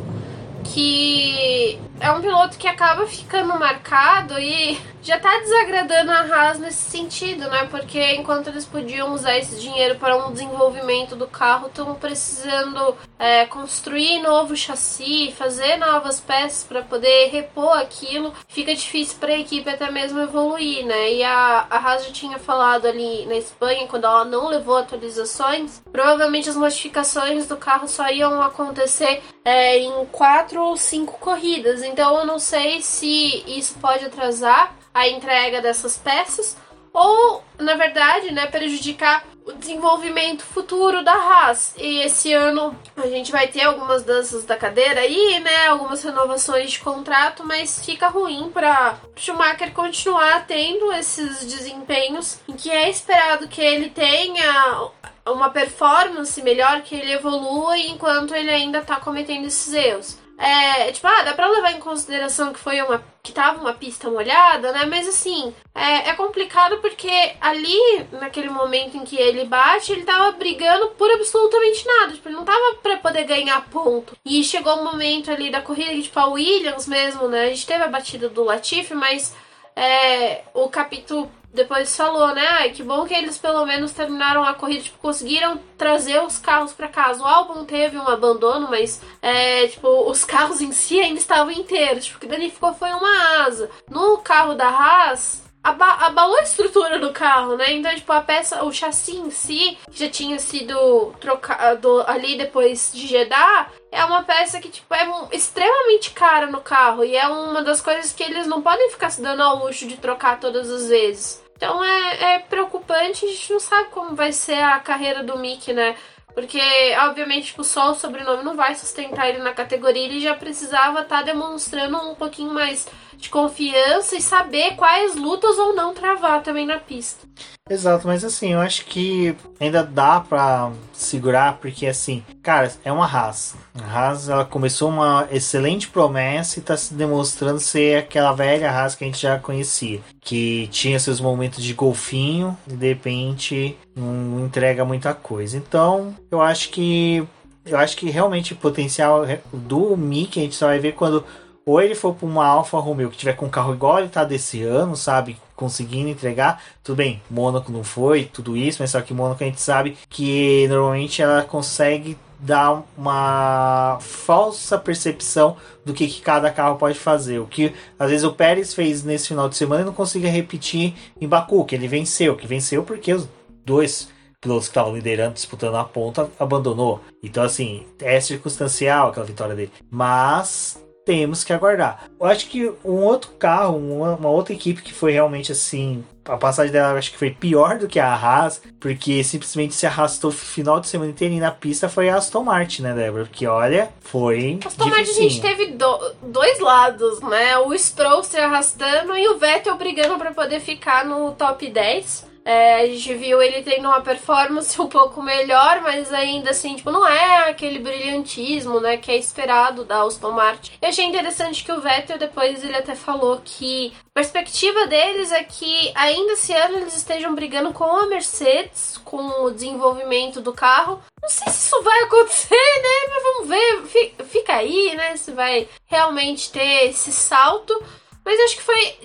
Que 0.61 1.79
é 1.99 2.11
um 2.11 2.21
piloto 2.21 2.57
que 2.57 2.67
acaba 2.67 3.05
ficando 3.07 3.57
marcado 3.59 4.39
e 4.39 4.79
já 5.07 5.17
tá 5.17 5.39
desagradando 5.39 6.11
a 6.11 6.19
Haas 6.19 6.59
nesse 6.59 6.89
sentido, 6.91 7.49
né? 7.49 7.65
Porque 7.71 8.15
enquanto 8.15 8.47
eles 8.47 8.65
podiam 8.65 9.13
usar 9.13 9.37
esse 9.37 9.59
dinheiro 9.59 9.95
para 9.95 10.17
um 10.17 10.33
desenvolvimento 10.33 11.15
do 11.15 11.25
carro, 11.25 11.67
estão 11.67 11.95
precisando 11.95 12.93
é, 13.17 13.45
construir 13.45 14.21
novo 14.21 14.55
chassi, 14.55 15.33
fazer 15.37 15.77
novas 15.77 16.19
peças 16.19 16.65
para 16.65 16.81
poder 16.81 17.29
repor 17.29 17.77
aquilo. 17.77 18.33
Fica 18.49 18.75
difícil 18.75 19.17
para 19.17 19.31
a 19.31 19.39
equipe 19.39 19.69
até 19.69 19.89
mesmo 19.89 20.19
evoluir, 20.19 20.85
né? 20.85 21.13
E 21.13 21.23
a, 21.23 21.67
a 21.69 21.77
Haas 21.77 22.05
já 22.05 22.11
tinha 22.11 22.37
falado 22.37 22.85
ali 22.85 23.25
na 23.27 23.35
Espanha, 23.35 23.87
quando 23.87 24.03
ela 24.03 24.25
não 24.25 24.49
levou 24.49 24.75
atualizações, 24.75 25.81
provavelmente 25.89 26.49
as 26.49 26.57
modificações 26.57 27.47
do 27.47 27.55
carro 27.55 27.87
só 27.87 28.09
iam 28.09 28.41
acontecer 28.41 29.23
é, 29.45 29.77
em 29.77 30.05
quatro 30.07 30.61
ou 30.61 30.75
cinco 30.75 31.17
corridas. 31.17 31.81
Então 31.87 32.19
eu 32.19 32.25
não 32.25 32.39
sei 32.39 32.81
se 32.81 33.43
isso 33.47 33.75
pode 33.79 34.05
atrasar 34.05 34.75
a 34.93 35.07
entrega 35.07 35.61
dessas 35.61 35.97
peças 35.97 36.57
ou, 36.93 37.43
na 37.59 37.75
verdade, 37.75 38.33
né, 38.33 38.47
prejudicar 38.47 39.23
o 39.45 39.53
desenvolvimento 39.53 40.43
futuro 40.43 41.03
da 41.03 41.13
Haas. 41.13 41.75
E 41.77 41.99
esse 41.99 42.33
ano 42.33 42.75
a 42.95 43.05
gente 43.07 43.31
vai 43.31 43.47
ter 43.47 43.61
algumas 43.61 44.03
danças 44.03 44.45
da 44.45 44.57
cadeira 44.57 45.01
aí, 45.01 45.39
né, 45.39 45.67
algumas 45.67 46.03
renovações 46.03 46.71
de 46.71 46.79
contrato, 46.79 47.45
mas 47.45 47.85
fica 47.85 48.07
ruim 48.07 48.49
para 48.51 48.97
Schumacher 49.15 49.71
continuar 49.73 50.47
tendo 50.47 50.91
esses 50.91 51.45
desempenhos 51.45 52.39
em 52.47 52.53
que 52.53 52.71
é 52.71 52.89
esperado 52.89 53.47
que 53.47 53.61
ele 53.61 53.91
tenha 53.91 54.89
uma 55.27 55.51
performance 55.51 56.41
melhor, 56.41 56.81
que 56.81 56.95
ele 56.95 57.13
evolua 57.13 57.77
enquanto 57.77 58.33
ele 58.33 58.49
ainda 58.49 58.79
está 58.79 58.95
cometendo 58.95 59.45
esses 59.45 59.71
erros. 59.71 60.17
É, 60.37 60.91
tipo, 60.91 61.07
ah, 61.07 61.23
dá 61.23 61.33
pra 61.33 61.47
levar 61.47 61.71
em 61.71 61.79
consideração 61.79 62.53
que 62.53 62.59
foi 62.59 62.79
uma. 62.81 63.03
que 63.23 63.31
tava 63.31 63.59
uma 63.59 63.73
pista 63.73 64.07
molhada, 64.09 64.71
né? 64.71 64.85
Mas 64.85 65.07
assim, 65.07 65.51
é, 65.73 66.09
é 66.09 66.13
complicado 66.13 66.77
porque 66.77 67.09
ali, 67.41 68.05
naquele 68.11 68.49
momento 68.49 68.95
em 68.95 69.03
que 69.03 69.17
ele 69.17 69.45
bate, 69.45 69.91
ele 69.91 70.03
tava 70.03 70.31
brigando 70.33 70.89
por 70.89 71.09
absolutamente 71.11 71.85
nada. 71.87 72.13
Tipo, 72.13 72.29
ele 72.29 72.35
não 72.35 72.45
tava 72.45 72.75
pra 72.83 72.97
poder 72.97 73.23
ganhar 73.23 73.67
ponto. 73.69 74.15
E 74.23 74.43
chegou 74.43 74.75
o 74.75 74.81
um 74.81 74.83
momento 74.83 75.31
ali 75.31 75.49
da 75.49 75.61
corrida 75.61 75.91
que, 75.91 76.03
tipo, 76.03 76.19
a 76.19 76.27
Williams 76.27 76.87
mesmo, 76.87 77.27
né? 77.27 77.45
A 77.45 77.49
gente 77.49 77.65
teve 77.65 77.83
a 77.83 77.87
batida 77.87 78.29
do 78.29 78.43
Latifi, 78.43 78.93
mas 78.93 79.33
é, 79.75 80.43
o 80.53 80.69
capítulo 80.69 81.31
depois 81.57 81.95
falou, 81.95 82.33
né? 82.33 82.47
Ai, 82.47 82.69
que 82.71 82.83
bom 82.83 83.05
que 83.05 83.13
eles 83.13 83.37
pelo 83.37 83.65
menos 83.65 83.91
terminaram 83.91 84.43
a 84.43 84.53
corrida, 84.53 84.83
tipo, 84.83 84.97
conseguiram 84.99 85.59
trazer 85.77 86.21
os 86.21 86.37
carros 86.37 86.71
para 86.71 86.87
casa. 86.87 87.23
O 87.23 87.27
álbum 87.27 87.65
teve 87.65 87.97
um 87.97 88.07
abandono, 88.07 88.67
mas 88.69 89.01
é, 89.21 89.67
tipo, 89.67 90.09
os 90.09 90.23
carros 90.25 90.61
em 90.61 90.71
si 90.71 90.99
ainda 90.99 91.19
estavam 91.19 91.51
inteiros. 91.51 92.05
Tipo, 92.05 92.17
o 92.17 92.21
que 92.21 92.27
danificou 92.27 92.73
foi 92.73 92.91
uma 92.91 93.45
asa. 93.45 93.69
No 93.89 94.19
carro 94.19 94.53
da 94.53 94.69
Haas, 94.69 95.47
abalou 95.63 96.37
a 96.37 96.43
estrutura 96.43 96.99
do 96.99 97.11
carro, 97.11 97.57
né? 97.57 97.73
Então, 97.73 97.93
tipo, 97.93 98.11
a 98.11 98.21
peça, 98.21 98.63
o 98.63 98.71
chassi 98.71 99.17
em 99.17 99.29
si, 99.29 99.77
que 99.91 99.99
já 99.99 100.09
tinha 100.09 100.39
sido 100.39 101.13
trocado 101.19 102.03
ali 102.07 102.37
depois 102.37 102.91
de 102.93 103.07
Jeddah, 103.07 103.67
é 103.91 104.03
uma 104.05 104.23
peça 104.23 104.59
que, 104.59 104.69
tipo, 104.69 104.93
é 104.93 105.07
extremamente 105.31 106.11
cara 106.11 106.47
no 106.47 106.61
carro. 106.61 107.03
E 107.03 107.15
é 107.15 107.27
uma 107.27 107.61
das 107.61 107.81
coisas 107.81 108.13
que 108.13 108.23
eles 108.23 108.47
não 108.47 108.61
podem 108.61 108.89
ficar 108.91 109.09
se 109.09 109.21
dando 109.21 109.41
ao 109.41 109.65
luxo 109.65 109.87
de 109.87 109.97
trocar 109.97 110.39
todas 110.39 110.69
as 110.69 110.87
vezes. 110.87 111.43
Então 111.57 111.83
é, 111.83 112.35
é 112.35 112.39
preocupante, 112.39 113.25
a 113.25 113.27
gente 113.27 113.51
não 113.51 113.59
sabe 113.59 113.89
como 113.89 114.15
vai 114.15 114.31
ser 114.31 114.61
a 114.61 114.79
carreira 114.79 115.23
do 115.23 115.39
Mickey, 115.39 115.73
né? 115.73 115.97
Porque, 116.35 116.61
obviamente, 116.99 117.47
tipo, 117.47 117.63
só 117.63 117.91
o 117.91 117.95
sobrenome 117.95 118.43
não 118.43 118.55
vai 118.55 118.75
sustentar 118.75 119.27
ele 119.27 119.39
na 119.39 119.53
categoria. 119.53 120.05
Ele 120.05 120.19
já 120.19 120.35
precisava 120.35 121.01
estar 121.01 121.17
tá 121.17 121.23
demonstrando 121.23 121.97
um 121.97 122.13
pouquinho 122.13 122.53
mais 122.53 122.87
de 123.17 123.29
confiança 123.29 124.15
e 124.15 124.21
saber 124.21 124.75
quais 124.75 125.15
lutas 125.15 125.57
ou 125.57 125.73
não 125.73 125.93
travar 125.93 126.43
também 126.43 126.65
na 126.65 126.77
pista. 126.77 127.27
Exato, 127.69 128.07
mas 128.07 128.23
assim, 128.23 128.53
eu 128.53 128.59
acho 128.59 128.85
que 128.85 129.35
ainda 129.59 129.83
dá 129.83 130.21
para 130.21 130.71
segurar, 130.93 131.57
porque 131.57 131.85
assim, 131.85 132.23
cara, 132.41 132.71
é 132.83 132.91
uma 132.91 133.05
Haas. 133.05 133.55
A 133.73 133.83
Haas, 133.83 134.29
ela 134.29 134.45
começou 134.45 134.89
uma 134.89 135.27
excelente 135.31 135.89
promessa 135.89 136.59
e 136.59 136.61
tá 136.61 136.77
se 136.77 136.93
demonstrando 136.93 137.59
ser 137.59 137.97
aquela 137.97 138.31
velha 138.31 138.71
Haas 138.71 138.95
que 138.95 139.03
a 139.03 139.07
gente 139.07 139.21
já 139.21 139.37
conhecia, 139.37 139.99
que 140.21 140.67
tinha 140.71 140.99
seus 140.99 141.19
momentos 141.19 141.61
de 141.61 141.73
golfinho 141.73 142.57
e 142.67 142.73
de 142.73 142.87
repente 142.87 143.77
não 143.93 144.45
entrega 144.45 144.85
muita 144.85 145.13
coisa. 145.13 145.57
Então, 145.57 146.15
eu 146.31 146.41
acho 146.41 146.69
que 146.69 147.27
eu 147.65 147.77
acho 147.77 147.97
que 147.97 148.09
realmente 148.09 148.53
o 148.53 148.55
potencial 148.55 149.25
do 149.51 149.97
Mickey 149.97 150.39
a 150.39 150.43
gente 150.43 150.55
só 150.55 150.67
vai 150.67 150.79
ver 150.79 150.93
quando 150.93 151.25
ou 151.67 151.81
ele 151.81 151.93
for 151.93 152.15
para 152.15 152.25
uma 152.25 152.45
Alfa 152.45 152.79
Romeo 152.79 153.09
que 153.09 153.17
tiver 153.17 153.33
com 153.33 153.45
um 153.45 153.49
carro 153.49 153.73
igual 153.73 153.99
ele 153.99 154.07
tá 154.07 154.23
desse 154.23 154.63
ano, 154.63 154.95
sabe? 154.95 155.35
Conseguindo 155.53 156.07
entregar. 156.07 156.63
Tudo 156.81 156.95
bem, 156.95 157.21
Mônaco 157.29 157.73
não 157.73 157.83
foi, 157.83 158.23
tudo 158.23 158.55
isso, 158.55 158.81
mas 158.81 158.91
só 158.91 159.01
que 159.01 159.13
Mônaco 159.13 159.43
a 159.43 159.47
gente 159.47 159.59
sabe 159.59 159.97
que 160.09 160.65
normalmente 160.69 161.21
ela 161.21 161.43
consegue 161.43 162.17
dar 162.39 162.85
uma 162.97 163.97
falsa 163.99 164.77
percepção 164.77 165.57
do 165.83 165.93
que, 165.93 166.07
que, 166.07 166.21
cada 166.21 166.49
carro 166.49 166.77
pode 166.77 166.97
fazer. 166.97 167.39
O 167.39 167.45
que 167.45 167.73
às 167.99 168.11
vezes 168.11 168.23
o 168.23 168.31
Pérez 168.31 168.73
fez 168.73 169.03
nesse 169.03 169.27
final 169.27 169.49
de 169.49 169.57
semana 169.57 169.81
e 169.81 169.85
não 169.85 169.93
conseguia 169.93 170.31
repetir 170.31 170.93
em 171.19 171.27
Baku, 171.27 171.65
que 171.65 171.75
ele 171.75 171.89
venceu, 171.89 172.37
que 172.37 172.47
venceu 172.47 172.81
porque 172.83 173.11
os 173.13 173.27
dois 173.65 174.07
pilotos 174.39 174.67
que 174.67 174.71
estavam 174.71 174.95
liderando, 174.95 175.33
disputando 175.33 175.75
a 175.75 175.83
ponta, 175.83 176.29
abandonou. 176.39 177.01
Então, 177.21 177.43
assim, 177.43 177.85
é 177.99 178.21
circunstancial 178.21 179.09
aquela 179.09 179.25
vitória 179.25 179.53
dele. 179.53 179.71
Mas 179.91 180.86
temos 181.07 181.45
que 181.45 181.53
aguardar. 181.53 182.03
Eu 182.19 182.27
acho 182.27 182.49
que 182.49 182.69
um 182.83 182.95
outro 182.95 183.31
carro, 183.39 183.77
uma, 183.77 184.15
uma, 184.15 184.29
outra 184.29 184.53
equipe 184.53 184.81
que 184.81 184.93
foi 184.93 185.13
realmente 185.13 185.53
assim. 185.53 186.03
A 186.25 186.35
passagem 186.35 186.73
dela 186.73 186.99
acho 186.99 187.11
que 187.11 187.17
foi 187.17 187.31
pior 187.31 187.77
do 187.77 187.87
que 187.87 187.97
a 187.97 188.13
Haas, 188.13 188.61
porque 188.77 189.23
simplesmente 189.23 189.73
se 189.73 189.87
arrastou 189.87 190.29
o 190.29 190.33
final 190.33 190.81
de 190.81 190.89
semana 190.89 191.09
inteiro 191.09 191.33
na 191.37 191.49
pista 191.49 191.87
foi 191.87 192.09
a 192.09 192.17
Aston 192.17 192.43
Martin, 192.43 192.81
né, 192.81 192.93
Débora? 192.93 193.23
Porque 193.23 193.47
olha, 193.47 193.89
foi. 194.01 194.59
Aston 194.65 194.89
Martin 194.89 195.11
a 195.11 195.13
gente 195.13 195.39
teve 195.39 195.67
do, 195.67 196.13
dois 196.23 196.59
lados, 196.59 197.21
né? 197.21 197.57
O 197.59 197.77
Stroll 197.77 198.25
se 198.25 198.35
arrastando 198.35 199.17
e 199.17 199.29
o 199.29 199.37
Vettel 199.37 199.77
brigando 199.77 200.17
para 200.17 200.33
poder 200.33 200.59
ficar 200.59 201.05
no 201.05 201.31
top 201.31 201.69
10. 201.69 202.27
É, 202.47 202.75
a 202.75 202.85
gente 202.85 203.13
viu 203.15 203.41
ele 203.41 203.61
tendo 203.61 203.89
uma 203.89 203.99
performance 203.99 204.79
um 204.81 204.87
pouco 204.87 205.21
melhor, 205.21 205.81
mas 205.81 206.13
ainda 206.13 206.51
assim, 206.51 206.77
tipo, 206.77 206.89
não 206.89 207.05
é 207.05 207.49
aquele 207.49 207.77
brilhantismo, 207.77 208.79
né, 208.79 208.95
que 208.95 209.11
é 209.11 209.17
esperado 209.17 209.83
da 209.83 210.01
Aston 210.01 210.31
Martin. 210.31 210.71
Eu 210.81 210.87
achei 210.87 211.03
interessante 211.03 211.61
que 211.61 211.71
o 211.73 211.81
Vettel 211.81 212.17
depois 212.17 212.63
ele 212.63 212.77
até 212.77 212.95
falou 212.95 213.41
que 213.43 213.91
a 214.11 214.13
perspectiva 214.13 214.87
deles 214.87 215.33
é 215.33 215.43
que 215.43 215.91
ainda 215.93 216.33
esse 216.33 216.53
ano 216.53 216.77
eles 216.77 216.95
estejam 216.95 217.35
brigando 217.35 217.73
com 217.73 217.83
a 217.83 218.05
Mercedes, 218.05 218.97
com 219.03 219.43
o 219.43 219.51
desenvolvimento 219.51 220.39
do 220.39 220.53
carro. 220.53 221.01
Não 221.21 221.27
sei 221.27 221.51
se 221.51 221.67
isso 221.67 221.83
vai 221.83 221.99
acontecer, 222.07 222.55
né? 222.55 223.09
Mas 223.09 223.23
vamos 223.23 223.49
ver. 223.49 224.25
Fica 224.25 224.53
aí, 224.53 224.95
né? 224.95 225.17
Se 225.17 225.31
vai 225.31 225.67
realmente 225.85 226.49
ter 226.49 226.89
esse 226.89 227.11
salto. 227.11 227.77
Mas 228.23 228.39
acho 228.39 228.55
que 228.55 228.63
foi 228.63 228.97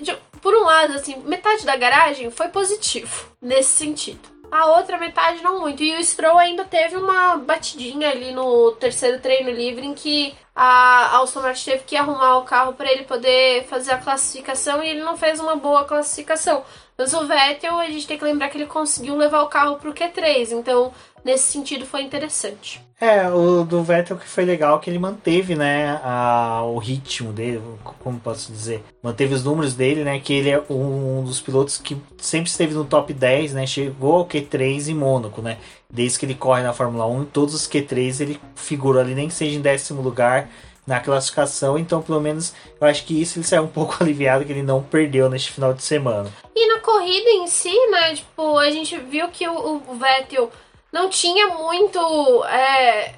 por 0.42 0.54
um 0.54 0.64
lado, 0.64 0.94
assim, 0.94 1.16
metade 1.24 1.64
da 1.64 1.76
garagem 1.76 2.30
foi 2.30 2.48
positivo 2.48 3.28
nesse 3.40 3.70
sentido. 3.70 4.28
A 4.50 4.66
outra 4.76 4.98
metade 4.98 5.42
não 5.42 5.60
muito. 5.60 5.82
E 5.82 5.96
o 5.96 6.04
Stroll 6.04 6.36
ainda 6.36 6.64
teve 6.64 6.96
uma 6.96 7.38
batidinha 7.38 8.10
ali 8.10 8.32
no 8.32 8.72
terceiro 8.72 9.18
treino 9.18 9.50
livre 9.50 9.86
em 9.86 9.94
que 9.94 10.34
a 10.54 11.18
Aston 11.20 11.40
Martin 11.40 11.70
teve 11.70 11.84
que 11.84 11.96
arrumar 11.96 12.38
o 12.38 12.44
carro 12.44 12.74
para 12.74 12.90
ele 12.90 13.04
poder 13.04 13.64
fazer 13.64 13.92
a 13.92 13.98
classificação 13.98 14.82
e 14.82 14.88
ele 14.88 15.02
não 15.02 15.16
fez 15.16 15.40
uma 15.40 15.56
boa 15.56 15.84
classificação. 15.84 16.62
Mas 16.96 17.14
o 17.14 17.26
Vettel, 17.26 17.78
a 17.78 17.86
gente 17.86 18.06
tem 18.06 18.18
que 18.18 18.24
lembrar 18.24 18.48
que 18.48 18.58
ele 18.58 18.66
conseguiu 18.66 19.16
levar 19.16 19.42
o 19.42 19.48
carro 19.48 19.76
pro 19.76 19.94
Q3, 19.94 20.52
então 20.52 20.92
nesse 21.24 21.52
sentido 21.52 21.86
foi 21.86 22.02
interessante. 22.02 22.80
É, 23.00 23.28
o 23.28 23.64
do 23.64 23.82
Vettel 23.82 24.16
que 24.16 24.28
foi 24.28 24.44
legal 24.44 24.78
que 24.78 24.88
ele 24.88 24.98
manteve, 24.98 25.56
né, 25.56 26.00
a, 26.04 26.62
o 26.64 26.78
ritmo 26.78 27.32
dele, 27.32 27.60
como 27.98 28.20
posso 28.20 28.52
dizer, 28.52 28.84
manteve 29.02 29.34
os 29.34 29.42
números 29.42 29.74
dele, 29.74 30.04
né, 30.04 30.20
que 30.20 30.32
ele 30.32 30.50
é 30.50 30.62
um 30.70 31.24
dos 31.24 31.40
pilotos 31.40 31.78
que 31.78 32.00
sempre 32.18 32.48
esteve 32.48 32.74
no 32.74 32.84
top 32.84 33.12
10, 33.12 33.54
né, 33.54 33.66
chegou 33.66 34.14
ao 34.14 34.26
Q3 34.26 34.88
em 34.88 34.94
Mônaco, 34.94 35.42
né, 35.42 35.58
desde 35.92 36.18
que 36.18 36.26
ele 36.26 36.34
corre 36.34 36.62
na 36.62 36.72
Fórmula 36.72 37.06
1, 37.06 37.22
em 37.22 37.26
todos 37.26 37.54
os 37.54 37.68
Q3 37.68 38.20
ele 38.20 38.40
figura 38.56 39.00
ali, 39.00 39.14
nem 39.14 39.28
que 39.28 39.34
seja 39.34 39.56
em 39.56 39.60
décimo 39.60 40.00
lugar 40.00 40.48
na 40.86 40.98
classificação, 40.98 41.78
então 41.78 42.02
pelo 42.02 42.20
menos 42.20 42.52
eu 42.80 42.86
acho 42.86 43.04
que 43.04 43.20
isso 43.20 43.38
ele 43.38 43.46
saiu 43.46 43.64
um 43.64 43.68
pouco 43.70 43.96
aliviado 44.00 44.44
que 44.44 44.50
ele 44.50 44.62
não 44.62 44.82
perdeu 44.82 45.28
neste 45.28 45.52
final 45.52 45.74
de 45.74 45.82
semana. 45.82 46.32
E 46.56 46.66
na 46.66 46.80
corrida 46.80 47.30
em 47.30 47.46
si, 47.46 47.74
né, 47.90 48.14
tipo, 48.14 48.58
a 48.58 48.70
gente 48.70 48.96
viu 48.98 49.28
que 49.28 49.46
o, 49.46 49.82
o 49.86 49.94
Vettel 49.94 50.50
não 50.90 51.08
tinha 51.08 51.48
muito 51.48 52.44
é, 52.44 53.14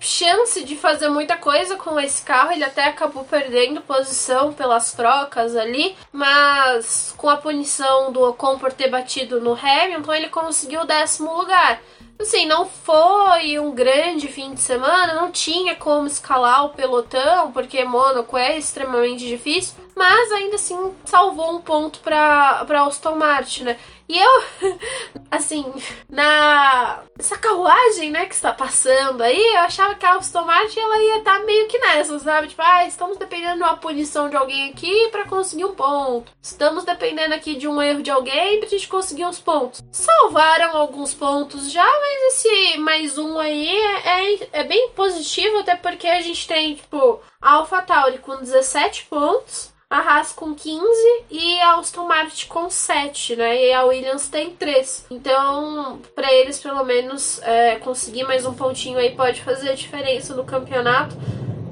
chance 0.00 0.64
de 0.64 0.76
fazer 0.76 1.08
muita 1.08 1.36
coisa 1.36 1.76
com 1.76 1.98
esse 2.00 2.22
carro. 2.22 2.52
Ele 2.52 2.64
até 2.64 2.84
acabou 2.84 3.24
perdendo 3.24 3.80
posição 3.80 4.52
pelas 4.52 4.92
trocas 4.92 5.56
ali, 5.56 5.94
mas 6.12 7.14
com 7.16 7.28
a 7.28 7.36
punição 7.36 8.10
do 8.12 8.22
Ocon 8.22 8.58
por 8.58 8.72
ter 8.72 8.88
batido 8.88 9.40
no 9.40 9.52
Hamilton, 9.52 10.14
ele 10.14 10.28
conseguiu 10.28 10.80
o 10.80 10.86
décimo 10.86 11.32
lugar. 11.36 11.80
Assim, 12.22 12.46
não 12.46 12.66
foi 12.66 13.58
um 13.58 13.72
grande 13.72 14.28
fim 14.28 14.54
de 14.54 14.60
semana, 14.60 15.12
não 15.12 15.32
tinha 15.32 15.74
como 15.74 16.06
escalar 16.06 16.64
o 16.64 16.68
pelotão, 16.68 17.50
porque 17.50 17.84
Mônaco 17.84 18.38
é 18.38 18.56
extremamente 18.56 19.26
difícil, 19.26 19.74
mas 19.96 20.32
ainda 20.32 20.56
assim 20.56 20.94
salvou 21.04 21.56
um 21.56 21.60
ponto 21.60 22.00
para 22.00 22.66
Aston 22.86 23.16
Martin, 23.16 23.64
né? 23.64 23.78
E 24.08 24.18
eu, 24.18 24.42
assim, 25.30 25.64
na 26.08 27.02
essa 27.18 27.38
carruagem, 27.38 28.10
né, 28.10 28.26
que 28.26 28.34
está 28.34 28.52
passando 28.52 29.22
aí, 29.22 29.38
eu 29.54 29.60
achava 29.60 29.94
que 29.94 30.04
a 30.04 30.16
Aston 30.16 30.44
Martin 30.44 30.80
ela 30.80 30.98
ia 30.98 31.18
estar 31.18 31.38
tá 31.38 31.44
meio 31.46 31.68
que 31.68 31.78
nessa, 31.78 32.18
sabe? 32.18 32.48
Tipo, 32.48 32.62
ah, 32.62 32.86
estamos 32.86 33.16
dependendo 33.16 33.56
de 33.56 33.62
uma 33.62 33.76
punição 33.76 34.28
de 34.28 34.36
alguém 34.36 34.70
aqui 34.70 35.08
para 35.10 35.24
conseguir 35.26 35.64
um 35.64 35.74
ponto. 35.74 36.32
Estamos 36.42 36.84
dependendo 36.84 37.34
aqui 37.34 37.54
de 37.54 37.68
um 37.68 37.80
erro 37.80 38.02
de 38.02 38.10
alguém 38.10 38.60
pra 38.60 38.68
gente 38.68 38.88
conseguir 38.88 39.24
uns 39.24 39.38
pontos. 39.38 39.82
Salvaram 39.92 40.76
alguns 40.76 41.14
pontos 41.14 41.70
já, 41.70 41.86
mas 41.86 42.34
esse 42.34 42.78
mais 42.78 43.16
um 43.16 43.38
aí 43.38 43.68
é, 43.68 44.34
é, 44.34 44.48
é 44.52 44.64
bem 44.64 44.90
positivo, 44.90 45.58
até 45.58 45.76
porque 45.76 46.08
a 46.08 46.20
gente 46.20 46.46
tem, 46.46 46.74
tipo, 46.74 47.20
a 47.42 47.54
AlphaTauri 47.54 48.18
com 48.18 48.36
17 48.36 49.06
pontos, 49.10 49.72
a 49.90 49.98
Haas 49.98 50.32
com 50.32 50.54
15 50.54 50.80
e 51.28 51.60
a 51.60 51.74
Aston 51.74 52.06
Martin 52.06 52.46
com 52.46 52.70
7, 52.70 53.36
né? 53.36 53.66
E 53.66 53.72
a 53.72 53.84
Williams 53.84 54.28
tem 54.28 54.50
3. 54.50 55.06
Então, 55.10 55.98
para 56.14 56.32
eles, 56.32 56.60
pelo 56.60 56.82
menos, 56.84 57.42
é, 57.42 57.76
conseguir 57.76 58.22
mais 58.22 58.46
um 58.46 58.54
pontinho 58.54 58.96
aí 58.96 59.10
pode 59.10 59.42
fazer 59.42 59.70
a 59.70 59.74
diferença 59.74 60.34
no 60.34 60.44
campeonato. 60.44 61.16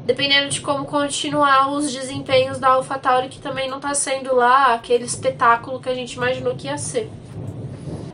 Dependendo 0.04 0.48
de 0.48 0.60
como 0.60 0.84
continuar 0.86 1.70
os 1.72 1.92
desempenhos 1.92 2.58
da 2.58 2.70
AlphaTauri, 2.70 3.28
que 3.28 3.38
também 3.38 3.70
não 3.70 3.78
tá 3.78 3.94
sendo 3.94 4.34
lá 4.34 4.74
aquele 4.74 5.04
espetáculo 5.04 5.80
que 5.80 5.88
a 5.88 5.94
gente 5.94 6.14
imaginou 6.14 6.56
que 6.56 6.66
ia 6.66 6.76
ser. 6.76 7.08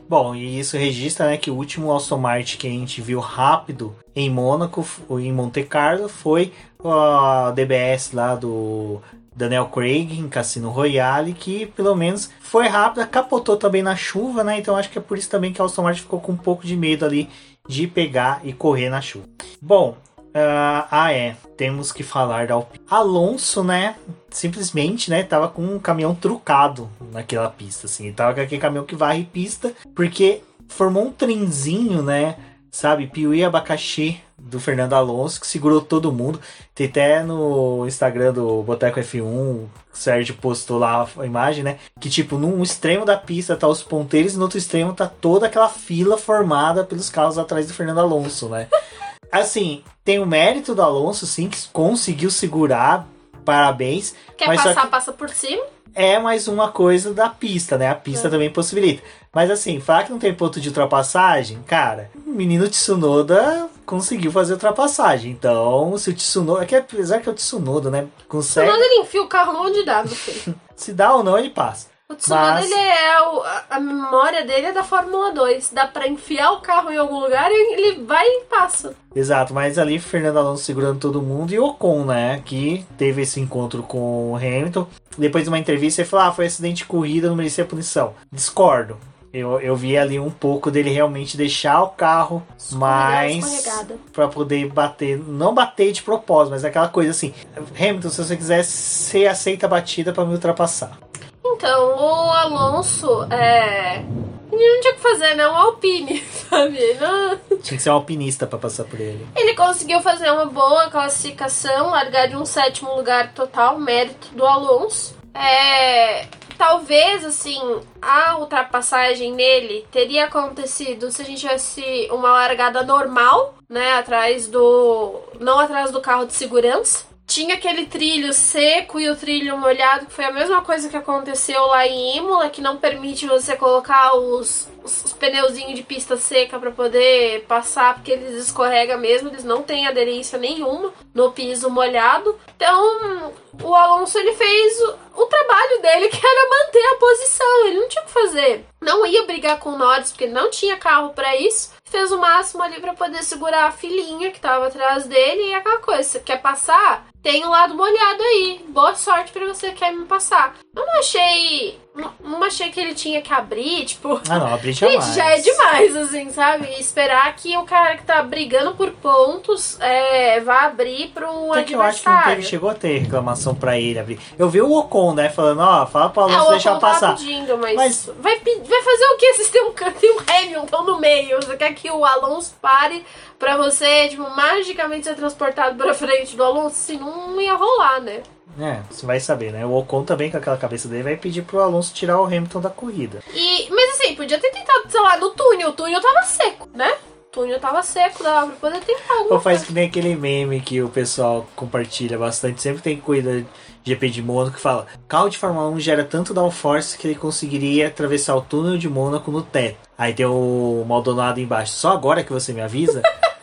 Bom, 0.09 0.37
e 0.37 0.61
isso 0.61 0.77
registra 0.77 1.27
né, 1.27 1.37
que 1.37 1.51
o 1.51 1.57
último 1.57 1.93
Aston 1.93 2.19
Martin 2.19 2.59
que 2.59 2.67
a 2.69 2.71
gente 2.71 3.01
viu 3.01 3.19
rápido 3.19 3.97
em 4.15 4.31
Mônaco, 4.31 4.87
em 5.11 5.33
Monte 5.33 5.65
Carlo, 5.65 6.09
foi 6.09 6.53
a 6.93 7.51
DBS 7.53 8.13
lá 8.13 8.35
do 8.35 9.01
Daniel 9.37 9.67
Craig 9.67 10.19
em 10.19 10.29
Cassino 10.29 10.71
Royale, 10.71 11.35
que 11.35 11.67
pelo 11.67 11.95
menos 11.95 12.31
foi 12.41 12.67
rápida, 12.69 13.07
capotou 13.07 13.57
também 13.57 13.83
na 13.83 13.95
chuva, 13.95 14.43
né? 14.43 14.59
Então 14.59 14.75
acho 14.75 14.89
que 14.89 14.99
é 14.99 15.03
por 15.03 15.19
isso 15.19 15.29
também 15.29 15.53
que 15.53 15.61
a 15.61 15.65
Aston 15.67 15.83
Martin 15.83 16.01
ficou 16.01 16.21
com 16.21 16.33
um 16.33 16.37
pouco 16.37 16.67
de 16.67 16.75
medo 16.75 17.05
ali 17.05 17.29
de 17.69 17.87
pegar 17.87 18.41
e 18.45 18.53
correr 18.53 18.89
na 18.89 19.03
chuva. 19.03 19.27
Bom, 19.61 19.97
uh, 20.19 20.87
ah 20.91 21.13
é, 21.13 21.37
temos 21.57 21.93
que 21.93 22.03
falar 22.03 22.47
da 22.47 22.55
Alpine. 22.55 22.85
Alonso, 22.89 23.63
né? 23.63 23.97
Simplesmente, 24.31 25.11
né? 25.11 25.23
Tava 25.23 25.49
com 25.49 25.63
um 25.63 25.79
caminhão 25.79 26.15
trucado 26.15 26.89
naquela 27.13 27.51
pista, 27.51 27.87
assim. 27.87 28.11
Tava 28.13 28.35
com 28.35 28.41
aquele 28.41 28.61
caminhão 28.61 28.87
que 28.87 28.97
varre 28.97 29.25
pista, 29.25 29.73
porque 29.95 30.41
formou 30.67 31.05
um 31.05 31.13
trenzinho, 31.13 32.03
né? 32.03 32.37
Sabe, 32.71 33.07
piuí 33.07 33.45
abacaxi 33.45 34.21
do 34.39 34.61
Fernando 34.61 34.93
Alonso, 34.95 35.41
que 35.41 35.47
segurou 35.47 35.81
todo 35.81 36.13
mundo. 36.13 36.41
Tem 36.75 36.87
até 36.87 37.23
no 37.23 37.87
Instagram 37.87 38.33
do 38.33 38.63
Boteco 38.63 39.01
F1, 39.01 39.23
o 39.23 39.71
Sérgio 39.93 40.35
postou 40.35 40.79
lá 40.79 41.09
a 41.19 41.27
imagem, 41.27 41.65
né? 41.65 41.79
Que 41.99 42.11
tipo, 42.11 42.37
num 42.37 42.63
extremo 42.63 43.05
da 43.05 43.17
pista 43.17 43.57
tá 43.57 43.67
os 43.67 43.83
ponteiros 43.83 44.35
e 44.35 44.37
no 44.37 44.43
outro 44.43 44.59
extremo 44.59 44.93
tá 44.93 45.07
toda 45.07 45.47
aquela 45.47 45.69
fila 45.69 46.19
formada 46.19 46.85
pelos 46.85 47.09
carros 47.09 47.39
atrás 47.39 47.67
do 47.67 47.75
Fernando 47.75 48.01
Alonso, 48.01 48.49
né? 48.49 48.69
Assim, 49.33 49.83
tem 50.05 50.19
o 50.19 50.27
mérito 50.27 50.75
do 50.75 50.83
Alonso, 50.83 51.27
sim, 51.27 51.49
que 51.49 51.59
conseguiu 51.73 52.31
segurar. 52.31 53.07
Parabéns. 53.45 54.15
Quer 54.37 54.47
passar, 54.47 54.83
que... 54.83 54.87
passa 54.89 55.13
por 55.13 55.29
cima 55.31 55.63
é 55.97 56.19
mais 56.19 56.47
uma 56.47 56.71
coisa 56.71 57.15
da 57.15 57.31
pista, 57.31 57.79
né? 57.79 57.89
A 57.89 57.95
pista 57.95 58.29
é. 58.29 58.31
também 58.31 58.51
possibilita. 58.51 59.03
Mas 59.37 59.51
assim, 59.51 59.81
falar 59.81 60.05
que 60.05 60.11
não 60.11 60.19
tem 60.19 60.33
ponto 60.33 60.59
de 60.59 60.69
ultrapassagem, 60.69 61.63
cara, 61.67 62.11
o 62.27 62.31
menino 62.31 62.71
Tsunoda 62.71 63.69
conseguiu 63.85 64.33
fazer 64.33 64.55
ultrapassagem. 64.55 65.31
Então, 65.31 65.95
se 65.99 66.09
o 66.09 66.15
Tsunoda. 66.15 66.63
É 66.63 66.67
que 66.67 66.75
apesar 66.75 67.21
que 67.21 67.29
é 67.29 67.33
o 67.33 67.35
Tsunoda, 67.35 67.91
né? 67.91 68.07
Consegue. 68.27 68.67
O 68.67 68.73
Tsunoda 68.73 68.87
ele 68.87 69.03
enfia 69.03 69.23
o 69.23 69.29
carro 69.29 69.63
onde 69.63 69.85
dá, 69.85 70.03
meu 70.03 70.15
filho. 70.15 70.55
se 70.75 70.95
dá 70.95 71.15
ou 71.15 71.23
não, 71.23 71.39
ele 71.39 71.51
passa. 71.51 71.89
O 72.09 72.15
Tsunoda, 72.15 72.53
Mas... 72.55 72.65
ele 72.65 72.81
é 72.81 73.21
o, 73.21 73.43
a 73.69 73.79
memória 73.79 74.43
dele 74.47 74.69
é 74.69 74.73
da 74.73 74.83
Fórmula 74.83 75.31
2. 75.33 75.71
Dá 75.71 75.87
pra 75.87 76.09
enfiar 76.09 76.53
o 76.53 76.63
carro 76.63 76.91
em 76.91 76.97
algum 76.97 77.21
lugar 77.21 77.51
e 77.51 77.75
ele 77.75 78.05
vai 78.07 78.25
e 78.27 78.45
passa. 78.45 78.95
Exato, 79.15 79.53
mas 79.53 79.79
ali 79.79 79.99
Fernando 79.99 80.39
Alonso 80.39 80.65
segurando 80.65 80.99
todo 80.99 81.21
mundo 81.21 81.53
e 81.53 81.59
Ocon, 81.59 82.07
né? 82.07 82.41
Que 82.43 82.87
teve 82.97 83.21
esse 83.21 83.39
encontro 83.39 83.83
com 83.83 84.33
o 84.33 84.37
Hamilton. 84.37 84.87
Depois 85.19 85.45
de 85.45 85.51
uma 85.51 85.59
entrevista, 85.59 86.01
ele 86.01 86.09
falou: 86.09 86.25
ah, 86.25 86.33
foi 86.33 86.47
acidente 86.47 86.79
de 86.79 86.87
corrida, 86.87 87.29
não 87.29 87.37
merecia 87.37 87.67
punição. 87.67 88.15
Discordo. 88.33 88.97
Eu, 89.33 89.61
eu 89.61 89.77
vi 89.77 89.99
ali 89.99 90.19
um 90.19 90.31
pouco 90.31 90.71
dele 90.71 90.91
realmente 90.91 91.37
deixar 91.37 91.83
o 91.83 91.89
carro 91.89 92.43
mais 92.73 93.67
para 94.13 94.29
poder 94.29 94.69
bater, 94.69 95.19
não 95.19 95.55
bater 95.55 95.93
de 95.93 96.03
propósito, 96.03 96.53
mas 96.53 96.65
aquela 96.65 96.89
coisa 96.89 97.11
assim, 97.11 97.35
Hamilton, 97.79 98.09
se 98.09 98.25
você 98.25 98.37
quiser, 98.37 98.65
você 98.65 99.27
aceita 99.27 99.67
a 99.67 99.69
batida 99.69 100.13
para 100.13 100.25
me 100.25 100.33
ultrapassar. 100.33 100.99
Então, 101.45 101.97
o 101.97 102.33
Alonso 102.33 103.25
é. 103.31 104.05
Ele 104.53 104.75
não 104.75 104.81
tinha 104.81 104.93
o 104.93 104.97
que 104.97 105.03
fazer, 105.03 105.35
né? 105.35 105.49
Um 105.49 105.55
Alpine, 105.55 106.25
sabe? 106.49 106.95
Não... 106.95 107.59
Tinha 107.59 107.77
que 107.77 107.83
ser 107.83 107.91
um 107.91 107.95
alpinista 107.95 108.47
para 108.47 108.59
passar 108.59 108.85
por 108.85 109.01
ele. 109.01 109.27
Ele 109.35 109.55
conseguiu 109.55 110.01
fazer 110.01 110.31
uma 110.31 110.47
boa 110.47 110.89
classificação, 110.89 111.91
largar 111.91 112.29
de 112.29 112.37
um 112.37 112.47
sétimo 112.47 112.95
lugar 112.95 113.33
total, 113.33 113.79
mérito 113.79 114.29
do 114.35 114.47
Alonso. 114.47 115.17
É, 115.35 116.27
talvez 116.57 117.25
assim 117.25 117.61
a 118.01 118.39
ultrapassagem 118.39 119.33
nele 119.33 119.87
teria 119.91 120.25
acontecido 120.25 121.11
se 121.11 121.23
a 121.23 121.25
gente 121.25 121.41
tivesse 121.41 122.09
uma 122.11 122.33
largada 122.33 122.83
normal, 122.83 123.55
né, 123.69 123.95
atrás 123.95 124.49
do 124.49 125.21
não 125.41 125.59
atrás 125.59 125.91
do 125.91 126.01
carro 126.01 126.27
de 126.27 126.33
segurança 126.33 127.07
tinha 127.27 127.57
aquele 127.57 127.87
trilho 127.87 128.33
seco 128.33 129.01
e 129.01 129.11
o 129.11 129.17
trilho 129.17 129.59
molhado, 129.59 130.07
que 130.07 130.13
foi 130.13 130.25
a 130.25 130.31
mesma 130.31 130.63
coisa 130.63 130.89
que 130.89 130.97
aconteceu 130.97 131.61
lá 131.67 131.85
em 131.87 132.19
Imola, 132.19 132.49
que 132.49 132.63
não 132.63 132.77
permite 132.77 133.27
você 133.27 133.57
colocar 133.57 134.15
os, 134.15 134.69
os 134.85 135.13
pneuzinhos 135.13 135.75
de 135.75 135.83
pista 135.83 136.17
seca 136.17 136.59
para 136.59 136.71
poder 136.71 137.45
passar, 137.49 137.95
porque 137.95 138.13
eles 138.13 138.35
escorregam 138.35 138.99
mesmo, 138.99 139.29
eles 139.29 139.43
não 139.43 139.63
têm 139.63 139.89
aderência 139.89 140.39
nenhuma 140.39 140.93
no 141.13 141.33
piso 141.33 141.69
molhado. 141.69 142.39
Então, 142.55 143.33
o 143.61 143.75
Alonso 143.75 144.17
ele 144.19 144.35
fez 144.35 144.83
o, 145.17 145.27
trabalho 145.27 145.83
dele, 145.83 146.09
que 146.09 146.25
era 146.25 146.49
manter 146.49 146.87
a 146.87 146.97
posição. 146.97 147.67
Ele 147.67 147.81
não 147.81 147.89
tinha 147.89 148.03
o 148.03 148.07
que 148.07 148.13
fazer. 148.13 148.67
Não 148.81 149.07
ia 149.07 149.27
brigar 149.27 149.59
com 149.59 149.71
o 149.71 149.79
Norris, 149.79 150.11
porque 150.11 150.27
não 150.27 150.51
tinha 150.51 150.77
carro 150.77 151.11
para 151.15 151.37
isso. 151.37 151.73
Fez 151.85 152.13
o 152.13 152.19
máximo 152.19 152.63
ali 152.63 152.81
para 152.81 152.95
poder 152.95 153.23
segurar 153.23 153.67
a 153.67 153.73
filhinha 153.73 154.31
que 154.31 154.41
tava 154.41 154.67
atrás 154.67 155.07
dele 155.07 155.49
e 155.49 155.55
aquela 155.55 155.79
coisa. 155.79 156.03
Você 156.03 156.21
quer 156.21 156.41
passar? 156.41 157.07
Tem 157.23 157.45
o 157.45 157.49
um 157.49 157.51
lado 157.51 157.75
molhado 157.75 158.23
aí. 158.23 158.65
Boa 158.69 158.95
sorte 158.95 159.33
para 159.33 159.47
você 159.47 159.71
que 159.71 159.79
quer 159.79 159.93
me 159.93 160.05
passar. 160.07 160.55
Eu 160.75 160.87
não 160.87 160.99
achei 160.99 161.81
não, 162.23 162.43
achei 162.45 162.71
que 162.71 162.79
ele 162.79 162.95
tinha 162.95 163.23
que 163.23 163.33
abrir, 163.33 163.85
tipo. 163.87 164.21
Ah, 164.29 164.39
não, 164.39 164.55
abrir 164.55 164.73
jamais. 164.73 165.05
Gente, 165.07 165.17
já 165.17 165.31
é 165.31 165.41
demais, 165.41 165.97
assim, 165.97 166.31
sabe? 166.31 166.69
E 166.69 166.81
esperar 166.81 167.35
que 167.35 167.57
o 167.57 167.65
cara 167.65 167.97
que 167.97 168.05
tá 168.05 168.23
brigando 168.23 168.75
por 168.75 168.91
pontos 168.91 169.81
é, 169.81 170.41
vá 170.41 170.65
abrir 170.65 171.09
pro 171.09 171.27
Até 171.53 171.61
adversário. 171.61 171.67
que 171.67 171.75
eu 171.75 171.83
acho 171.83 172.03
que 172.03 172.09
não 172.09 172.23
teve, 172.23 172.43
chegou 172.43 172.71
a 172.71 172.75
ter 172.75 172.99
reclamação 172.99 173.55
pra 173.55 173.79
ele 173.79 173.99
abrir. 173.99 174.19
Eu 174.39 174.49
vi 174.49 174.61
o 174.61 174.73
Ocon, 174.73 175.15
né, 175.15 175.29
falando, 175.29 175.61
ó, 175.61 175.87
fala 175.87 176.11
pro 176.11 176.23
Alonso 176.23 176.49
é, 176.49 176.51
deixar 176.51 176.79
passar. 176.79 177.13
Tá 177.13 177.17
pedindo, 177.17 177.57
mas, 177.59 177.75
mas... 177.75 178.11
Vai, 178.19 178.39
vai 178.39 178.83
fazer 178.83 179.05
o 179.05 179.17
quê? 179.17 179.33
Vocês 179.37 179.51
têm 179.51 179.65
um, 179.65 179.73
tem 179.73 180.13
um 180.13 180.19
Hamilton 180.19 180.83
no 180.83 181.01
meio. 181.01 181.37
Você 181.37 181.57
quer 181.57 181.75
que 181.75 181.91
o 181.91 182.05
Alonso 182.05 182.55
pare 182.61 183.05
pra 183.39 183.57
você, 183.57 184.09
tipo, 184.09 184.23
magicamente 184.31 185.07
ser 185.07 185.15
transportado 185.15 185.77
pra 185.77 185.95
frente 185.95 186.37
do 186.37 186.45
Alonso? 186.45 186.77
Assim, 186.77 186.99
não 186.99 187.41
ia 187.41 187.55
rolar, 187.55 188.01
né? 188.01 188.23
É, 188.59 188.81
você 188.91 189.05
vai 189.05 189.21
saber, 189.21 189.53
né? 189.53 189.67
O 189.67 189.73
Ocon 189.77 190.03
também, 190.05 190.31
com 190.31 190.39
aquela 190.39 190.57
cabeça 190.57 190.89
dele, 190.89 191.03
vai 191.03 191.17
pedir 191.17 191.43
pro 191.43 191.61
Alonso 191.61 191.93
tirar 191.93 192.21
o 192.21 192.25
Hamilton 192.25 192.61
da 192.61 192.71
corrida. 192.71 193.21
E, 193.35 193.69
mas 193.71 193.91
assim, 193.91 194.15
podia 194.15 194.39
ter 194.39 194.51
tentado, 194.51 194.91
sei 194.91 195.01
lá, 195.01 195.17
no 195.19 195.31
túnel. 195.31 195.71
O 195.71 195.73
túnel 195.73 196.01
tava 196.01 196.23
seco, 196.23 196.69
né? 196.75 196.91
O 196.93 197.31
túnel 197.31 197.61
tava 197.61 197.83
seco, 197.83 198.23
dava 198.23 198.47
pra 198.53 198.71
poder 198.71 198.81
tentar 198.81 199.13
alguma 199.13 199.35
Ou 199.35 199.41
faz 199.41 199.65
que 199.65 199.73
nem 199.73 199.89
aquele 199.89 200.17
meme 200.17 200.61
que 200.61 200.81
o 200.83 200.89
pessoal 200.89 201.47
compartilha 201.55 202.17
bastante. 202.17 202.63
Sempre 202.63 202.83
tem 202.83 202.99
cuida 202.99 203.45
GP 203.85 204.09
de 204.09 204.23
Mônaco 204.23 204.57
que 204.57 204.63
fala: 204.63 204.87
carro 205.07 205.29
de 205.29 205.37
Fórmula 205.37 205.69
1 205.69 205.81
gera 205.81 206.05
tanto 206.05 206.33
downforce 206.33 206.97
que 206.97 207.09
ele 207.09 207.15
conseguiria 207.15 207.89
atravessar 207.89 208.35
o 208.37 208.41
túnel 208.41 208.79
de 208.79 208.89
Mônaco 208.89 209.31
no 209.31 209.43
teto. 209.43 209.79
Aí 209.99 210.15
tem 210.15 210.25
o 210.25 210.85
Maldonado 210.89 211.41
embaixo. 211.41 211.75
Só 211.75 211.93
agora 211.93 212.25
que 212.25 212.33
você 212.33 212.53
me 212.55 212.63
avisa? 212.63 213.03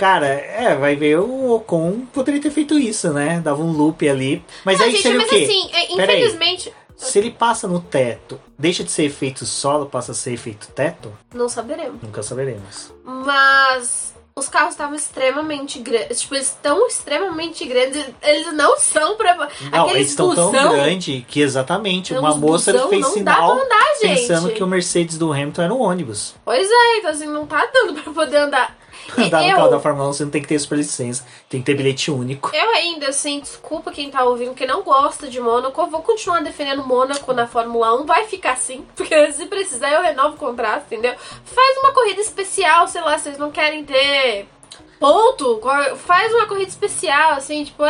Cara, 0.00 0.28
é, 0.28 0.74
vai 0.74 0.96
ver 0.96 1.18
o 1.18 1.50
Ocon 1.50 2.06
poderia 2.10 2.40
ter 2.40 2.50
feito 2.50 2.78
isso, 2.78 3.12
né? 3.12 3.38
Dava 3.38 3.60
um 3.60 3.70
loop 3.70 4.08
ali. 4.08 4.42
Mas 4.64 4.78
não, 4.78 4.86
aí 4.86 4.92
gente, 4.92 5.02
seria 5.02 5.18
mas 5.18 5.26
o 5.26 5.28
quê? 5.28 5.44
assim, 5.44 5.70
é, 5.74 5.92
infelizmente. 5.92 6.72
Se 6.96 7.18
ele 7.18 7.30
passa 7.30 7.68
no 7.68 7.80
teto, 7.80 8.40
deixa 8.58 8.82
de 8.82 8.90
ser 8.90 9.04
efeito 9.04 9.44
solo, 9.44 9.84
passa 9.84 10.12
a 10.12 10.14
ser 10.14 10.32
efeito 10.32 10.68
teto? 10.68 11.12
Não 11.34 11.50
saberemos. 11.50 12.00
Nunca 12.02 12.22
saberemos. 12.22 12.94
Mas 13.04 14.14
os 14.34 14.48
carros 14.48 14.70
estavam 14.70 14.94
extremamente 14.94 15.78
grandes. 15.80 16.22
Tipo, 16.22 16.34
eles 16.34 16.46
estão 16.46 16.86
extremamente 16.86 17.66
grandes. 17.66 18.02
Eles 18.22 18.54
não 18.54 18.78
são 18.78 19.16
pra. 19.16 19.50
Não, 19.70 19.90
eles 19.90 20.08
estão 20.08 20.34
tão 20.34 20.50
grandes 20.50 21.24
que 21.28 21.40
exatamente 21.40 22.14
uma 22.14 22.34
moça 22.34 22.72
busão, 22.72 22.88
fez 22.88 23.06
sinal 23.08 23.52
andar, 23.52 23.98
pensando 24.00 24.50
que 24.50 24.64
o 24.64 24.66
Mercedes 24.66 25.18
do 25.18 25.30
Hamilton 25.30 25.62
era 25.62 25.74
um 25.74 25.80
ônibus. 25.82 26.34
Pois 26.42 26.66
é, 26.70 26.96
então 26.96 27.10
assim, 27.10 27.26
não 27.26 27.46
tá 27.46 27.68
dando 27.72 28.00
pra 28.02 28.12
poder 28.14 28.38
andar. 28.38 28.79
Andar 29.18 29.42
no 29.42 29.54
carro 29.54 29.68
da 29.68 29.80
Fórmula 29.80 30.08
1 30.08 30.12
você 30.12 30.24
não 30.24 30.30
tem 30.30 30.42
que 30.42 30.48
ter 30.48 30.58
super 30.58 30.76
licença, 30.76 31.24
tem 31.48 31.60
que 31.60 31.66
ter 31.66 31.74
bilhete 31.74 32.10
único. 32.10 32.50
Eu 32.54 32.70
ainda, 32.70 33.08
assim, 33.08 33.40
desculpa 33.40 33.90
quem 33.90 34.10
tá 34.10 34.24
ouvindo 34.24 34.54
que 34.54 34.66
não 34.66 34.82
gosta 34.82 35.28
de 35.28 35.40
Mônaco, 35.40 35.80
eu 35.80 35.86
vou 35.86 36.02
continuar 36.02 36.40
defendendo 36.42 36.84
Mônaco 36.84 37.32
na 37.32 37.46
Fórmula 37.46 38.00
1, 38.00 38.06
vai 38.06 38.26
ficar 38.26 38.52
assim, 38.52 38.84
porque 38.96 39.32
se 39.32 39.46
precisar 39.46 39.90
eu 39.90 40.02
renovo 40.02 40.34
o 40.34 40.38
contrato, 40.38 40.84
entendeu? 40.86 41.14
Faz 41.44 41.78
uma 41.78 41.92
corrida 41.92 42.20
especial, 42.20 42.86
sei 42.88 43.00
lá, 43.00 43.18
vocês 43.18 43.38
não 43.38 43.50
querem 43.50 43.84
ter 43.84 44.46
ponto, 45.00 45.60
faz 45.96 46.32
uma 46.34 46.46
corrida 46.46 46.68
especial, 46.68 47.32
assim, 47.32 47.64
tipo, 47.64 47.82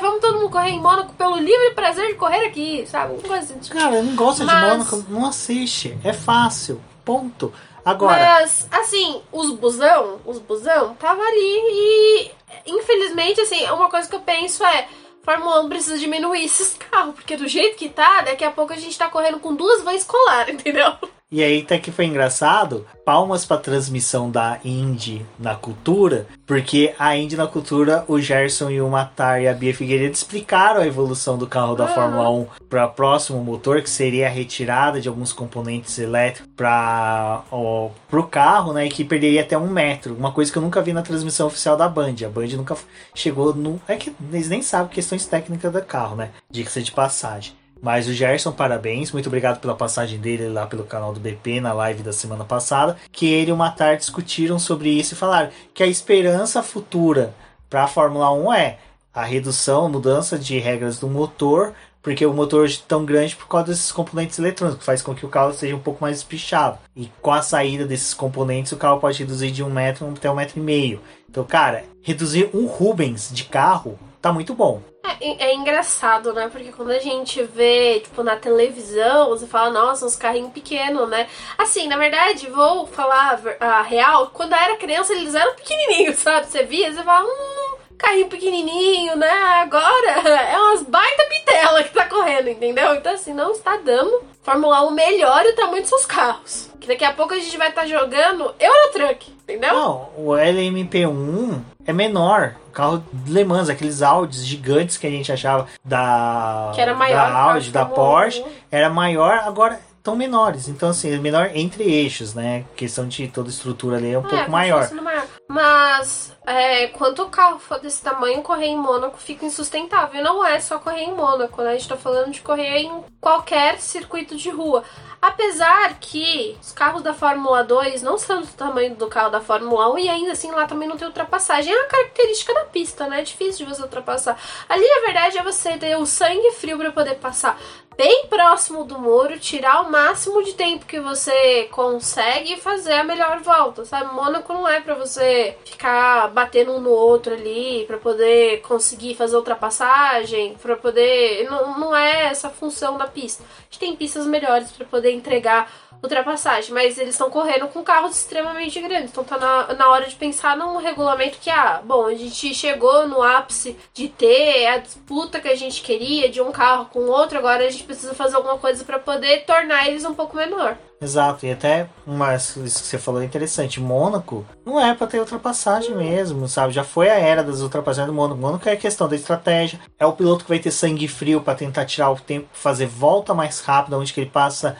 vamos 0.00 0.20
todo 0.20 0.38
mundo 0.38 0.50
correr 0.50 0.70
em 0.70 0.80
Mônaco 0.80 1.12
pelo 1.14 1.36
livre 1.36 1.74
prazer 1.74 2.06
de 2.06 2.14
correr 2.14 2.46
aqui, 2.46 2.84
sabe? 2.86 3.14
Uma 3.14 3.22
coisa 3.22 3.42
assim. 3.42 3.58
Tipo. 3.58 3.76
Cara, 3.76 3.96
eu 3.96 4.04
não 4.04 4.14
gosto 4.14 4.44
Mas... 4.44 4.62
de 4.62 4.70
Mônaco, 4.70 5.04
não 5.08 5.26
assiste, 5.26 5.98
é 6.04 6.12
fácil, 6.12 6.80
ponto. 7.04 7.52
Agora. 7.84 8.18
Mas, 8.18 8.68
assim, 8.70 9.20
os 9.32 9.50
busão, 9.50 10.20
os 10.24 10.38
busão, 10.38 10.94
tava 10.94 11.20
ali 11.20 11.32
e, 11.36 12.30
infelizmente, 12.66 13.40
assim, 13.40 13.64
uma 13.70 13.90
coisa 13.90 14.08
que 14.08 14.14
eu 14.14 14.20
penso 14.20 14.64
é. 14.64 14.88
Fórmula 15.22 15.60
1 15.60 15.68
precisa 15.68 15.98
diminuir 15.98 16.42
esses 16.44 16.74
carros, 16.74 17.14
porque 17.14 17.36
do 17.36 17.46
jeito 17.46 17.76
que 17.76 17.88
tá, 17.88 18.22
daqui 18.22 18.44
a 18.44 18.50
pouco 18.50 18.72
a 18.72 18.76
gente 18.76 18.98
tá 18.98 19.08
correndo 19.08 19.38
com 19.38 19.54
duas 19.54 19.82
vans 19.82 20.02
escolar, 20.02 20.48
entendeu? 20.50 20.96
E 21.32 21.42
aí 21.42 21.62
até 21.62 21.78
que 21.78 21.90
foi 21.90 22.04
engraçado, 22.04 22.86
palmas 23.06 23.46
para 23.46 23.56
transmissão 23.56 24.30
da 24.30 24.58
Indy 24.62 25.24
na 25.38 25.54
cultura, 25.54 26.26
porque 26.46 26.94
a 26.98 27.16
Indy 27.16 27.36
na 27.36 27.46
cultura, 27.46 28.04
o 28.06 28.20
Gerson 28.20 28.68
e 28.70 28.82
o 28.82 28.88
Matar 28.90 29.40
e 29.40 29.48
a 29.48 29.54
Bia 29.54 29.74
Figueiredo 29.74 30.12
explicaram 30.12 30.82
a 30.82 30.86
evolução 30.86 31.38
do 31.38 31.46
carro 31.46 31.74
da. 31.74 31.92
Fórmula 31.92 32.30
1 32.30 32.46
para 32.68 32.86
o 32.86 32.90
próximo 32.90 33.42
motor, 33.42 33.80
que 33.82 33.90
seria 33.90 34.26
a 34.26 34.30
retirada 34.30 35.00
de 35.00 35.08
alguns 35.08 35.32
componentes 35.32 35.98
elétricos 35.98 36.50
para 36.56 37.44
o 37.50 38.22
carro, 38.30 38.72
né, 38.72 38.86
e 38.86 38.88
que 38.88 39.04
perderia 39.04 39.42
até 39.42 39.56
um 39.56 39.68
metro, 39.68 40.14
uma 40.14 40.32
coisa 40.32 40.50
que 40.50 40.58
eu 40.58 40.62
nunca 40.62 40.82
vi 40.82 40.92
na 40.92 41.02
transmissão 41.02 41.46
oficial 41.46 41.76
da 41.76 41.88
Band. 41.88 42.16
A 42.24 42.28
Band 42.28 42.48
nunca 42.56 42.76
chegou 43.14 43.54
no, 43.54 43.80
é 43.88 43.96
que 43.96 44.14
eles 44.32 44.48
nem 44.48 44.62
sabem 44.62 44.92
questões 44.92 45.26
técnicas 45.26 45.72
do 45.72 45.82
carro, 45.82 46.16
né? 46.16 46.30
Dica 46.50 46.80
de 46.80 46.92
passagem. 46.92 47.61
Mas 47.82 48.06
o 48.06 48.12
Gerson, 48.12 48.52
parabéns, 48.52 49.10
muito 49.10 49.26
obrigado 49.26 49.58
pela 49.58 49.74
passagem 49.74 50.20
dele 50.20 50.48
lá 50.48 50.68
pelo 50.68 50.84
canal 50.84 51.12
do 51.12 51.18
BP 51.18 51.60
na 51.60 51.72
live 51.72 52.04
da 52.04 52.12
semana 52.12 52.44
passada. 52.44 52.96
Que 53.10 53.26
ele 53.26 53.50
e 53.50 53.52
o 53.52 53.56
Matar 53.56 53.96
discutiram 53.96 54.56
sobre 54.56 54.88
isso 54.88 55.14
e 55.14 55.16
falaram 55.16 55.50
que 55.74 55.82
a 55.82 55.86
esperança 55.88 56.62
futura 56.62 57.34
para 57.68 57.82
a 57.82 57.88
Fórmula 57.88 58.32
1 58.32 58.52
é 58.52 58.78
a 59.12 59.24
redução, 59.24 59.86
a 59.86 59.88
mudança 59.88 60.38
de 60.38 60.60
regras 60.60 61.00
do 61.00 61.08
motor, 61.08 61.74
porque 62.00 62.24
o 62.24 62.32
motor 62.32 62.68
é 62.68 62.72
tão 62.86 63.04
grande 63.04 63.34
por 63.34 63.48
causa 63.48 63.66
desses 63.66 63.90
componentes 63.90 64.38
eletrônicos, 64.38 64.78
que 64.78 64.86
faz 64.86 65.02
com 65.02 65.12
que 65.12 65.26
o 65.26 65.28
carro 65.28 65.52
seja 65.52 65.74
um 65.74 65.80
pouco 65.80 66.02
mais 66.04 66.18
espichado. 66.18 66.78
E 66.94 67.10
com 67.20 67.32
a 67.32 67.42
saída 67.42 67.84
desses 67.84 68.14
componentes, 68.14 68.70
o 68.70 68.76
carro 68.76 69.00
pode 69.00 69.18
reduzir 69.18 69.50
de 69.50 69.62
um 69.62 69.70
metro 69.70 70.08
até 70.08 70.30
um 70.30 70.36
metro 70.36 70.60
e 70.60 70.62
meio. 70.62 71.00
Então, 71.28 71.42
cara, 71.42 71.84
reduzir 72.00 72.48
um 72.54 72.66
Rubens 72.66 73.30
de 73.32 73.42
carro 73.42 73.98
tá 74.20 74.32
muito 74.32 74.54
bom. 74.54 74.80
É, 75.04 75.50
é, 75.50 75.54
engraçado, 75.54 76.32
né? 76.32 76.48
Porque 76.48 76.72
quando 76.72 76.90
a 76.90 76.98
gente 76.98 77.42
vê, 77.42 78.00
tipo, 78.00 78.22
na 78.22 78.36
televisão, 78.36 79.28
você 79.30 79.46
fala, 79.46 79.70
nossa, 79.70 80.06
uns 80.06 80.16
carrinhos 80.16 80.52
pequenos, 80.52 81.08
né? 81.08 81.28
Assim, 81.58 81.88
na 81.88 81.96
verdade, 81.96 82.48
vou 82.48 82.86
falar 82.86 83.40
a 83.60 83.82
real, 83.82 84.30
quando 84.32 84.52
eu 84.52 84.58
era 84.58 84.76
criança, 84.76 85.12
eles 85.12 85.34
eram 85.34 85.54
pequenininhos, 85.54 86.16
sabe? 86.20 86.46
Você 86.46 86.62
via, 86.64 86.92
você 86.92 87.02
fala, 87.02 87.26
hum, 87.26 87.76
carrinho 88.02 88.28
pequenininho, 88.28 89.16
né? 89.16 89.30
Agora 89.62 90.10
é 90.28 90.58
umas 90.58 90.82
baita 90.82 91.24
pitela 91.28 91.82
que 91.84 91.94
tá 91.94 92.06
correndo, 92.06 92.48
entendeu? 92.48 92.94
Então, 92.94 93.14
assim, 93.14 93.32
não 93.32 93.52
está 93.52 93.76
dando. 93.76 94.22
Fórmula 94.42 94.84
1 94.88 94.90
melhore 94.90 95.48
o 95.48 95.54
tamanho 95.54 95.80
dos 95.80 95.88
seus 95.88 96.04
carros. 96.04 96.68
Que 96.80 96.88
daqui 96.88 97.04
a 97.04 97.12
pouco 97.12 97.32
a 97.32 97.38
gente 97.38 97.56
vai 97.56 97.68
estar 97.68 97.82
tá 97.82 97.86
jogando 97.86 98.52
Eurotruck, 98.58 99.30
entendeu? 99.30 99.72
Não, 99.72 100.08
o 100.16 100.30
LMP1 100.32 101.60
é 101.86 101.92
menor. 101.92 102.56
O 102.68 102.72
carro 102.72 103.04
Le 103.26 103.44
Mans, 103.44 103.68
aqueles 103.68 104.02
Audis 104.02 104.44
gigantes 104.44 104.96
que 104.96 105.06
a 105.06 105.10
gente 105.10 105.30
achava 105.30 105.68
da, 105.84 106.72
que 106.74 106.80
era 106.80 106.94
maior, 106.94 107.30
da 107.30 107.38
Audi, 107.38 107.70
da 107.70 107.84
Porsche, 107.84 108.44
era 108.70 108.90
maior, 108.90 109.42
agora 109.44 109.78
tão 110.02 110.16
menores. 110.16 110.68
Então, 110.68 110.90
assim, 110.90 111.12
é 111.14 111.18
menor 111.18 111.50
entre 111.54 111.84
eixos, 111.84 112.34
né? 112.34 112.64
A 112.72 112.76
questão 112.76 113.06
de 113.06 113.28
toda 113.28 113.48
estrutura 113.48 113.96
ali 113.96 114.12
é 114.12 114.18
um 114.18 114.26
é, 114.26 114.28
pouco 114.28 114.50
maior. 114.50 114.92
maior. 114.94 115.26
Mas, 115.48 116.34
é, 116.44 116.88
quando 116.88 117.20
o 117.20 117.28
carro 117.28 117.58
for 117.58 117.78
desse 117.78 118.02
tamanho, 118.02 118.42
correr 118.42 118.66
em 118.66 118.76
Mônaco 118.76 119.18
fica 119.18 119.46
insustentável. 119.46 120.20
E 120.20 120.24
não 120.24 120.44
é 120.44 120.58
só 120.58 120.78
correr 120.78 121.02
em 121.02 121.14
Mônaco, 121.14 121.62
né? 121.62 121.70
A 121.70 121.72
gente 121.74 121.88
tá 121.88 121.96
falando 121.96 122.32
de 122.32 122.40
correr 122.40 122.78
em 122.78 123.04
qualquer 123.20 123.78
circuito 123.80 124.36
de 124.36 124.50
rua. 124.50 124.82
Apesar 125.20 126.00
que 126.00 126.56
os 126.60 126.72
carros 126.72 127.00
da 127.00 127.14
Fórmula 127.14 127.62
2 127.62 128.02
não 128.02 128.18
são 128.18 128.40
do 128.40 128.46
tamanho 128.48 128.96
do 128.96 129.06
carro 129.06 129.30
da 129.30 129.40
Fórmula 129.40 129.92
1 129.94 129.98
e 130.00 130.08
ainda 130.08 130.32
assim 130.32 130.50
lá 130.50 130.66
também 130.66 130.88
não 130.88 130.96
tem 130.96 131.06
ultrapassagem. 131.06 131.72
É 131.72 131.76
uma 131.78 131.86
característica 131.88 132.52
da 132.52 132.64
pista, 132.64 133.06
né? 133.06 133.20
É 133.20 133.22
difícil 133.22 133.64
de 133.64 133.72
você 133.72 133.82
ultrapassar. 133.82 134.36
Ali, 134.68 134.84
na 134.84 135.00
verdade, 135.06 135.38
é 135.38 135.42
você 135.44 135.78
ter 135.78 135.96
o 135.96 136.04
sangue 136.06 136.50
frio 136.52 136.76
para 136.76 136.90
poder 136.90 137.14
passar 137.16 137.56
bem 137.96 138.26
próximo 138.26 138.84
do 138.84 138.98
muro, 138.98 139.38
tirar 139.38 139.82
o 139.82 139.90
máximo 139.90 140.42
de 140.42 140.54
tempo 140.54 140.86
que 140.86 141.00
você 141.00 141.68
consegue 141.70 142.54
e 142.54 142.60
fazer 142.60 142.94
a 142.94 143.04
melhor 143.04 143.40
volta, 143.40 143.84
sabe? 143.84 144.14
Mônaco 144.14 144.52
não 144.52 144.68
é 144.68 144.80
para 144.80 144.94
você 144.94 145.56
ficar 145.64 146.28
batendo 146.28 146.72
um 146.72 146.80
no 146.80 146.90
outro 146.90 147.34
ali, 147.34 147.84
para 147.86 147.98
poder 147.98 148.60
conseguir 148.62 149.14
fazer 149.14 149.36
ultrapassagem, 149.36 150.54
para 150.60 150.76
poder. 150.76 151.44
Não, 151.50 151.78
não 151.78 151.96
é 151.96 152.26
essa 152.26 152.50
função 152.50 152.96
da 152.96 153.06
pista. 153.06 153.42
A 153.42 153.62
gente 153.64 153.78
tem 153.78 153.96
pistas 153.96 154.26
melhores 154.26 154.70
para 154.72 154.86
poder 154.86 155.12
entregar 155.12 155.70
ultrapassagem, 156.02 156.74
mas 156.74 156.98
eles 156.98 157.14
estão 157.14 157.30
correndo 157.30 157.68
com 157.68 157.82
carros 157.82 158.16
extremamente 158.16 158.80
grandes. 158.80 159.10
Então 159.10 159.22
tá 159.22 159.38
na, 159.38 159.74
na 159.74 159.88
hora 159.88 160.06
de 160.06 160.16
pensar 160.16 160.56
num 160.56 160.76
regulamento 160.76 161.38
que, 161.38 161.48
ah, 161.48 161.80
bom, 161.84 162.06
a 162.06 162.14
gente 162.14 162.54
chegou 162.54 163.06
no 163.06 163.22
ápice 163.22 163.76
de 163.94 164.08
ter 164.08 164.66
a 164.66 164.78
disputa 164.78 165.40
que 165.40 165.48
a 165.48 165.54
gente 165.54 165.80
queria 165.80 166.28
de 166.28 166.40
um 166.40 166.50
carro 166.50 166.86
com 166.86 167.00
outro, 167.06 167.38
agora 167.38 167.64
a 167.64 167.70
gente 167.70 167.81
gente 167.82 167.86
precisa 167.86 168.14
fazer 168.14 168.36
alguma 168.36 168.56
coisa 168.58 168.84
para 168.84 168.98
poder 168.98 169.44
tornar 169.44 169.88
eles 169.88 170.04
um 170.04 170.14
pouco 170.14 170.36
menor. 170.36 170.76
Exato, 171.00 171.44
e 171.44 171.50
até 171.50 171.88
uma, 172.06 172.34
isso 172.36 172.60
que 172.60 172.68
você 172.70 172.98
falou 172.98 173.20
é 173.20 173.24
interessante. 173.24 173.80
Mônaco 173.80 174.46
não 174.64 174.80
é 174.80 174.94
para 174.94 175.08
ter 175.08 175.18
ultrapassagem 175.18 175.94
mesmo, 175.96 176.48
sabe? 176.48 176.72
Já 176.72 176.84
foi 176.84 177.10
a 177.10 177.18
era 177.18 177.42
das 177.42 177.60
ultrapassagens 177.60 178.06
do 178.06 178.14
Mônaco. 178.14 178.40
Mônaco 178.40 178.68
é 178.68 178.76
questão 178.76 179.08
da 179.08 179.16
estratégia. 179.16 179.80
É 179.98 180.06
o 180.06 180.12
piloto 180.12 180.44
que 180.44 180.50
vai 180.50 180.60
ter 180.60 180.70
sangue 180.70 181.08
frio 181.08 181.40
para 181.40 181.56
tentar 181.56 181.84
tirar 181.84 182.10
o 182.10 182.16
tempo, 182.16 182.46
fazer 182.52 182.86
volta 182.86 183.34
mais 183.34 183.60
rápida, 183.60 183.98
onde 183.98 184.12
que 184.12 184.20
ele 184.20 184.30
passa 184.30 184.76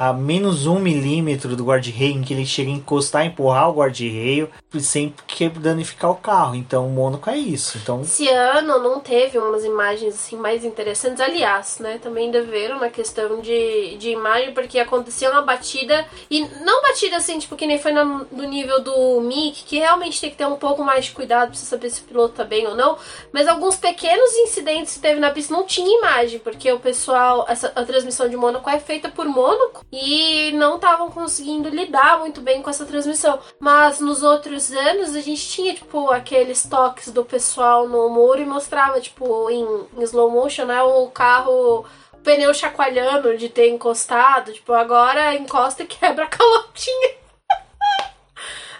a 0.00 0.14
menos 0.14 0.66
um 0.66 0.78
milímetro 0.78 1.54
do 1.54 1.62
guarda-reio, 1.62 2.16
em 2.16 2.22
que 2.22 2.32
ele 2.32 2.46
chega 2.46 2.70
a 2.70 2.72
encostar, 2.72 3.26
empurrar 3.26 3.68
o 3.68 3.74
guarda-reio, 3.74 4.48
sem 4.78 5.14
danificar 5.60 6.10
o 6.10 6.14
carro. 6.14 6.54
Então 6.54 6.86
o 6.86 6.90
Mônaco 6.90 7.28
é 7.28 7.36
isso. 7.36 7.76
Então 7.76 8.00
esse 8.00 8.26
ano 8.26 8.78
não 8.78 8.98
teve 9.00 9.36
umas 9.36 9.62
imagens 9.62 10.14
assim 10.14 10.36
mais 10.36 10.64
interessantes, 10.64 11.20
aliás, 11.20 11.78
né? 11.80 11.98
Também 12.02 12.30
deveram 12.30 12.80
na 12.80 12.88
questão 12.88 13.42
de, 13.42 13.98
de 13.98 14.08
imagem, 14.08 14.54
porque 14.54 14.78
aconteceu 14.78 15.32
uma 15.32 15.42
batida 15.42 16.06
e 16.30 16.48
não 16.64 16.80
batida 16.80 17.18
assim, 17.18 17.38
tipo 17.38 17.54
que 17.54 17.66
nem 17.66 17.78
foi 17.78 17.92
no, 17.92 18.26
no 18.32 18.44
nível 18.44 18.82
do 18.82 19.20
Mick, 19.20 19.64
que 19.64 19.80
realmente 19.80 20.18
tem 20.18 20.30
que 20.30 20.36
ter 20.36 20.46
um 20.46 20.56
pouco 20.56 20.82
mais 20.82 21.04
de 21.04 21.10
cuidado 21.10 21.48
para 21.48 21.56
saber 21.58 21.90
se 21.90 22.00
o 22.00 22.04
piloto 22.04 22.36
tá 22.36 22.44
bem 22.44 22.66
ou 22.66 22.74
não. 22.74 22.96
Mas 23.34 23.46
alguns 23.46 23.76
pequenos 23.76 24.34
incidentes 24.36 24.94
que 24.94 25.00
teve 25.00 25.20
na 25.20 25.30
pista 25.30 25.52
não 25.52 25.66
tinha 25.66 25.98
imagem, 25.98 26.38
porque 26.38 26.72
o 26.72 26.80
pessoal, 26.80 27.44
essa 27.46 27.70
a 27.76 27.84
transmissão 27.84 28.30
de 28.30 28.36
Mônaco 28.36 28.70
é 28.70 28.80
feita 28.80 29.10
por 29.10 29.26
Mônaco 29.26 29.84
e 29.92 30.52
não 30.52 30.76
estavam 30.76 31.10
conseguindo 31.10 31.68
lidar 31.68 32.20
muito 32.20 32.40
bem 32.40 32.62
com 32.62 32.70
essa 32.70 32.86
transmissão. 32.86 33.40
Mas 33.58 34.00
nos 34.00 34.22
outros 34.22 34.70
anos 34.72 35.14
a 35.16 35.20
gente 35.20 35.48
tinha, 35.48 35.74
tipo, 35.74 36.10
aqueles 36.10 36.64
toques 36.66 37.10
do 37.10 37.24
pessoal 37.24 37.88
no 37.88 38.08
muro 38.08 38.40
e 38.40 38.46
mostrava, 38.46 39.00
tipo, 39.00 39.50
em, 39.50 39.86
slow 40.02 40.30
motion, 40.30 40.64
né, 40.66 40.82
o 40.82 41.08
carro 41.08 41.84
o 42.12 42.18
pneu 42.22 42.52
chacoalhando 42.52 43.36
de 43.36 43.48
ter 43.48 43.68
encostado. 43.68 44.52
Tipo, 44.52 44.72
agora 44.72 45.34
encosta 45.34 45.82
e 45.82 45.86
quebra 45.88 46.24
a 46.24 46.28
calotinha. 46.28 47.10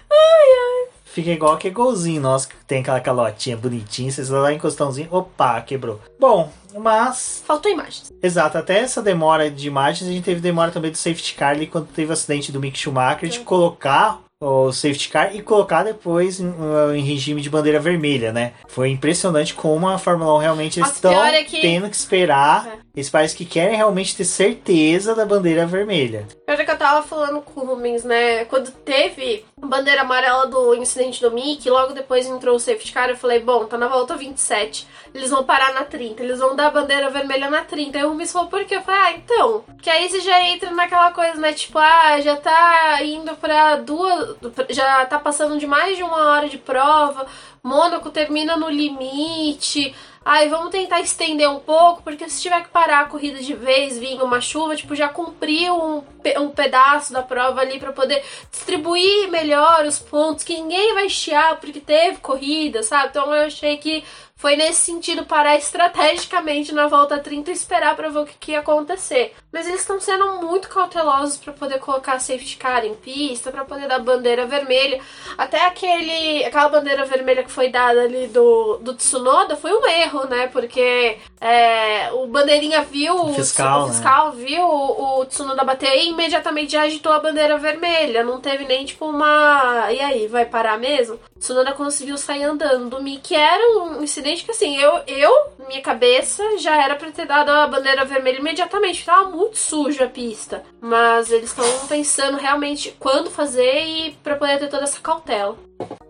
ai, 0.09 0.49
ai. 0.59 1.00
Fica 1.13 1.29
igual 1.29 1.53
aquele 1.53 1.73
golzinho 1.73 2.21
nosso 2.21 2.47
que 2.47 2.55
tem 2.65 2.79
aquela 2.79 3.01
calotinha 3.01 3.57
bonitinha, 3.57 4.09
você 4.11 4.23
só 4.23 4.41
dá 4.41 4.53
encostãozinho, 4.53 5.09
opa, 5.11 5.59
quebrou. 5.61 5.99
Bom, 6.19 6.49
mas. 6.77 7.43
Faltou 7.45 7.71
imagens. 7.71 8.11
Exato, 8.23 8.57
até 8.57 8.79
essa 8.79 9.01
demora 9.01 9.51
de 9.51 9.67
imagens, 9.67 10.09
a 10.09 10.13
gente 10.13 10.23
teve 10.23 10.39
demora 10.39 10.71
também 10.71 10.91
do 10.91 10.97
safety 10.97 11.33
car 11.33 11.49
ali 11.49 11.67
quando 11.67 11.87
teve 11.87 12.09
o 12.09 12.13
acidente 12.13 12.51
do 12.51 12.59
Mick 12.59 12.79
Schumacher 12.79 13.27
de 13.27 13.39
colocar 13.41 14.21
o 14.41 14.71
safety 14.71 15.09
car 15.09 15.35
e 15.35 15.41
colocar 15.41 15.83
depois 15.83 16.39
em, 16.39 16.51
em, 16.95 17.03
regime 17.03 17.41
de 17.41 17.49
bandeira 17.49 17.79
vermelha, 17.79 18.33
né? 18.33 18.53
Foi 18.67 18.89
impressionante 18.89 19.53
como 19.53 19.87
a 19.87 19.99
Fórmula 19.99 20.33
1 20.35 20.37
realmente 20.39 20.79
estão 20.79 21.13
é 21.13 21.43
que... 21.43 21.61
tendo 21.61 21.87
que 21.87 21.95
esperar. 21.95 22.67
É. 22.67 22.90
Eles 22.95 23.09
parecem 23.09 23.37
que 23.37 23.45
querem 23.45 23.77
realmente 23.77 24.15
ter 24.15 24.25
certeza 24.25 25.15
da 25.15 25.25
bandeira 25.25 25.65
vermelha. 25.65 26.27
Já 26.47 26.65
que 26.65 26.71
eu 26.71 26.77
tava 26.77 27.01
falando 27.07 27.41
com 27.41 27.61
o 27.61 27.65
Rubens, 27.65 28.03
né? 28.03 28.43
Quando 28.45 28.69
teve 28.71 29.45
a 29.61 29.65
bandeira 29.65 30.01
amarela 30.01 30.45
do 30.47 30.75
incidente 30.75 31.21
do 31.21 31.31
Mickey, 31.31 31.69
logo 31.69 31.93
depois 31.93 32.27
entrou 32.27 32.55
o 32.55 32.59
safety 32.59 32.91
car, 32.91 33.09
eu 33.09 33.15
falei, 33.15 33.39
bom, 33.39 33.65
tá 33.65 33.77
na 33.77 33.87
volta 33.87 34.17
27. 34.17 34.87
Eles 35.13 35.29
vão 35.29 35.43
parar 35.43 35.73
na 35.73 35.83
30, 35.83 36.21
eles 36.21 36.39
vão 36.39 36.55
dar 36.55 36.67
a 36.67 36.71
bandeira 36.71 37.09
vermelha 37.09 37.49
na 37.49 37.63
30. 37.63 37.97
Aí 37.97 38.03
o 38.03 38.09
Rubens 38.09 38.31
falou, 38.31 38.49
por 38.49 38.65
quê? 38.65 38.75
Eu 38.75 38.81
falei, 38.81 39.01
ah, 39.01 39.11
então. 39.13 39.63
Que 39.81 39.89
aí 39.89 40.09
você 40.09 40.19
já 40.19 40.41
entra 40.43 40.71
naquela 40.71 41.11
coisa, 41.11 41.35
né? 41.35 41.53
Tipo, 41.53 41.79
ah, 41.79 42.19
já 42.19 42.35
tá 42.35 42.99
indo 43.03 43.35
pra 43.37 43.77
duas. 43.77 44.35
Já 44.69 45.05
tá 45.05 45.17
passando 45.17 45.57
de 45.57 45.65
mais 45.65 45.95
de 45.95 46.03
uma 46.03 46.31
hora 46.31 46.49
de 46.49 46.57
prova. 46.57 47.25
Mônaco 47.63 48.09
termina 48.09 48.57
no 48.57 48.69
limite. 48.69 49.93
Ai, 50.23 50.49
vamos 50.49 50.69
tentar 50.69 51.01
estender 51.01 51.49
um 51.49 51.59
pouco, 51.59 52.03
porque 52.03 52.29
se 52.29 52.41
tiver 52.41 52.61
que 52.61 52.69
parar 52.69 53.01
a 53.01 53.05
corrida 53.05 53.39
de 53.41 53.55
vez, 53.55 53.97
vir 53.97 54.21
uma 54.21 54.39
chuva, 54.39 54.75
tipo, 54.75 54.95
já 54.95 55.09
cumpriu 55.09 55.75
um, 55.75 56.03
um 56.41 56.49
pedaço 56.49 57.11
da 57.11 57.23
prova 57.23 57.61
ali 57.61 57.79
para 57.79 57.91
poder 57.91 58.23
distribuir 58.51 59.31
melhor 59.31 59.83
os 59.83 59.97
pontos, 59.97 60.43
que 60.43 60.61
ninguém 60.61 60.93
vai 60.93 61.09
chiar 61.09 61.59
porque 61.59 61.79
teve 61.79 62.17
corrida, 62.17 62.83
sabe? 62.83 63.09
Então 63.09 63.33
eu 63.33 63.47
achei 63.47 63.77
que 63.77 64.03
foi 64.41 64.55
nesse 64.55 64.81
sentido 64.81 65.23
parar 65.23 65.55
estrategicamente 65.55 66.73
na 66.73 66.87
volta 66.87 67.19
30 67.19 67.51
e 67.51 67.53
esperar 67.53 67.95
para 67.95 68.09
ver 68.09 68.19
o 68.19 68.25
que, 68.25 68.33
que, 68.39 68.51
ia 68.53 68.59
acontecer. 68.59 69.35
Mas 69.53 69.67
eles 69.67 69.81
estão 69.81 69.99
sendo 69.99 70.41
muito 70.41 70.67
cautelosos 70.67 71.37
para 71.37 71.53
poder 71.53 71.77
colocar 71.77 72.17
safety 72.17 72.57
car 72.57 72.83
em 72.83 72.95
pista, 72.95 73.51
para 73.51 73.63
poder 73.63 73.87
dar 73.87 73.99
bandeira 73.99 74.47
vermelha. 74.47 74.99
Até 75.37 75.63
aquele 75.67 76.43
aquela 76.43 76.69
bandeira 76.69 77.05
vermelha 77.05 77.43
que 77.43 77.51
foi 77.51 77.69
dada 77.69 78.01
ali 78.01 78.25
do, 78.29 78.77
do 78.77 78.95
Tsunoda 78.95 79.55
foi 79.55 79.73
um 79.73 79.85
erro, 79.85 80.25
né? 80.25 80.47
Porque 80.47 81.19
é, 81.39 82.11
o 82.11 82.25
bandeirinha 82.25 82.81
viu, 82.81 83.13
o 83.13 83.33
fiscal, 83.35 83.81
o, 83.81 83.83
o 83.85 83.87
fiscal 83.89 84.33
né? 84.33 84.43
viu 84.43 84.63
o, 84.63 85.19
o 85.19 85.25
Tsunoda 85.25 85.63
bater 85.63 85.95
e 85.97 86.09
imediatamente 86.09 86.71
já 86.71 86.81
agitou 86.81 87.11
a 87.13 87.19
bandeira 87.19 87.59
vermelha. 87.59 88.23
Não 88.23 88.41
teve 88.41 88.65
nem 88.65 88.85
tipo 88.85 89.05
uma. 89.05 89.91
E 89.91 89.99
aí, 89.99 90.27
vai 90.27 90.45
parar 90.45 90.79
mesmo? 90.79 91.19
O 91.35 91.39
Tsunoda 91.39 91.73
conseguiu 91.73 92.17
sair 92.17 92.43
andando. 92.43 92.89
Do 92.89 93.03
Mick 93.03 93.35
era 93.35 93.79
um 93.83 94.01
incidente 94.01 94.30
Que 94.39 94.51
assim, 94.51 94.77
eu, 94.77 95.01
eu, 95.07 95.31
minha 95.67 95.81
cabeça, 95.81 96.57
já 96.57 96.81
era 96.81 96.95
pra 96.95 97.11
ter 97.11 97.25
dado 97.25 97.49
a 97.49 97.67
bandeira 97.67 98.05
vermelha 98.05 98.39
imediatamente. 98.39 99.05
Tava 99.05 99.29
muito 99.29 99.57
suja 99.57 100.05
a 100.05 100.09
pista. 100.09 100.63
Mas 100.79 101.31
eles 101.31 101.49
estão 101.49 101.87
pensando 101.87 102.37
realmente 102.37 102.95
quando 102.99 103.29
fazer 103.29 103.85
e 103.85 104.11
pra 104.23 104.35
poder 104.35 104.59
ter 104.59 104.69
toda 104.69 104.83
essa 104.83 104.99
cautela. 104.99 105.57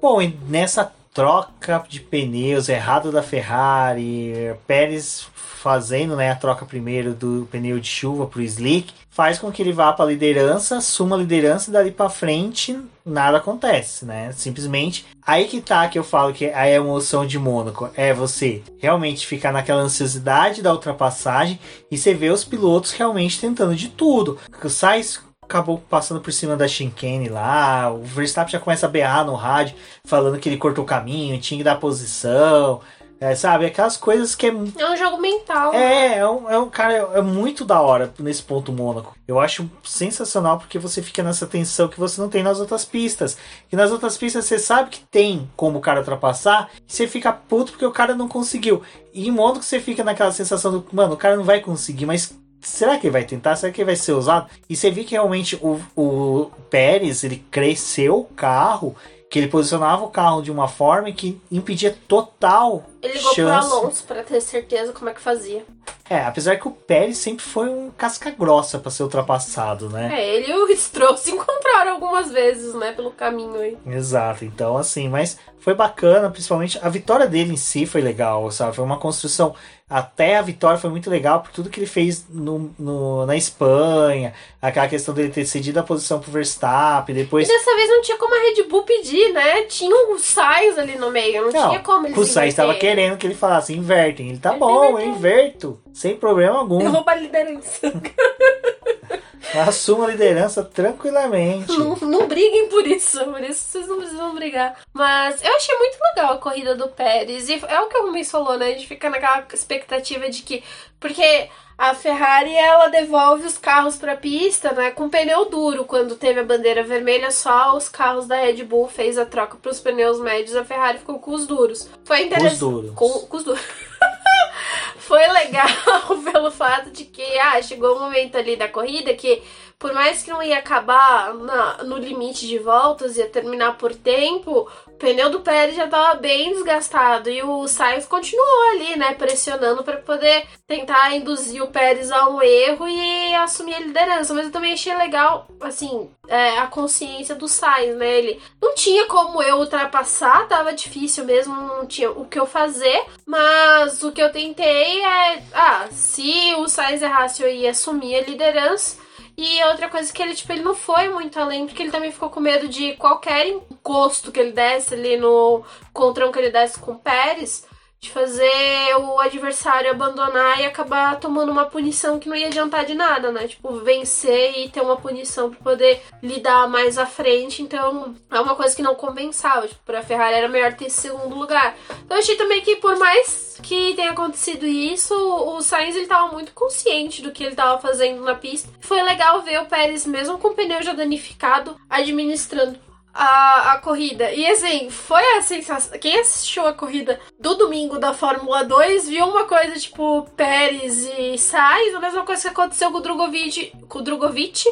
Bom, 0.01 0.21
e 0.21 0.37
nessa 0.47 0.93
troca 1.13 1.83
de 1.89 1.99
pneus 1.99 2.69
errado 2.69 3.11
da 3.11 3.23
Ferrari, 3.23 4.55
Pérez 4.65 5.27
fazendo 5.61 6.15
né, 6.15 6.31
a 6.31 6.35
troca 6.35 6.65
primeiro 6.65 7.13
do 7.13 7.47
pneu 7.51 7.79
de 7.79 7.87
chuva 7.87 8.25
para 8.25 8.39
o 8.39 8.43
slick, 8.43 8.91
faz 9.11 9.37
com 9.37 9.51
que 9.51 9.61
ele 9.61 9.73
vá 9.73 9.91
para 9.91 10.05
a 10.05 10.07
liderança, 10.07 10.77
assuma 10.77 11.15
a 11.15 11.19
liderança 11.19 11.69
e 11.69 11.73
dali 11.73 11.91
para 11.91 12.09
frente 12.09 12.79
nada 13.05 13.37
acontece, 13.37 14.05
né? 14.05 14.31
Simplesmente 14.31 15.05
aí 15.25 15.45
que 15.45 15.59
tá 15.59 15.87
que 15.87 15.99
eu 15.99 16.03
falo 16.03 16.33
que 16.33 16.45
a 16.45 16.69
emoção 16.69 17.25
de 17.25 17.37
Mônaco 17.37 17.89
é 17.95 18.13
você 18.13 18.63
realmente 18.79 19.27
ficar 19.27 19.51
naquela 19.51 19.81
ansiosidade 19.81 20.61
da 20.61 20.71
ultrapassagem 20.71 21.59
e 21.89 21.97
você 21.97 22.13
vê 22.13 22.29
os 22.29 22.45
pilotos 22.45 22.91
realmente 22.91 23.39
tentando 23.39 23.75
de 23.75 23.89
tudo. 23.89 24.37
O 24.63 24.69
Sainz 24.69 25.19
acabou 25.43 25.83
passando 25.89 26.21
por 26.21 26.31
cima 26.31 26.55
da 26.55 26.67
chicane 26.67 27.27
lá, 27.27 27.91
o 27.91 28.03
Verstappen 28.03 28.53
já 28.53 28.59
começa 28.59 28.85
a 28.85 28.89
berrar 28.89 29.25
no 29.25 29.35
rádio 29.35 29.75
falando 30.05 30.39
que 30.39 30.47
ele 30.47 30.57
cortou 30.57 30.85
o 30.85 30.87
caminho, 30.87 31.39
tinha 31.41 31.57
que 31.57 31.63
dar 31.63 31.75
posição. 31.75 32.79
É, 33.21 33.35
sabe, 33.35 33.67
aquelas 33.67 33.97
coisas 33.97 34.33
que 34.33 34.47
é. 34.47 34.49
É 34.49 34.89
um 34.89 34.97
jogo 34.97 35.21
mental. 35.21 35.75
É, 35.75 36.17
é 36.17 36.27
um, 36.27 36.49
é 36.49 36.57
um 36.57 36.67
cara, 36.67 36.93
é, 36.95 37.19
é 37.19 37.21
muito 37.21 37.63
da 37.63 37.79
hora 37.79 38.11
nesse 38.17 38.41
ponto 38.41 38.73
Mônaco. 38.73 39.15
Eu 39.27 39.39
acho 39.39 39.69
sensacional 39.83 40.57
porque 40.57 40.79
você 40.79 41.03
fica 41.03 41.21
nessa 41.21 41.45
tensão 41.45 41.87
que 41.87 41.99
você 41.99 42.19
não 42.19 42.29
tem 42.29 42.41
nas 42.41 42.59
outras 42.59 42.83
pistas. 42.83 43.37
E 43.71 43.75
nas 43.75 43.91
outras 43.91 44.17
pistas 44.17 44.45
você 44.45 44.57
sabe 44.57 44.89
que 44.89 45.01
tem 45.01 45.47
como 45.55 45.77
o 45.77 45.81
cara 45.81 45.99
ultrapassar, 45.99 46.71
e 46.77 46.91
você 46.91 47.07
fica 47.07 47.31
puto 47.31 47.73
porque 47.73 47.85
o 47.85 47.91
cara 47.91 48.15
não 48.15 48.27
conseguiu. 48.27 48.81
E 49.13 49.27
em 49.27 49.31
Mônaco 49.31 49.63
você 49.63 49.79
fica 49.79 50.03
naquela 50.03 50.31
sensação 50.31 50.71
do, 50.71 50.87
mano, 50.91 51.13
o 51.13 51.17
cara 51.17 51.37
não 51.37 51.43
vai 51.43 51.59
conseguir, 51.59 52.07
mas 52.07 52.33
será 52.59 52.97
que 52.97 53.05
ele 53.05 53.13
vai 53.13 53.23
tentar? 53.23 53.55
Será 53.55 53.71
que 53.71 53.81
ele 53.81 53.85
vai 53.85 53.95
ser 53.95 54.13
usado? 54.13 54.49
E 54.67 54.75
você 54.75 54.89
vê 54.89 55.03
que 55.03 55.11
realmente 55.11 55.59
o, 55.61 55.79
o 55.95 56.51
Pérez, 56.71 57.23
ele 57.23 57.45
cresceu 57.51 58.21
o 58.21 58.23
carro 58.23 58.95
que 59.31 59.39
ele 59.39 59.47
posicionava 59.47 60.03
o 60.03 60.09
carro 60.09 60.41
de 60.41 60.51
uma 60.51 60.67
forma 60.67 61.09
que 61.13 61.41
impedia 61.49 61.97
total 62.05 62.83
ele 63.01 63.13
ligou 63.13 63.33
chance. 63.33 63.67
pro 63.69 63.77
Alonso 63.77 64.03
para 64.03 64.23
ter 64.23 64.41
certeza 64.41 64.91
como 64.91 65.09
é 65.09 65.13
que 65.13 65.21
fazia. 65.21 65.65
É, 66.09 66.25
apesar 66.25 66.57
que 66.57 66.67
o 66.67 66.71
Pérez 66.71 67.17
sempre 67.17 67.45
foi 67.45 67.69
um 67.69 67.89
casca 67.91 68.29
grossa 68.31 68.77
para 68.77 68.91
ser 68.91 69.03
ultrapassado, 69.03 69.89
né? 69.89 70.11
É, 70.19 70.35
ele 70.35 70.51
e 70.51 70.53
o 70.53 70.67
Stroll 70.75 71.15
se 71.15 71.31
encontraram 71.31 71.60
algumas 71.89 72.31
vezes, 72.31 72.73
né, 72.75 72.91
pelo 72.91 73.11
caminho 73.11 73.59
aí. 73.59 73.77
Exato, 73.87 74.45
então 74.45 74.77
assim, 74.77 75.09
mas 75.09 75.37
foi 75.59 75.73
bacana, 75.73 76.29
principalmente 76.29 76.79
a 76.81 76.89
vitória 76.89 77.27
dele 77.27 77.53
em 77.53 77.57
si 77.57 77.85
foi 77.85 78.01
legal, 78.01 78.49
sabe? 78.51 78.75
Foi 78.75 78.83
uma 78.85 78.99
construção 78.99 79.55
até 79.91 80.37
a 80.37 80.41
vitória 80.41 80.77
foi 80.77 80.89
muito 80.89 81.09
legal 81.09 81.41
por 81.41 81.51
tudo 81.51 81.69
que 81.69 81.77
ele 81.77 81.85
fez 81.85 82.25
no, 82.29 82.73
no, 82.79 83.25
na 83.25 83.35
Espanha, 83.35 84.33
aquela 84.61 84.87
questão 84.87 85.13
dele 85.13 85.33
ter 85.33 85.45
cedido 85.45 85.81
a 85.81 85.83
posição 85.83 86.17
pro 86.17 86.31
Verstappen, 86.31 87.13
depois... 87.13 87.49
E 87.49 87.51
dessa 87.51 87.75
vez 87.75 87.89
não 87.89 88.01
tinha 88.01 88.17
como 88.17 88.33
a 88.33 88.39
Red 88.39 88.63
Bull 88.69 88.83
pedir, 88.83 89.33
né? 89.33 89.63
Tinha 89.63 89.93
o 89.93 90.17
Sainz 90.17 90.77
ali 90.77 90.97
no 90.97 91.11
meio, 91.11 91.43
não, 91.43 91.51
não 91.51 91.69
tinha 91.69 91.81
como 91.81 92.07
ele 92.07 92.17
O 92.17 92.23
Sainz 92.23 92.53
estava 92.53 92.73
querendo 92.75 93.17
que 93.17 93.27
ele 93.27 93.35
falasse, 93.35 93.73
invertem. 93.75 94.29
Ele 94.29 94.39
tá 94.39 94.53
bom, 94.53 94.97
eu 94.97 95.09
inverto, 95.09 95.77
sem 95.93 96.15
problema 96.15 96.59
algum. 96.59 96.77
Derruba 96.77 97.11
a 97.11 97.15
liderança. 97.15 97.91
Assuma 99.65 100.05
a 100.05 100.07
liderança 100.09 100.63
tranquilamente. 100.63 101.71
Não, 101.77 101.95
não 101.95 102.27
briguem 102.27 102.69
por 102.69 102.85
isso, 102.85 103.23
por 103.25 103.41
isso 103.41 103.65
vocês 103.67 103.87
não 103.87 103.97
precisam 103.97 104.35
brigar. 104.35 104.77
Mas 104.93 105.43
eu 105.43 105.55
achei 105.55 105.77
muito 105.77 105.97
legal 106.01 106.33
a 106.33 106.37
corrida 106.37 106.75
do 106.75 106.87
Pérez. 106.89 107.49
E 107.49 107.61
é 107.67 107.79
o 107.79 107.87
que 107.87 107.97
o 107.97 108.05
Rubens 108.05 108.29
falou, 108.29 108.57
né? 108.57 108.67
A 108.67 108.71
gente 108.71 108.87
fica 108.87 109.09
naquela 109.09 109.45
expectativa 109.53 110.29
de 110.29 110.43
que. 110.43 110.63
Porque 110.99 111.49
a 111.81 111.95
Ferrari 111.95 112.53
ela 112.53 112.89
devolve 112.89 113.47
os 113.47 113.57
carros 113.57 113.97
para 113.97 114.13
a 114.13 114.15
pista, 114.15 114.71
né, 114.71 114.91
com 114.91 115.09
pneu 115.09 115.49
duro. 115.49 115.83
Quando 115.83 116.15
teve 116.15 116.39
a 116.39 116.43
bandeira 116.43 116.83
vermelha, 116.83 117.31
só 117.31 117.75
os 117.75 117.89
carros 117.89 118.27
da 118.27 118.35
Red 118.35 118.63
Bull 118.63 118.87
fez 118.87 119.17
a 119.17 119.25
troca 119.25 119.57
para 119.57 119.71
os 119.71 119.79
pneus 119.79 120.19
médios, 120.19 120.55
a 120.55 120.63
Ferrari 120.63 120.99
ficou 120.99 121.17
com 121.17 121.31
os 121.31 121.47
duros. 121.47 121.89
Foi 122.05 122.21
interessante. 122.21 122.59
Com 122.59 122.65
os 122.67 122.81
duros. 122.81 122.91
Com, 122.95 123.09
com 123.21 123.37
os 123.37 123.43
duros. 123.43 123.61
foi 125.11 125.27
legal 125.27 125.67
pelo 126.31 126.49
fato 126.49 126.89
de 126.89 127.03
que 127.03 127.37
ah, 127.37 127.61
chegou 127.61 127.97
um 127.97 127.99
momento 127.99 128.37
ali 128.37 128.55
da 128.55 128.69
corrida 128.69 129.13
que 129.13 129.43
por 129.81 129.93
mais 129.93 130.21
que 130.21 130.29
não 130.29 130.43
ia 130.43 130.59
acabar 130.59 131.33
na, 131.33 131.83
no 131.83 131.97
limite 131.97 132.47
de 132.47 132.59
voltas, 132.59 133.17
ia 133.17 133.27
terminar 133.27 133.79
por 133.79 133.95
tempo, 133.95 134.69
o 134.85 134.91
pneu 134.91 135.31
do 135.31 135.39
Pérez 135.39 135.75
já 135.75 135.85
estava 135.85 136.13
bem 136.19 136.53
desgastado 136.53 137.31
e 137.31 137.41
o 137.41 137.67
Sainz 137.67 138.05
continuou 138.05 138.69
ali, 138.69 138.95
né, 138.95 139.15
pressionando 139.15 139.83
para 139.83 139.97
poder 139.97 140.45
tentar 140.67 141.15
induzir 141.15 141.63
o 141.63 141.67
Pérez 141.71 142.11
a 142.11 142.29
um 142.29 142.43
erro 142.43 142.87
e 142.87 143.33
assumir 143.33 143.73
a 143.73 143.79
liderança. 143.79 144.35
Mas 144.35 144.45
eu 144.45 144.51
também 144.51 144.73
achei 144.73 144.95
legal, 144.95 145.47
assim, 145.59 146.11
é, 146.27 146.59
a 146.59 146.67
consciência 146.67 147.33
do 147.33 147.47
Sainz, 147.47 147.97
né? 147.97 148.19
Ele 148.19 148.39
não 148.61 148.75
tinha 148.75 149.07
como 149.07 149.41
eu 149.41 149.57
ultrapassar, 149.57 150.47
tava 150.47 150.73
difícil 150.73 151.25
mesmo, 151.25 151.55
não 151.55 151.87
tinha 151.87 152.11
o 152.11 152.25
que 152.25 152.39
eu 152.39 152.45
fazer, 152.45 153.03
mas 153.25 154.03
o 154.03 154.11
que 154.11 154.21
eu 154.21 154.31
tentei 154.31 155.03
é, 155.03 155.43
ah, 155.51 155.87
se 155.89 156.53
o 156.59 156.67
Sainz 156.67 157.01
errasse, 157.01 157.41
eu 157.41 157.49
ia 157.49 157.71
assumir 157.71 158.15
a 158.15 158.21
liderança 158.21 159.01
e 159.37 159.63
outra 159.65 159.89
coisa 159.89 160.11
que 160.11 160.21
ele, 160.21 160.35
tipo, 160.35 160.51
ele 160.51 160.61
não 160.61 160.75
foi 160.75 161.09
muito 161.09 161.39
além, 161.39 161.65
porque 161.65 161.81
ele 161.81 161.91
também 161.91 162.11
ficou 162.11 162.29
com 162.29 162.39
medo 162.39 162.67
de 162.67 162.93
qualquer 162.97 163.47
encosto 163.47 164.31
que 164.31 164.39
ele 164.39 164.51
desse 164.51 164.93
ali 164.93 165.17
no 165.17 165.63
contrão 165.93 166.31
que 166.31 166.39
ele 166.39 166.51
desse 166.51 166.79
com 166.79 166.91
o 166.91 166.99
Pérez 166.99 167.65
de 168.01 168.09
fazer 168.09 168.95
o 168.97 169.19
adversário 169.19 169.91
abandonar 169.91 170.59
e 170.59 170.65
acabar 170.65 171.19
tomando 171.19 171.51
uma 171.51 171.65
punição 171.65 172.17
que 172.17 172.27
não 172.27 172.35
ia 172.35 172.47
adiantar 172.47 172.83
de 172.83 172.95
nada, 172.95 173.31
né? 173.31 173.47
Tipo, 173.47 173.77
vencer 173.77 174.57
e 174.57 174.69
ter 174.69 174.81
uma 174.81 174.97
punição 174.97 175.51
para 175.51 175.59
poder 175.59 176.01
lidar 176.21 176.67
mais 176.67 176.97
à 176.97 177.05
frente. 177.05 177.61
Então, 177.61 178.15
é 178.31 178.39
uma 178.39 178.55
coisa 178.55 178.75
que 178.75 178.81
não 178.81 178.95
compensava. 178.95 179.67
Tipo, 179.67 179.81
pra 179.85 180.01
Ferrari 180.01 180.33
era 180.33 180.47
melhor 180.47 180.73
ter 180.73 180.89
segundo 180.89 181.35
lugar. 181.35 181.77
Então, 182.03 182.17
eu 182.17 182.23
achei 182.23 182.35
também 182.35 182.61
que, 182.61 182.77
por 182.77 182.97
mais 182.97 183.59
que 183.61 183.93
tenha 183.93 184.09
acontecido 184.09 184.65
isso, 184.65 185.13
o 185.13 185.61
Sainz 185.61 185.95
ele 185.95 186.07
tava 186.07 186.31
muito 186.31 186.53
consciente 186.53 187.21
do 187.21 187.31
que 187.31 187.43
ele 187.43 187.55
tava 187.55 187.79
fazendo 187.79 188.23
na 188.23 188.33
pista. 188.33 188.67
Foi 188.79 188.99
legal 189.03 189.43
ver 189.43 189.61
o 189.61 189.67
Pérez, 189.67 190.07
mesmo 190.07 190.39
com 190.39 190.47
o 190.47 190.55
pneu 190.55 190.81
já 190.81 190.93
danificado, 190.93 191.79
administrando 191.87 192.79
a, 193.13 193.73
a 193.73 193.77
corrida. 193.79 194.31
E 194.31 194.45
assim, 194.47 194.89
foi 194.89 195.23
a 195.37 195.41
sensação. 195.41 195.97
Quem 195.99 196.19
assistiu 196.19 196.65
a 196.65 196.73
corrida 196.73 197.19
do 197.39 197.55
domingo 197.55 197.99
da 197.99 198.13
Fórmula 198.13 198.63
2 198.63 199.09
viu 199.09 199.25
uma 199.25 199.45
coisa 199.45 199.77
tipo 199.77 200.29
Pérez 200.35 201.09
e 201.17 201.37
Sainz, 201.37 201.95
a 201.95 201.99
mesma 201.99 202.23
coisa 202.23 202.41
que 202.41 202.47
aconteceu 202.47 202.91
com 202.91 202.97
o 202.97 203.01
Drogovic, 203.01 203.73
com 203.87 203.99
o 203.99 204.01
Drogovic 204.01 204.63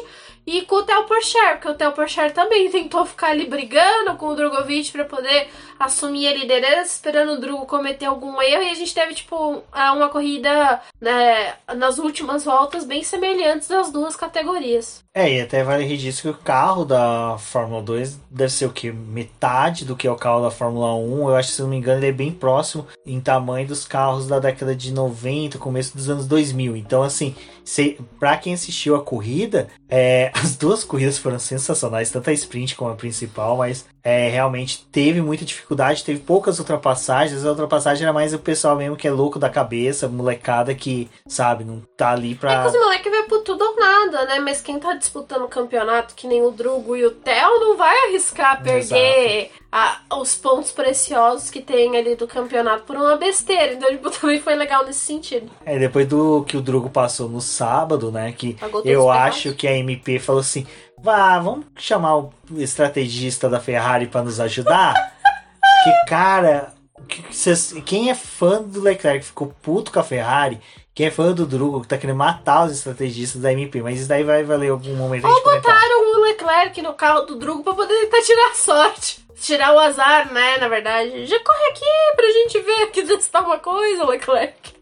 e 0.46 0.62
com 0.62 0.76
o 0.76 0.82
Theo 0.82 1.04
Porcher, 1.04 1.52
porque 1.52 1.68
o 1.68 1.74
Theo 1.74 1.92
Porcher 1.92 2.32
também 2.32 2.70
tentou 2.70 3.04
ficar 3.04 3.28
ali 3.28 3.46
brigando 3.46 4.16
com 4.16 4.28
o 4.28 4.34
Drogovic 4.34 4.90
para 4.90 5.04
poder 5.04 5.48
assumir 5.80 6.28
a 6.28 6.34
liderança, 6.34 6.94
esperando 6.94 7.32
o 7.32 7.40
Drugo 7.40 7.64
cometer 7.64 8.04
algum 8.04 8.40
erro, 8.42 8.62
e 8.62 8.70
a 8.70 8.74
gente 8.74 8.94
teve, 8.94 9.14
tipo, 9.14 9.62
uma 9.72 10.10
corrida 10.10 10.80
né, 11.00 11.54
nas 11.74 11.98
últimas 11.98 12.44
voltas 12.44 12.84
bem 12.84 13.02
semelhantes 13.02 13.66
das 13.66 13.90
duas 13.90 14.14
categorias. 14.14 15.02
É, 15.12 15.38
e 15.38 15.40
até 15.40 15.64
vale 15.64 15.84
registro 15.84 16.32
que 16.32 16.40
o 16.40 16.44
carro 16.44 16.84
da 16.84 17.36
Fórmula 17.38 17.82
2 17.82 18.20
deve 18.30 18.52
ser 18.52 18.66
o 18.66 18.72
que? 18.72 18.92
Metade 18.92 19.84
do 19.84 19.96
que 19.96 20.06
é 20.06 20.10
o 20.10 20.16
carro 20.16 20.42
da 20.42 20.52
Fórmula 20.52 20.94
1. 20.94 21.30
Eu 21.30 21.36
acho 21.36 21.48
que, 21.48 21.54
se 21.56 21.62
não 21.62 21.68
me 21.68 21.76
engano, 21.76 21.98
ele 21.98 22.08
é 22.08 22.12
bem 22.12 22.30
próximo 22.30 22.86
em 23.04 23.20
tamanho 23.20 23.66
dos 23.66 23.84
carros 23.86 24.28
da 24.28 24.38
década 24.38 24.76
de 24.76 24.92
90, 24.92 25.58
começo 25.58 25.96
dos 25.96 26.08
anos 26.08 26.26
2000. 26.26 26.76
Então, 26.76 27.02
assim, 27.02 27.34
se, 27.64 27.98
pra 28.20 28.36
quem 28.36 28.54
assistiu 28.54 28.94
a 28.94 29.02
corrida, 29.02 29.68
é, 29.88 30.30
as 30.34 30.56
duas 30.56 30.84
corridas 30.84 31.18
foram 31.18 31.38
sensacionais, 31.38 32.10
tanto 32.10 32.30
a 32.30 32.32
sprint 32.32 32.76
como 32.76 32.90
a 32.90 32.96
principal, 32.96 33.56
mas 33.56 33.86
é, 34.02 34.28
realmente 34.28 34.86
teve 34.90 35.20
muita 35.20 35.44
dificuldade, 35.44 36.04
teve 36.04 36.20
poucas 36.20 36.58
ultrapassagens. 36.58 37.44
A 37.44 37.50
ultrapassagem 37.50 38.04
era 38.04 38.12
mais 38.12 38.32
o 38.32 38.38
pessoal 38.38 38.76
mesmo 38.76 38.96
que 38.96 39.06
é 39.06 39.10
louco 39.10 39.38
da 39.38 39.50
cabeça, 39.50 40.08
molecada 40.08 40.74
que, 40.74 41.10
sabe, 41.26 41.64
não 41.64 41.82
tá 41.96 42.12
ali 42.12 42.34
pra. 42.34 42.52
É 42.52 42.62
que 42.62 42.76
os 42.76 42.82
moleques 42.82 43.10
vai 43.10 43.22
por 43.24 43.40
tudo 43.40 43.62
ou 43.62 43.76
nada, 43.76 44.24
né? 44.24 44.38
Mas 44.38 44.60
quem 44.60 44.78
tá 44.78 44.94
disputando 44.94 45.42
o 45.42 45.48
campeonato, 45.48 46.14
que 46.14 46.26
nem 46.26 46.42
o 46.42 46.50
Drugo 46.50 46.96
e 46.96 47.04
o 47.04 47.10
Theo, 47.10 47.60
não 47.60 47.76
vai 47.76 48.08
arriscar 48.08 48.62
perder 48.62 49.50
a, 49.70 50.00
os 50.18 50.34
pontos 50.34 50.72
preciosos 50.72 51.50
que 51.50 51.60
tem 51.60 51.96
ali 51.96 52.16
do 52.16 52.26
campeonato 52.26 52.84
por 52.84 52.96
uma 52.96 53.16
besteira. 53.16 53.74
Então, 53.74 53.88
tipo, 53.90 54.10
também 54.10 54.40
foi 54.40 54.54
legal 54.54 54.84
nesse 54.84 55.00
sentido. 55.00 55.50
É, 55.64 55.78
depois 55.78 56.06
do 56.08 56.42
que 56.44 56.56
o 56.56 56.62
Drugo 56.62 56.88
passou 56.88 57.28
no 57.28 57.40
sábado, 57.40 58.10
né? 58.10 58.32
Que 58.32 58.56
eu 58.84 59.10
acho 59.10 59.54
que 59.54 59.68
a 59.68 59.76
MP 59.76 60.18
falou 60.18 60.40
assim 60.40 60.66
Vá, 61.02 61.38
vamos 61.38 61.66
chamar 61.76 62.16
o 62.18 62.32
estrategista 62.56 63.48
da 63.48 63.58
Ferrari 63.58 64.06
para 64.06 64.22
nos 64.22 64.38
ajudar? 64.38 64.94
que 65.82 66.06
cara, 66.06 66.74
que, 67.08 67.22
que 67.22 67.82
quem 67.82 68.10
é 68.10 68.14
fã 68.14 68.62
do 68.62 68.82
Leclerc 68.82 69.24
ficou 69.24 69.54
puto 69.62 69.90
com 69.90 69.98
a 69.98 70.04
Ferrari, 70.04 70.60
quem 70.94 71.06
é 71.06 71.10
fã 71.10 71.32
do 71.32 71.46
Drugo 71.46 71.80
que 71.80 71.88
tá 71.88 71.96
querendo 71.96 72.18
matar 72.18 72.66
os 72.66 72.72
estrategistas 72.72 73.40
da 73.40 73.50
MP, 73.50 73.80
mas 73.80 74.00
isso 74.00 74.08
daí 74.08 74.22
vai 74.22 74.44
valer 74.44 74.70
algum 74.70 74.94
momento. 74.94 75.26
Ou 75.26 75.42
botaram 75.42 76.14
o 76.14 76.20
Leclerc 76.20 76.82
no 76.82 76.92
carro 76.92 77.22
do 77.22 77.36
Drugo 77.36 77.64
para 77.64 77.74
poder 77.74 77.94
tentar 78.00 78.22
tirar 78.22 78.54
sorte. 78.54 79.24
Tirar 79.40 79.74
o 79.74 79.78
azar, 79.78 80.30
né? 80.30 80.58
Na 80.58 80.68
verdade. 80.68 81.24
Já 81.24 81.40
corre 81.40 81.70
aqui 81.70 81.86
pra 82.14 82.26
gente 82.26 82.60
ver 82.60 82.82
aqui 82.82 83.02
testar 83.02 83.40
uma 83.40 83.58
coisa, 83.58 84.04
Leclerc. 84.04 84.74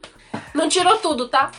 Não 0.53 0.69
tirou 0.69 0.97
tudo, 0.99 1.29
tá? 1.29 1.53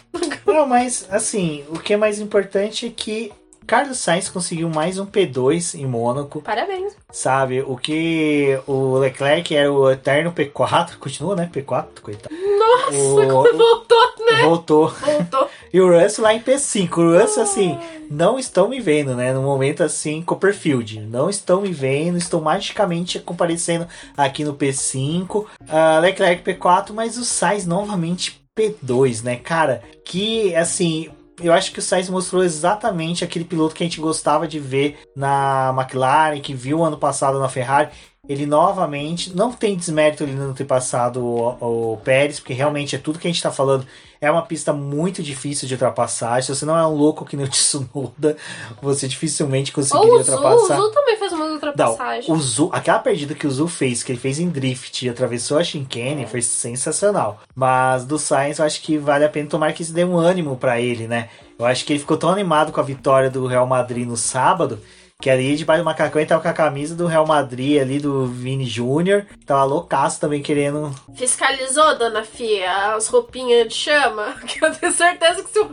Não, 0.45 0.67
mas 0.67 1.07
assim, 1.09 1.65
o 1.69 1.79
que 1.79 1.93
é 1.93 1.97
mais 1.97 2.19
importante 2.19 2.87
é 2.87 2.89
que 2.89 3.31
Carlos 3.69 3.99
Sainz 3.99 4.27
conseguiu 4.29 4.67
mais 4.67 4.97
um 4.97 5.05
P2 5.05 5.79
em 5.79 5.85
Mônaco. 5.85 6.41
Parabéns. 6.41 6.97
Sabe, 7.11 7.61
o 7.61 7.77
que 7.77 8.59
o 8.65 8.97
Leclerc 8.97 9.55
era 9.55 9.71
o 9.71 9.91
eterno 9.91 10.31
P4, 10.31 10.97
continua, 10.97 11.35
né? 11.35 11.47
P4, 11.53 11.85
coitado. 12.01 12.33
Nossa, 12.33 12.97
o... 12.97 13.55
voltou, 13.55 13.97
né? 14.25 14.41
Voltou. 14.41 14.89
Voltou. 14.89 15.49
e 15.71 15.79
o 15.79 15.87
Russell 15.87 16.23
lá 16.23 16.33
em 16.33 16.41
P5. 16.41 16.97
O 16.97 17.21
Russell, 17.21 17.43
assim, 17.43 17.77
não 18.09 18.39
estão 18.39 18.67
me 18.67 18.79
vendo, 18.79 19.13
né? 19.13 19.31
No 19.33 19.43
momento, 19.43 19.83
assim, 19.83 20.23
Copperfield. 20.23 21.01
Não 21.01 21.29
estão 21.29 21.61
me 21.61 21.71
vendo, 21.71 22.17
estão 22.17 22.41
magicamente 22.41 23.19
comparecendo 23.19 23.87
aqui 24.17 24.43
no 24.43 24.55
P5. 24.55 25.41
Uh, 25.41 25.47
ah, 25.67 25.99
Leclerc 25.99 26.43
P4, 26.43 26.91
mas 26.91 27.19
o 27.19 27.23
Sainz 27.23 27.67
novamente 27.67 28.41
P2, 28.57 29.23
né, 29.23 29.35
cara? 29.35 29.83
Que, 30.03 30.55
assim, 30.55 31.11
eu 31.41 31.53
acho 31.53 31.71
que 31.71 31.79
o 31.79 31.81
Sainz 31.81 32.09
mostrou 32.09 32.43
exatamente 32.43 33.23
aquele 33.23 33.45
piloto 33.45 33.75
que 33.75 33.83
a 33.83 33.85
gente 33.85 33.99
gostava 33.99 34.47
de 34.47 34.59
ver 34.59 34.99
na 35.15 35.73
McLaren, 35.77 36.41
que 36.41 36.53
viu 36.53 36.83
ano 36.83 36.97
passado 36.97 37.39
na 37.39 37.49
Ferrari. 37.49 37.89
Ele 38.29 38.45
novamente, 38.45 39.35
não 39.35 39.51
tem 39.51 39.75
desmérito 39.75 40.23
ele 40.23 40.35
não 40.35 40.53
ter 40.53 40.63
passado 40.63 41.19
o, 41.19 41.93
o 41.93 41.97
Pérez, 41.97 42.39
porque 42.39 42.53
realmente 42.53 42.95
é 42.95 42.99
tudo 42.99 43.17
que 43.17 43.27
a 43.27 43.29
gente 43.29 43.37
está 43.37 43.51
falando. 43.51 43.87
É 44.21 44.29
uma 44.29 44.43
pista 44.43 44.71
muito 44.71 45.23
difícil 45.23 45.67
de 45.67 45.73
ultrapassagem. 45.73 46.43
Se 46.43 46.55
você 46.55 46.63
não 46.63 46.77
é 46.77 46.85
um 46.85 46.93
louco 46.93 47.25
que 47.25 47.35
nem 47.35 47.47
o 47.47 47.49
Tsunoda, 47.49 48.37
você 48.79 49.07
dificilmente 49.07 49.71
conseguiria 49.71 50.13
o 50.13 50.17
ultrapassar. 50.17 50.79
O 50.79 50.83
Zu 50.83 50.91
também 50.91 51.17
fez 51.17 51.31
uma 51.31 51.45
ultrapassagem. 51.45 52.29
Não, 52.29 52.37
o 52.37 52.39
Zu, 52.39 52.69
aquela 52.71 52.99
perdida 52.99 53.33
que 53.33 53.47
o 53.47 53.51
Zu 53.51 53.67
fez, 53.67 54.03
que 54.03 54.11
ele 54.11 54.19
fez 54.19 54.37
em 54.37 54.47
drift 54.47 55.03
e 55.03 55.09
atravessou 55.09 55.57
a 55.57 55.63
chicane, 55.63 56.21
é. 56.21 56.27
foi 56.27 56.43
sensacional. 56.43 57.39
Mas 57.55 58.05
do 58.05 58.19
Sainz, 58.19 58.59
eu 58.59 58.65
acho 58.65 58.79
que 58.83 58.95
vale 58.99 59.25
a 59.25 59.29
pena 59.29 59.49
tomar 59.49 59.73
que 59.73 59.81
isso 59.81 59.93
dê 59.93 60.05
um 60.05 60.19
ânimo 60.19 60.55
para 60.55 60.79
ele, 60.79 61.07
né? 61.07 61.29
Eu 61.57 61.65
acho 61.65 61.83
que 61.83 61.93
ele 61.93 61.99
ficou 61.99 62.15
tão 62.15 62.29
animado 62.29 62.71
com 62.71 62.79
a 62.79 62.83
vitória 62.83 63.29
do 63.29 63.47
Real 63.47 63.65
Madrid 63.65 64.07
no 64.07 64.15
sábado 64.15 64.79
que 65.21 65.29
ali 65.29 65.57
debaixo 65.57 65.83
do 65.83 65.85
macacão 65.85 66.21
ele 66.21 66.29
tava 66.29 66.41
com 66.41 66.47
a 66.47 66.53
camisa 66.53 66.95
do 66.95 67.05
Real 67.05 67.27
Madrid 67.27 67.81
ali, 67.81 67.99
do 67.99 68.25
Vini 68.25 68.65
Júnior. 68.65 69.25
Tava 69.45 69.65
loucaço 69.65 70.17
também 70.17 70.41
querendo. 70.41 70.95
Fiscalizou, 71.13 71.97
dona 71.97 72.23
Fia, 72.23 72.95
as 72.95 73.07
roupinhas 73.09 73.67
de 73.67 73.73
chama? 73.73 74.35
Que 74.47 74.63
eu 74.63 74.73
tenho 74.73 74.93
certeza 74.93 75.43
que 75.43 75.49
se 75.49 75.59
o, 75.59 75.69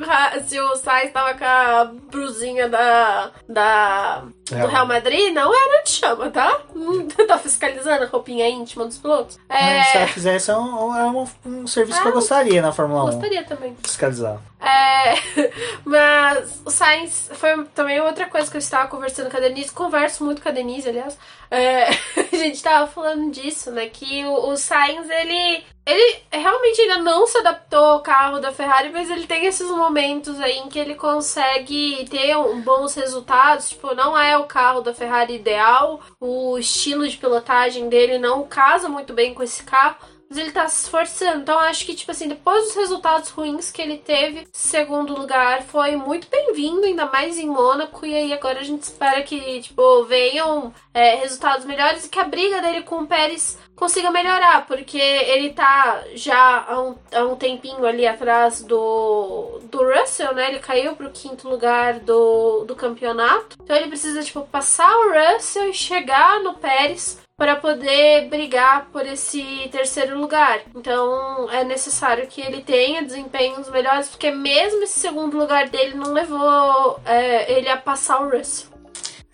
se 0.46 0.60
o 0.60 0.76
Sainz 0.76 1.12
tava 1.12 1.34
com 1.34 1.44
a 1.44 1.84
brusinha 2.10 2.68
da. 2.68 3.30
da. 3.48 4.24
do 4.50 4.66
Real 4.66 4.86
Madrid, 4.86 5.32
não 5.32 5.54
era 5.54 5.84
de 5.84 5.90
chama, 5.90 6.28
tá? 6.28 6.62
tá 7.28 7.38
fiscalizando 7.38 8.02
a 8.02 8.06
roupinha 8.08 8.48
íntima 8.48 8.84
dos 8.84 8.98
pilotos. 8.98 9.38
É... 9.48 9.84
se 9.84 9.96
ela 9.96 10.06
fizesse, 10.08 10.50
é 10.50 10.56
um, 10.56 10.96
é 10.96 11.04
um, 11.04 11.26
um 11.44 11.66
serviço 11.68 12.02
que 12.02 12.08
eu 12.08 12.12
gostaria 12.12 12.60
na 12.60 12.72
Fórmula 12.72 13.04
1. 13.04 13.06
Gostaria 13.12 13.44
também. 13.44 13.76
Fiscalizar. 13.80 14.40
É, 14.66 15.14
mas 15.84 16.60
o 16.64 16.70
Sainz 16.70 17.30
foi 17.34 17.64
também 17.66 18.00
outra 18.00 18.26
coisa 18.26 18.50
que 18.50 18.56
eu 18.56 18.60
estava 18.60 18.88
conversando 18.88 19.30
com 19.30 19.36
a 19.36 19.40
Denise. 19.40 19.72
Converso 19.72 20.24
muito 20.24 20.42
com 20.42 20.48
a 20.48 20.52
Denise, 20.52 20.88
aliás. 20.88 21.16
É, 21.48 21.88
a 22.32 22.36
gente 22.36 22.56
estava 22.56 22.86
falando 22.88 23.30
disso, 23.30 23.70
né? 23.70 23.86
Que 23.86 24.24
o, 24.24 24.48
o 24.50 24.56
Sainz, 24.56 25.08
ele, 25.08 25.64
ele 25.86 26.22
realmente 26.32 26.80
ainda 26.80 26.98
não 26.98 27.28
se 27.28 27.38
adaptou 27.38 27.84
ao 27.84 28.02
carro 28.02 28.40
da 28.40 28.50
Ferrari, 28.50 28.90
mas 28.90 29.08
ele 29.08 29.26
tem 29.26 29.46
esses 29.46 29.70
momentos 29.70 30.40
aí 30.40 30.58
em 30.58 30.68
que 30.68 30.80
ele 30.80 30.96
consegue 30.96 32.04
ter 32.10 32.36
um, 32.36 32.60
bons 32.60 32.94
resultados. 32.94 33.68
Tipo, 33.68 33.94
não 33.94 34.18
é 34.18 34.36
o 34.36 34.44
carro 34.44 34.80
da 34.80 34.92
Ferrari 34.92 35.36
ideal, 35.36 36.00
o 36.20 36.58
estilo 36.58 37.06
de 37.06 37.16
pilotagem 37.16 37.88
dele 37.88 38.18
não 38.18 38.44
casa 38.44 38.88
muito 38.88 39.12
bem 39.12 39.32
com 39.32 39.44
esse 39.44 39.62
carro 39.62 40.15
mas 40.28 40.38
ele 40.38 40.52
tá 40.52 40.68
se 40.68 40.84
esforçando. 40.84 41.40
Então 41.40 41.58
acho 41.60 41.84
que, 41.84 41.94
tipo 41.94 42.10
assim, 42.10 42.28
depois 42.28 42.64
dos 42.64 42.74
resultados 42.74 43.30
ruins 43.30 43.70
que 43.70 43.80
ele 43.80 43.98
teve, 43.98 44.46
segundo 44.52 45.18
lugar 45.18 45.62
foi 45.62 45.96
muito 45.96 46.28
bem-vindo, 46.28 46.84
ainda 46.84 47.06
mais 47.06 47.38
em 47.38 47.46
Mônaco. 47.46 48.04
E 48.04 48.14
aí 48.14 48.32
agora 48.32 48.60
a 48.60 48.64
gente 48.64 48.82
espera 48.82 49.22
que, 49.22 49.60
tipo, 49.60 50.04
venham 50.04 50.72
é, 50.92 51.14
resultados 51.16 51.64
melhores 51.64 52.06
e 52.06 52.08
que 52.08 52.18
a 52.18 52.24
briga 52.24 52.60
dele 52.60 52.82
com 52.82 53.02
o 53.02 53.06
Pérez 53.06 53.58
consiga 53.76 54.10
melhorar, 54.10 54.66
porque 54.66 54.98
ele 54.98 55.52
tá 55.52 56.02
já 56.14 56.64
há 56.66 56.80
um, 56.80 56.96
há 57.12 57.24
um 57.24 57.36
tempinho 57.36 57.84
ali 57.84 58.06
atrás 58.06 58.62
do, 58.62 59.60
do 59.64 59.84
Russell, 59.84 60.34
né? 60.34 60.48
Ele 60.48 60.58
caiu 60.58 60.96
pro 60.96 61.10
quinto 61.10 61.48
lugar 61.48 62.00
do, 62.00 62.64
do 62.64 62.74
campeonato. 62.74 63.56
Então 63.62 63.76
ele 63.76 63.88
precisa, 63.88 64.22
tipo, 64.22 64.42
passar 64.46 64.90
o 64.96 65.12
Russell 65.12 65.68
e 65.68 65.74
chegar 65.74 66.40
no 66.40 66.54
Pérez 66.54 67.18
para 67.36 67.56
poder 67.56 68.28
brigar 68.28 68.86
por 68.90 69.04
esse 69.06 69.68
terceiro 69.70 70.18
lugar. 70.18 70.60
Então 70.74 71.50
é 71.50 71.62
necessário 71.64 72.26
que 72.26 72.40
ele 72.40 72.62
tenha 72.62 73.04
desempenhos 73.04 73.68
melhores, 73.70 74.08
porque 74.08 74.30
mesmo 74.30 74.82
esse 74.82 74.98
segundo 74.98 75.36
lugar 75.36 75.68
dele 75.68 75.94
não 75.94 76.12
levou 76.12 76.98
é, 77.04 77.52
ele 77.52 77.68
a 77.68 77.76
passar 77.76 78.22
o 78.22 78.30
Russell. 78.30 78.70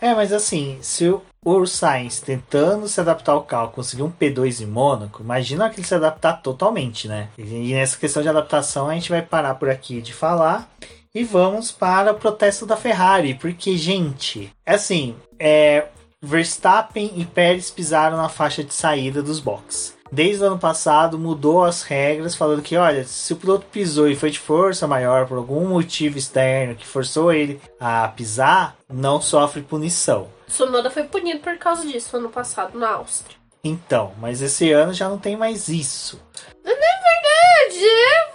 É, 0.01 0.13
mas 0.15 0.33
assim, 0.33 0.79
se 0.83 1.09
o 1.45 1.67
Sainz 1.67 2.19
tentando 2.19 2.89
se 2.89 3.01
adaptar 3.01 3.33
ao 3.33 3.45
carro 3.45 3.71
conseguir 3.71 4.03
um 4.03 4.11
P2 4.11 4.61
em 4.61 4.67
Mônaco, 4.67 5.23
imagina 5.23 5.71
que 5.71 5.79
ele 5.79 5.87
se 5.87 5.95
adaptar 5.95 6.43
totalmente, 6.43 7.07
né? 7.07 7.29
E 7.39 7.73
nessa 7.73 7.97
questão 7.97 8.21
de 8.21 8.29
adaptação 8.29 8.89
a 8.89 8.95
gente 8.95 9.11
vai 9.11 9.23
parar 9.23 9.55
por 9.55 9.71
aqui 9.71 10.01
de 10.01 10.13
falar 10.13 10.69
e 11.15 11.23
vamos 11.23 11.71
para 11.71 12.11
o 12.11 12.17
protesto 12.17 12.67
da 12.67 12.77
Ferrari, 12.77 13.35
porque, 13.35 13.77
gente, 13.77 14.53
é 14.67 14.75
assim, 14.75 15.15
é, 15.39 15.87
Verstappen 16.23 17.13
e 17.17 17.25
Pérez 17.25 17.69
pisaram 17.69 18.17
na 18.17 18.29
faixa 18.29 18.63
de 18.63 18.73
saída 18.73 19.21
dos 19.21 19.41
boxes. 19.41 19.97
Desde 20.11 20.45
o 20.45 20.47
ano 20.47 20.59
passado 20.59 21.19
mudou 21.19 21.65
as 21.65 21.83
regras, 21.83 22.37
falando 22.37 22.63
que, 22.63 22.77
olha, 22.77 23.03
se 23.03 23.33
o 23.33 23.37
piloto 23.37 23.67
pisou 23.73 24.09
e 24.09 24.15
foi 24.15 24.31
de 24.31 24.39
força 24.39 24.87
maior 24.87 25.27
por 25.27 25.39
algum 25.39 25.67
motivo 25.67 26.17
externo 26.17 26.77
que 26.77 26.87
forçou 26.87 27.33
ele 27.33 27.61
a 27.81 28.07
pisar, 28.07 28.77
não 28.89 29.21
sofre 29.21 29.63
punição. 29.63 30.29
Sonoda 30.47 30.91
foi 30.91 31.05
punido 31.05 31.41
por 31.41 31.57
causa 31.59 31.85
disso 31.85 32.17
ano 32.17 32.29
passado 32.29 32.79
na 32.79 32.91
Áustria. 32.91 33.37
Então, 33.65 34.13
mas 34.21 34.43
esse 34.43 34.71
ano 34.71 34.93
já 34.93 35.09
não 35.09 35.19
tem 35.19 35.37
mais 35.37 35.69
isso. 35.69 36.21
Não 36.65 36.73
é 36.73 36.75
verdade! 36.75 37.87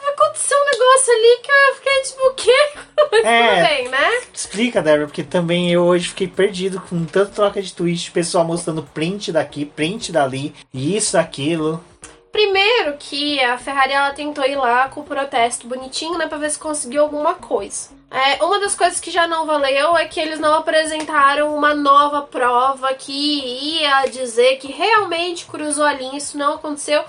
Aconteceu 0.09 0.57
um 0.57 0.65
negócio 0.65 1.13
ali 1.13 1.39
que 1.43 1.51
eu 1.51 1.75
fiquei 1.75 2.01
tipo, 2.01 2.27
o 2.27 2.33
quê? 2.33 2.69
É, 3.23 3.55
Tudo 3.55 3.67
bem, 3.67 3.87
né? 3.89 4.21
Explica, 4.33 4.81
Débora, 4.81 5.07
porque 5.07 5.23
também 5.23 5.71
eu 5.71 5.83
hoje 5.83 6.09
fiquei 6.09 6.27
perdido 6.27 6.79
com 6.81 7.03
tanta 7.05 7.31
troca 7.31 7.61
de 7.61 7.73
tweets, 7.73 8.09
pessoal 8.09 8.45
mostrando 8.45 8.83
print 8.83 9.31
daqui, 9.31 9.65
print 9.65 10.11
dali, 10.11 10.53
isso, 10.73 11.17
aquilo. 11.17 11.83
Primeiro 12.31 12.95
que 12.99 13.39
a 13.41 13.57
Ferrari 13.57 13.93
ela 13.93 14.11
tentou 14.11 14.45
ir 14.45 14.55
lá 14.55 14.89
com 14.89 15.01
o 15.01 15.03
protesto 15.03 15.67
bonitinho, 15.67 16.17
né, 16.17 16.27
pra 16.27 16.37
ver 16.37 16.51
se 16.51 16.59
conseguiu 16.59 17.01
alguma 17.01 17.33
coisa. 17.33 17.89
É, 18.09 18.43
uma 18.43 18.59
das 18.59 18.75
coisas 18.75 18.99
que 18.99 19.11
já 19.11 19.27
não 19.27 19.45
valeu 19.45 19.97
é 19.97 20.05
que 20.05 20.19
eles 20.19 20.39
não 20.39 20.53
apresentaram 20.53 21.55
uma 21.55 21.73
nova 21.73 22.21
prova 22.21 22.93
que 22.93 23.11
ia 23.11 24.05
dizer 24.05 24.57
que 24.57 24.71
realmente 24.71 25.45
cruzou 25.45 25.83
a 25.83 25.93
linha, 25.93 26.17
isso 26.17 26.37
não 26.37 26.53
aconteceu 26.53 27.03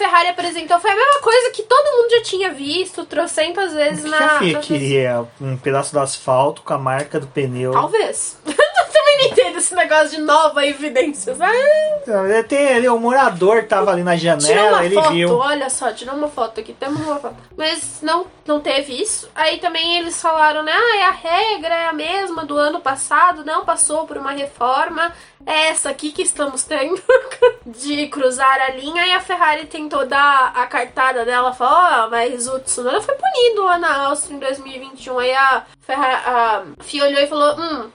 Ferrari 0.00 0.28
apresentou 0.28 0.80
foi 0.80 0.90
a 0.90 0.96
mesma 0.96 1.20
coisa 1.20 1.50
que 1.50 1.62
todo 1.62 1.96
mundo 1.96 2.10
já 2.10 2.22
tinha 2.22 2.50
visto 2.54 3.04
trocentas 3.04 3.74
vezes 3.74 4.02
na. 4.04 4.16
Que 4.16 4.24
a 4.24 4.38
FIA 4.38 4.58
queria 4.60 5.26
um 5.38 5.58
pedaço 5.58 5.92
do 5.92 6.00
asfalto 6.00 6.62
com 6.62 6.72
a 6.72 6.78
marca 6.78 7.20
do 7.20 7.26
pneu. 7.26 7.72
Talvez. 7.72 8.38
também 8.46 9.28
não 9.28 9.34
entendo 9.50 9.58
esse 9.58 9.74
negócio 9.74 10.10
de 10.10 10.20
nova 10.20 10.64
evidência. 10.64 11.36
Ah. 11.40 12.42
Tem 12.48 12.74
ali, 12.74 12.88
o 12.88 12.98
morador 12.98 13.64
tava 13.64 13.90
ali 13.90 14.02
na 14.02 14.16
janela, 14.16 14.84
ele 14.84 14.94
foto, 14.94 15.10
viu. 15.10 15.36
Olha 15.36 15.68
só, 15.68 15.92
tirou 15.92 16.14
uma 16.14 16.28
foto 16.28 16.60
aqui, 16.60 16.72
temos 16.72 17.00
uma 17.02 17.16
foto. 17.16 17.36
Mas 17.56 18.00
não, 18.02 18.26
não 18.46 18.60
teve 18.60 19.00
isso. 19.00 19.28
Aí 19.34 19.58
também 19.58 19.98
eles 19.98 20.20
falaram, 20.20 20.62
né? 20.62 20.72
Ah, 20.72 21.08
a 21.08 21.10
regra 21.10 21.74
é 21.74 21.86
a 21.88 21.92
mesma 21.92 22.44
do 22.44 22.56
ano 22.56 22.80
passado, 22.80 23.44
não 23.44 23.64
passou 23.64 24.06
por 24.06 24.16
uma 24.16 24.32
reforma. 24.32 25.12
É 25.46 25.68
essa 25.68 25.88
aqui 25.88 26.12
que 26.12 26.22
estamos 26.22 26.64
tendo 26.64 27.02
de 27.66 28.06
cruzar 28.08 28.60
a 28.60 28.70
linha. 28.70 29.06
E 29.06 29.12
a 29.12 29.20
Ferrari 29.20 29.66
tentou 29.66 30.06
dar 30.06 30.52
a 30.54 30.66
cartada 30.66 31.24
dela, 31.24 31.52
falou: 31.52 31.74
Ó, 31.74 32.06
oh, 32.06 32.10
mas 32.10 32.46
o 32.46 32.58
Tsunoda 32.60 33.00
foi 33.00 33.14
punido 33.14 33.64
lá 33.64 33.78
na 33.78 34.06
Áustria 34.06 34.36
em 34.36 34.38
2021. 34.38 35.18
Aí 35.18 35.32
a, 35.32 35.64
Ferrari, 35.80 36.22
a 36.26 36.62
FIA 36.80 37.04
olhou 37.04 37.22
e 37.22 37.26
falou: 37.26 37.58
Hum 37.58 37.90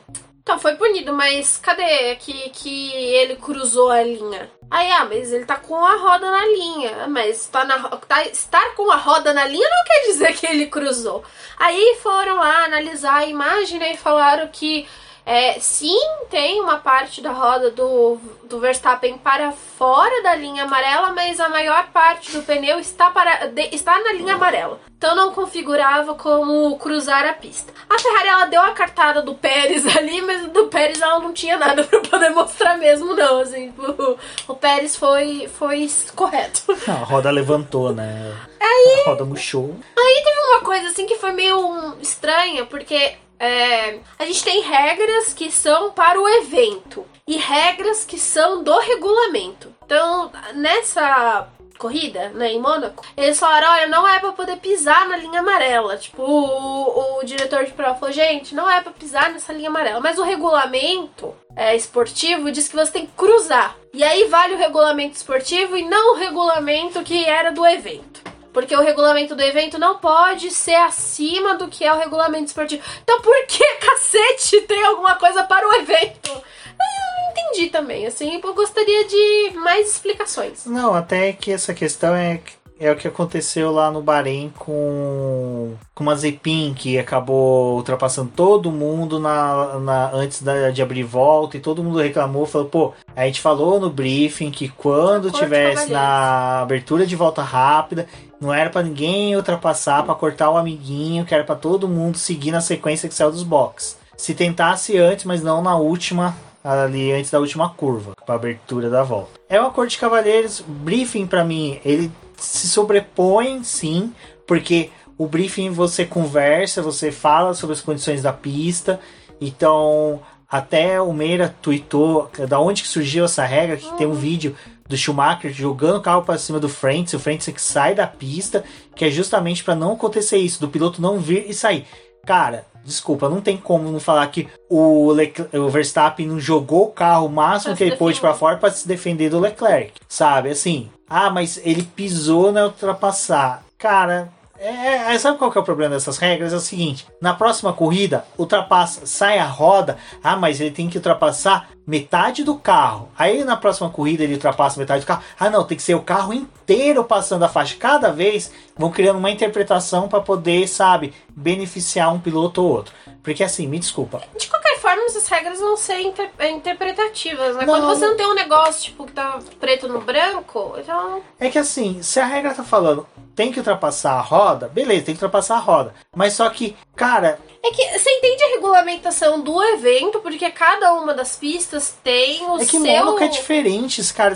então, 0.45 0.59
foi 0.59 0.75
punido, 0.75 1.11
mas 1.11 1.57
cadê 1.57 2.15
que, 2.17 2.51
que 2.51 2.93
ele 2.93 3.35
cruzou 3.35 3.89
a 3.89 4.03
linha? 4.03 4.47
Aí, 4.69 4.91
ah, 4.91 5.03
mas 5.03 5.33
ele 5.33 5.43
tá 5.43 5.55
com 5.55 5.83
a 5.83 5.95
roda 5.95 6.29
na 6.29 6.45
linha. 6.45 7.07
Mas 7.07 7.47
tá 7.47 7.65
na, 7.65 7.79
tá, 7.97 8.23
estar 8.25 8.75
com 8.75 8.91
a 8.91 8.95
roda 8.95 9.33
na 9.33 9.47
linha 9.47 9.67
não 9.67 9.83
quer 9.83 10.01
dizer 10.05 10.33
que 10.37 10.45
ele 10.45 10.67
cruzou. 10.67 11.23
Aí 11.57 11.97
foram 11.99 12.35
lá 12.35 12.63
analisar 12.65 13.15
a 13.15 13.25
imagem 13.25 13.79
né, 13.79 13.93
e 13.93 13.97
falaram 13.97 14.47
que 14.49 14.87
é, 15.25 15.59
sim, 15.59 15.97
tem 16.29 16.61
uma 16.61 16.77
parte 16.77 17.19
da 17.19 17.31
roda 17.31 17.71
do, 17.71 18.19
do 18.43 18.59
Verstappen 18.59 19.17
para 19.17 19.51
fora 19.51 20.21
da 20.21 20.35
linha 20.35 20.65
amarela, 20.65 21.11
mas 21.13 21.39
a 21.39 21.49
maior 21.49 21.87
parte 21.91 22.31
do 22.31 22.43
pneu 22.43 22.77
está, 22.77 23.09
para, 23.09 23.47
de, 23.47 23.69
está 23.73 23.99
na 23.99 24.13
linha 24.13 24.35
amarela. 24.35 24.79
Então 24.97 25.15
não 25.15 25.33
configurava 25.33 26.13
como 26.13 26.77
cruzar 26.77 27.25
a 27.25 27.33
pista. 27.33 27.73
A 27.89 27.97
Ferrari 27.97 28.27
ela 28.27 28.45
deu 28.45 28.61
a 28.61 28.71
cartada 28.71 29.21
do 29.23 29.33
Pérez 29.33 29.85
ali, 29.97 30.21
mas 30.21 30.47
do 30.47 30.67
Pérez 30.67 31.01
ela 31.01 31.19
não 31.19 31.33
tinha 31.33 31.57
nada 31.57 31.83
para 31.83 31.99
poder 32.01 32.29
mostrar 32.29 32.77
mesmo, 32.77 33.15
não. 33.15 33.39
Assim, 33.39 33.73
o, 33.77 34.17
o 34.47 34.55
Pérez 34.55 34.95
foi, 34.95 35.47
foi 35.47 35.89
correto. 36.15 36.61
A 36.87 37.03
roda 37.03 37.31
levantou, 37.31 37.91
né? 37.91 38.31
Aí, 38.59 39.03
a 39.05 39.09
roda 39.09 39.25
murchou. 39.25 39.75
Aí 39.97 40.21
teve 40.23 40.39
uma 40.51 40.61
coisa 40.61 40.87
assim 40.87 41.07
que 41.07 41.15
foi 41.15 41.31
meio 41.31 41.95
estranha, 41.99 42.65
porque 42.65 43.15
é, 43.39 43.99
a 44.17 44.25
gente 44.25 44.43
tem 44.43 44.61
regras 44.61 45.33
que 45.33 45.51
são 45.51 45.91
para 45.91 46.19
o 46.19 46.27
evento 46.27 47.05
e 47.27 47.37
regras 47.37 48.05
que 48.05 48.17
são 48.17 48.63
do 48.63 48.77
regulamento. 48.79 49.73
Então, 49.83 50.31
nessa 50.53 51.49
corrida, 51.77 52.29
né, 52.29 52.53
em 52.53 52.59
Mônaco, 52.59 53.05
eles 53.17 53.39
falaram, 53.39 53.69
olha, 53.71 53.87
não 53.87 54.07
é 54.07 54.19
para 54.19 54.31
poder 54.31 54.57
pisar 54.57 55.07
na 55.07 55.17
linha 55.17 55.39
amarela. 55.39 55.97
Tipo, 55.97 56.23
o, 56.23 57.19
o, 57.19 57.23
diretor 57.23 57.65
de 57.65 57.73
prova 57.73 57.95
falou, 57.95 58.13
gente, 58.13 58.55
não 58.55 58.69
é 58.69 58.81
para 58.81 58.91
pisar 58.91 59.31
nessa 59.31 59.51
linha 59.51 59.69
amarela. 59.69 59.99
Mas 59.99 60.17
o 60.17 60.23
regulamento 60.23 61.35
é, 61.55 61.75
esportivo 61.75 62.51
diz 62.51 62.67
que 62.67 62.75
você 62.75 62.91
tem 62.91 63.05
que 63.05 63.13
cruzar. 63.13 63.75
E 63.93 64.03
aí 64.03 64.25
vale 64.27 64.55
o 64.55 64.57
regulamento 64.57 65.15
esportivo 65.15 65.75
e 65.77 65.83
não 65.83 66.13
o 66.13 66.17
regulamento 66.17 67.03
que 67.03 67.25
era 67.25 67.51
do 67.51 67.65
evento. 67.65 68.23
Porque 68.55 68.73
o 68.73 68.81
regulamento 68.81 69.35
do 69.35 69.43
evento 69.43 69.77
não 69.77 69.97
pode 69.97 70.49
ser 70.49 70.75
acima 70.75 71.57
do 71.57 71.67
que 71.67 71.83
é 71.83 71.93
o 71.93 71.99
regulamento 71.99 72.45
esportivo. 72.45 72.81
Então 73.03 73.19
por 73.21 73.35
que 73.47 73.65
cacete 73.85 74.61
tem 74.61 74.81
alguma 74.85 75.15
coisa 75.15 75.43
para 75.43 75.67
o 75.67 75.73
evento? 75.73 76.31
Eu 76.31 76.41
não 76.77 77.31
entendi 77.31 77.69
também, 77.69 78.07
assim, 78.07 78.39
eu 78.41 78.53
gostaria 78.53 79.05
de 79.05 79.51
mais 79.57 79.89
explicações. 79.89 80.65
Não, 80.65 80.93
até 80.93 81.33
que 81.33 81.51
essa 81.51 81.73
questão 81.73 82.15
é 82.15 82.39
é 82.79 82.91
o 82.91 82.95
que 82.95 83.07
aconteceu 83.07 83.71
lá 83.71 83.89
no 83.89 84.01
Bahrein 84.01 84.51
com, 84.57 85.75
com 85.93 86.03
uma 86.03 86.15
Zepin 86.15 86.73
que 86.73 86.99
acabou 86.99 87.77
ultrapassando 87.77 88.31
todo 88.35 88.71
mundo 88.71 89.17
na, 89.17 89.79
na 89.79 90.11
antes 90.11 90.41
da, 90.41 90.69
de 90.71 90.81
abrir 90.81 91.03
volta 91.03 91.55
e 91.55 91.61
todo 91.61 91.83
mundo 91.83 91.99
reclamou, 91.99 92.45
falou, 92.45 92.67
pô, 92.67 92.93
a 93.15 93.25
gente 93.25 93.39
falou 93.39 93.79
no 93.79 93.89
briefing 93.89 94.51
que 94.51 94.67
quando 94.67 95.31
tivesse 95.31 95.89
na 95.89 96.61
abertura 96.61 97.05
de 97.05 97.15
volta 97.15 97.41
rápida, 97.41 98.07
não 98.39 98.53
era 98.53 98.69
para 98.69 98.83
ninguém 98.83 99.35
ultrapassar 99.35 100.03
para 100.03 100.15
cortar 100.15 100.49
o 100.49 100.57
amiguinho, 100.57 101.25
que 101.25 101.33
era 101.33 101.43
para 101.43 101.55
todo 101.55 101.87
mundo 101.87 102.17
seguir 102.17 102.51
na 102.51 102.61
sequência 102.61 103.09
que 103.09 103.15
saiu 103.15 103.31
dos 103.31 103.43
boxes. 103.43 103.97
Se 104.17 104.33
tentasse 104.33 104.97
antes, 104.97 105.25
mas 105.25 105.41
não 105.41 105.61
na 105.61 105.75
última 105.75 106.35
ali 106.63 107.11
antes 107.11 107.29
da 107.29 107.39
última 107.39 107.69
curva, 107.69 108.15
para 108.25 108.35
abertura 108.35 108.89
da 108.89 109.03
volta. 109.03 109.39
É 109.47 109.59
uma 109.59 109.69
cor 109.69 109.87
de 109.87 109.97
cavaleiros, 109.97 110.63
briefing 110.65 111.27
para 111.27 111.43
mim, 111.43 111.79
ele 111.85 112.11
se 112.37 112.67
sobrepõem, 112.67 113.63
sim, 113.63 114.11
porque 114.47 114.89
o 115.17 115.27
briefing 115.27 115.69
você 115.69 116.05
conversa, 116.05 116.81
você 116.81 117.11
fala 117.11 117.53
sobre 117.53 117.73
as 117.73 117.81
condições 117.81 118.21
da 118.21 118.33
pista. 118.33 118.99
Então, 119.39 120.19
até 120.49 120.99
o 120.99 121.13
Meira 121.13 121.55
tweetou 121.61 122.29
da 122.47 122.59
onde 122.59 122.81
que 122.81 122.87
surgiu 122.87 123.25
essa 123.25 123.45
regra, 123.45 123.77
que 123.77 123.97
tem 123.97 124.07
um 124.07 124.13
vídeo 124.13 124.55
do 124.87 124.95
Schumacher 124.95 125.51
jogando 125.51 125.97
o 125.97 126.01
carro 126.01 126.23
para 126.23 126.37
cima 126.37 126.59
do 126.59 126.69
Frentz, 126.69 127.13
o 127.13 127.19
Frentz 127.19 127.47
que 127.47 127.61
sai 127.61 127.95
da 127.95 128.05
pista, 128.05 128.63
que 128.95 129.05
é 129.05 129.09
justamente 129.09 129.63
para 129.63 129.75
não 129.75 129.93
acontecer 129.93 130.37
isso, 130.37 130.61
do 130.61 130.69
piloto 130.69 131.01
não 131.01 131.19
vir 131.19 131.45
e 131.49 131.53
sair. 131.53 131.85
Cara, 132.25 132.65
desculpa, 132.83 133.29
não 133.29 133.41
tem 133.41 133.57
como 133.57 133.91
não 133.91 133.99
falar 133.99 134.27
que 134.27 134.47
o, 134.69 135.11
Leclerc, 135.11 135.57
o 135.57 135.69
Verstappen 135.69 136.27
não 136.27 136.39
jogou 136.39 136.85
o 136.85 136.91
carro 136.91 137.27
o 137.27 137.29
máximo 137.29 137.75
que 137.75 137.83
ele 137.83 137.97
pôde 137.97 138.19
para 138.19 138.33
fora 138.33 138.57
para 138.57 138.71
se 138.71 138.87
defender 138.87 139.29
do 139.29 139.39
Leclerc, 139.39 139.93
sabe? 140.07 140.49
Assim, 140.49 140.89
ah, 141.09 141.29
mas 141.29 141.59
ele 141.63 141.83
pisou 141.83 142.51
na 142.51 142.65
ultrapassar. 142.65 143.63
Cara, 143.77 144.29
É, 144.57 145.13
é, 145.13 145.19
sabe 145.19 145.37
qual 145.37 145.51
que 145.51 145.57
é 145.57 145.61
o 145.61 145.65
problema 145.65 145.95
dessas 145.95 146.17
regras? 146.17 146.53
É 146.53 146.55
o 146.55 146.59
seguinte: 146.59 147.05
na 147.19 147.33
próxima 147.33 147.73
corrida, 147.73 148.25
ultrapassa, 148.37 149.05
sai 149.05 149.37
a 149.37 149.45
roda. 149.45 149.97
Ah, 150.23 150.35
mas 150.35 150.61
ele 150.61 150.71
tem 150.71 150.89
que 150.89 150.97
ultrapassar 150.97 151.69
metade 151.85 152.43
do 152.43 152.55
carro. 152.55 153.09
Aí 153.17 153.43
na 153.43 153.57
próxima 153.57 153.89
corrida 153.89 154.23
ele 154.23 154.33
ultrapassa 154.33 154.79
metade 154.79 155.01
do 155.01 155.07
carro. 155.07 155.23
Ah, 155.39 155.49
não, 155.49 155.63
tem 155.63 155.77
que 155.77 155.83
ser 155.83 155.95
o 155.95 156.01
carro 156.01 156.33
inteiro 156.33 157.03
passando 157.03 157.43
a 157.43 157.49
faixa. 157.49 157.75
Cada 157.77 158.11
vez 158.11 158.51
vão 158.77 158.89
criando 158.89 159.19
uma 159.19 159.29
interpretação 159.29 160.07
para 160.07 160.21
poder, 160.21 160.67
sabe, 160.67 161.13
beneficiar 161.35 162.13
um 162.13 162.19
piloto 162.19 162.61
ou 162.61 162.71
outro. 162.71 162.93
Porque 163.25 163.43
assim, 163.43 163.65
me 163.65 163.79
desculpa. 163.79 164.21
De 164.37 164.47
qualquer 164.47 164.79
forma, 164.79 165.03
essas 165.05 165.27
regras 165.27 165.59
vão 165.59 165.75
ser 165.75 165.99
inter 165.99 166.29
interpretativas, 166.47 167.55
né? 167.55 167.65
Não. 167.65 167.73
Quando 167.73 167.87
você 167.87 168.07
não 168.07 168.15
tem 168.15 168.27
um 168.27 168.35
negócio, 168.35 168.83
tipo, 168.83 169.03
que 169.03 169.13
tá 169.13 169.39
preto 169.59 169.87
no 169.87 169.99
branco, 169.99 170.75
então. 170.77 171.23
É 171.39 171.49
que 171.49 171.57
assim, 171.57 172.03
se 172.03 172.19
a 172.19 172.25
regra 172.25 172.53
tá 172.53 172.63
falando 172.63 173.07
tem 173.35 173.51
que 173.51 173.57
ultrapassar 173.57 174.13
a 174.13 174.21
roda, 174.21 174.67
beleza, 174.67 175.05
tem 175.05 175.15
que 175.15 175.23
ultrapassar 175.23 175.55
a 175.55 175.59
roda. 175.59 175.93
Mas 176.15 176.33
só 176.33 176.47
que, 176.51 176.75
cara. 176.95 177.39
É 177.63 177.71
que 177.71 177.99
você 177.99 178.09
entende 178.11 178.43
a 178.43 178.47
regulamentação 178.49 179.41
do 179.41 179.61
evento, 179.63 180.19
porque 180.19 180.51
cada 180.51 180.93
uma 180.93 181.15
das 181.15 181.35
pistas 181.35 181.97
tem 182.03 182.43
o 182.43 182.57
seu. 182.57 182.61
É 182.61 182.65
que 182.65 182.79
seu... 182.79 182.79
Mônaco 182.79 183.23
é 183.23 183.27
diferente, 183.27 184.13
cara. 184.13 184.35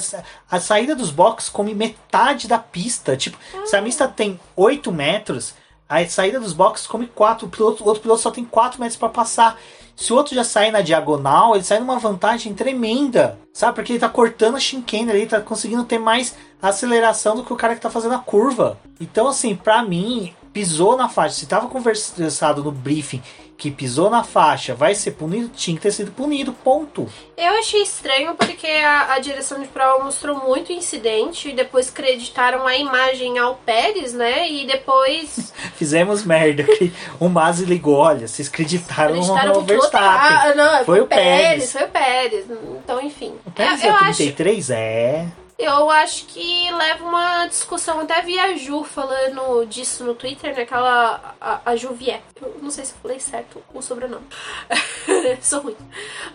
A 0.50 0.60
saída 0.60 0.96
dos 0.96 1.12
boxes 1.12 1.48
come 1.48 1.76
metade 1.76 2.48
da 2.48 2.58
pista. 2.58 3.16
Tipo, 3.16 3.38
ah. 3.54 3.68
se 3.68 3.76
a 3.76 3.82
pista 3.84 4.08
tem 4.08 4.40
8 4.56 4.92
metros, 4.92 5.54
a 5.90 6.08
saída 6.08 6.40
dos 6.40 6.54
boxes 6.54 6.86
come 6.86 7.08
4. 7.08 7.48
O 7.48 7.50
piloto, 7.50 7.84
outro 7.84 8.04
piloto 8.04 8.22
só 8.22 8.30
tem 8.30 8.46
4 8.46 8.80
metros 8.80 8.98
para 8.98 9.10
passar. 9.10 9.60
Se 9.96 10.14
o 10.14 10.16
outro 10.16 10.36
já 10.36 10.44
sai 10.44 10.70
na 10.70 10.82
diagonal, 10.82 11.56
ele 11.56 11.64
sai 11.64 11.80
numa 11.80 11.98
vantagem 11.98 12.54
tremenda, 12.54 13.38
sabe? 13.52 13.74
Porque 13.74 13.94
ele 13.94 14.00
tá 14.00 14.08
cortando 14.08 14.56
a 14.56 14.60
chicane 14.60 15.12
ali, 15.12 15.26
tá 15.26 15.42
conseguindo 15.42 15.84
ter 15.84 15.98
mais 15.98 16.36
aceleração 16.62 17.36
do 17.36 17.44
que 17.44 17.52
o 17.52 17.56
cara 17.58 17.76
que 17.76 17.82
tá 17.82 17.90
fazendo 17.90 18.14
a 18.14 18.20
curva. 18.20 18.78
Então, 19.02 19.28
assim, 19.28 19.56
pra 19.56 19.84
mim, 19.84 20.34
pisou 20.54 20.96
na 20.96 21.10
faixa. 21.10 21.36
Se 21.36 21.48
tava 21.48 21.68
conversado 21.68 22.64
no 22.64 22.72
briefing 22.72 23.22
que 23.60 23.70
pisou 23.70 24.10
na 24.10 24.24
faixa 24.24 24.74
vai 24.74 24.96
ser 24.96 25.12
punido, 25.12 25.50
tinha 25.50 25.76
que 25.76 25.84
ter 25.84 25.92
sido 25.92 26.12
punido, 26.12 26.54
ponto. 26.54 27.08
Eu 27.36 27.60
achei 27.60 27.82
estranho 27.82 28.34
porque 28.36 28.66
a, 28.66 29.16
a 29.16 29.20
direção 29.20 29.60
de 29.60 29.68
prova 29.68 30.02
mostrou 30.02 30.38
muito 30.38 30.72
incidente 30.72 31.50
e 31.50 31.54
depois 31.54 31.90
creditaram 31.90 32.66
a 32.66 32.78
imagem 32.78 33.38
ao 33.38 33.56
Pérez, 33.56 34.14
né? 34.14 34.50
E 34.50 34.66
depois. 34.66 35.54
Fizemos 35.76 36.24
merda. 36.24 36.66
O 37.20 37.28
Masi 37.28 37.66
ligou, 37.66 37.96
olha, 37.96 38.30
vocês 38.30 38.48
acreditaram, 38.48 39.16
acreditaram 39.16 39.54
no 39.56 39.62
Verstappen. 39.62 40.00
Ah, 40.02 40.54
não, 40.56 40.76
foi, 40.78 40.86
foi 40.86 41.02
o 41.02 41.08
Pérez, 41.08 41.28
Pérez. 41.28 41.72
Foi 41.74 41.84
o 41.84 41.90
Pérez. 41.90 42.46
Então, 42.82 43.02
enfim. 43.02 43.34
O 43.46 43.52
Pérez 43.52 43.84
é, 43.84 43.88
é 43.88 43.94
33? 43.94 44.72
Acho... 44.72 44.80
É 44.80 45.26
eu 45.60 45.90
acho 45.90 46.26
que 46.28 46.72
leva 46.72 47.04
uma 47.04 47.46
discussão. 47.48 48.00
Até 48.00 48.22
vi 48.22 48.40
a 48.40 48.56
Ju 48.56 48.86
falando 48.86 49.66
disso 49.66 50.06
no 50.06 50.16
Twitter, 50.16 50.56
né? 50.56 50.62
Aquela. 50.62 51.36
A, 51.40 51.60
a 51.66 51.76
Juvier. 51.76 52.22
Eu 52.42 52.58
não 52.62 52.72
sei 52.72 52.86
se 52.86 52.94
eu 52.94 52.98
falei 53.02 53.20
certo 53.20 53.62
o 53.74 53.82
sobrenome. 53.82 54.26
Sou 55.42 55.62
ruim. 55.62 55.76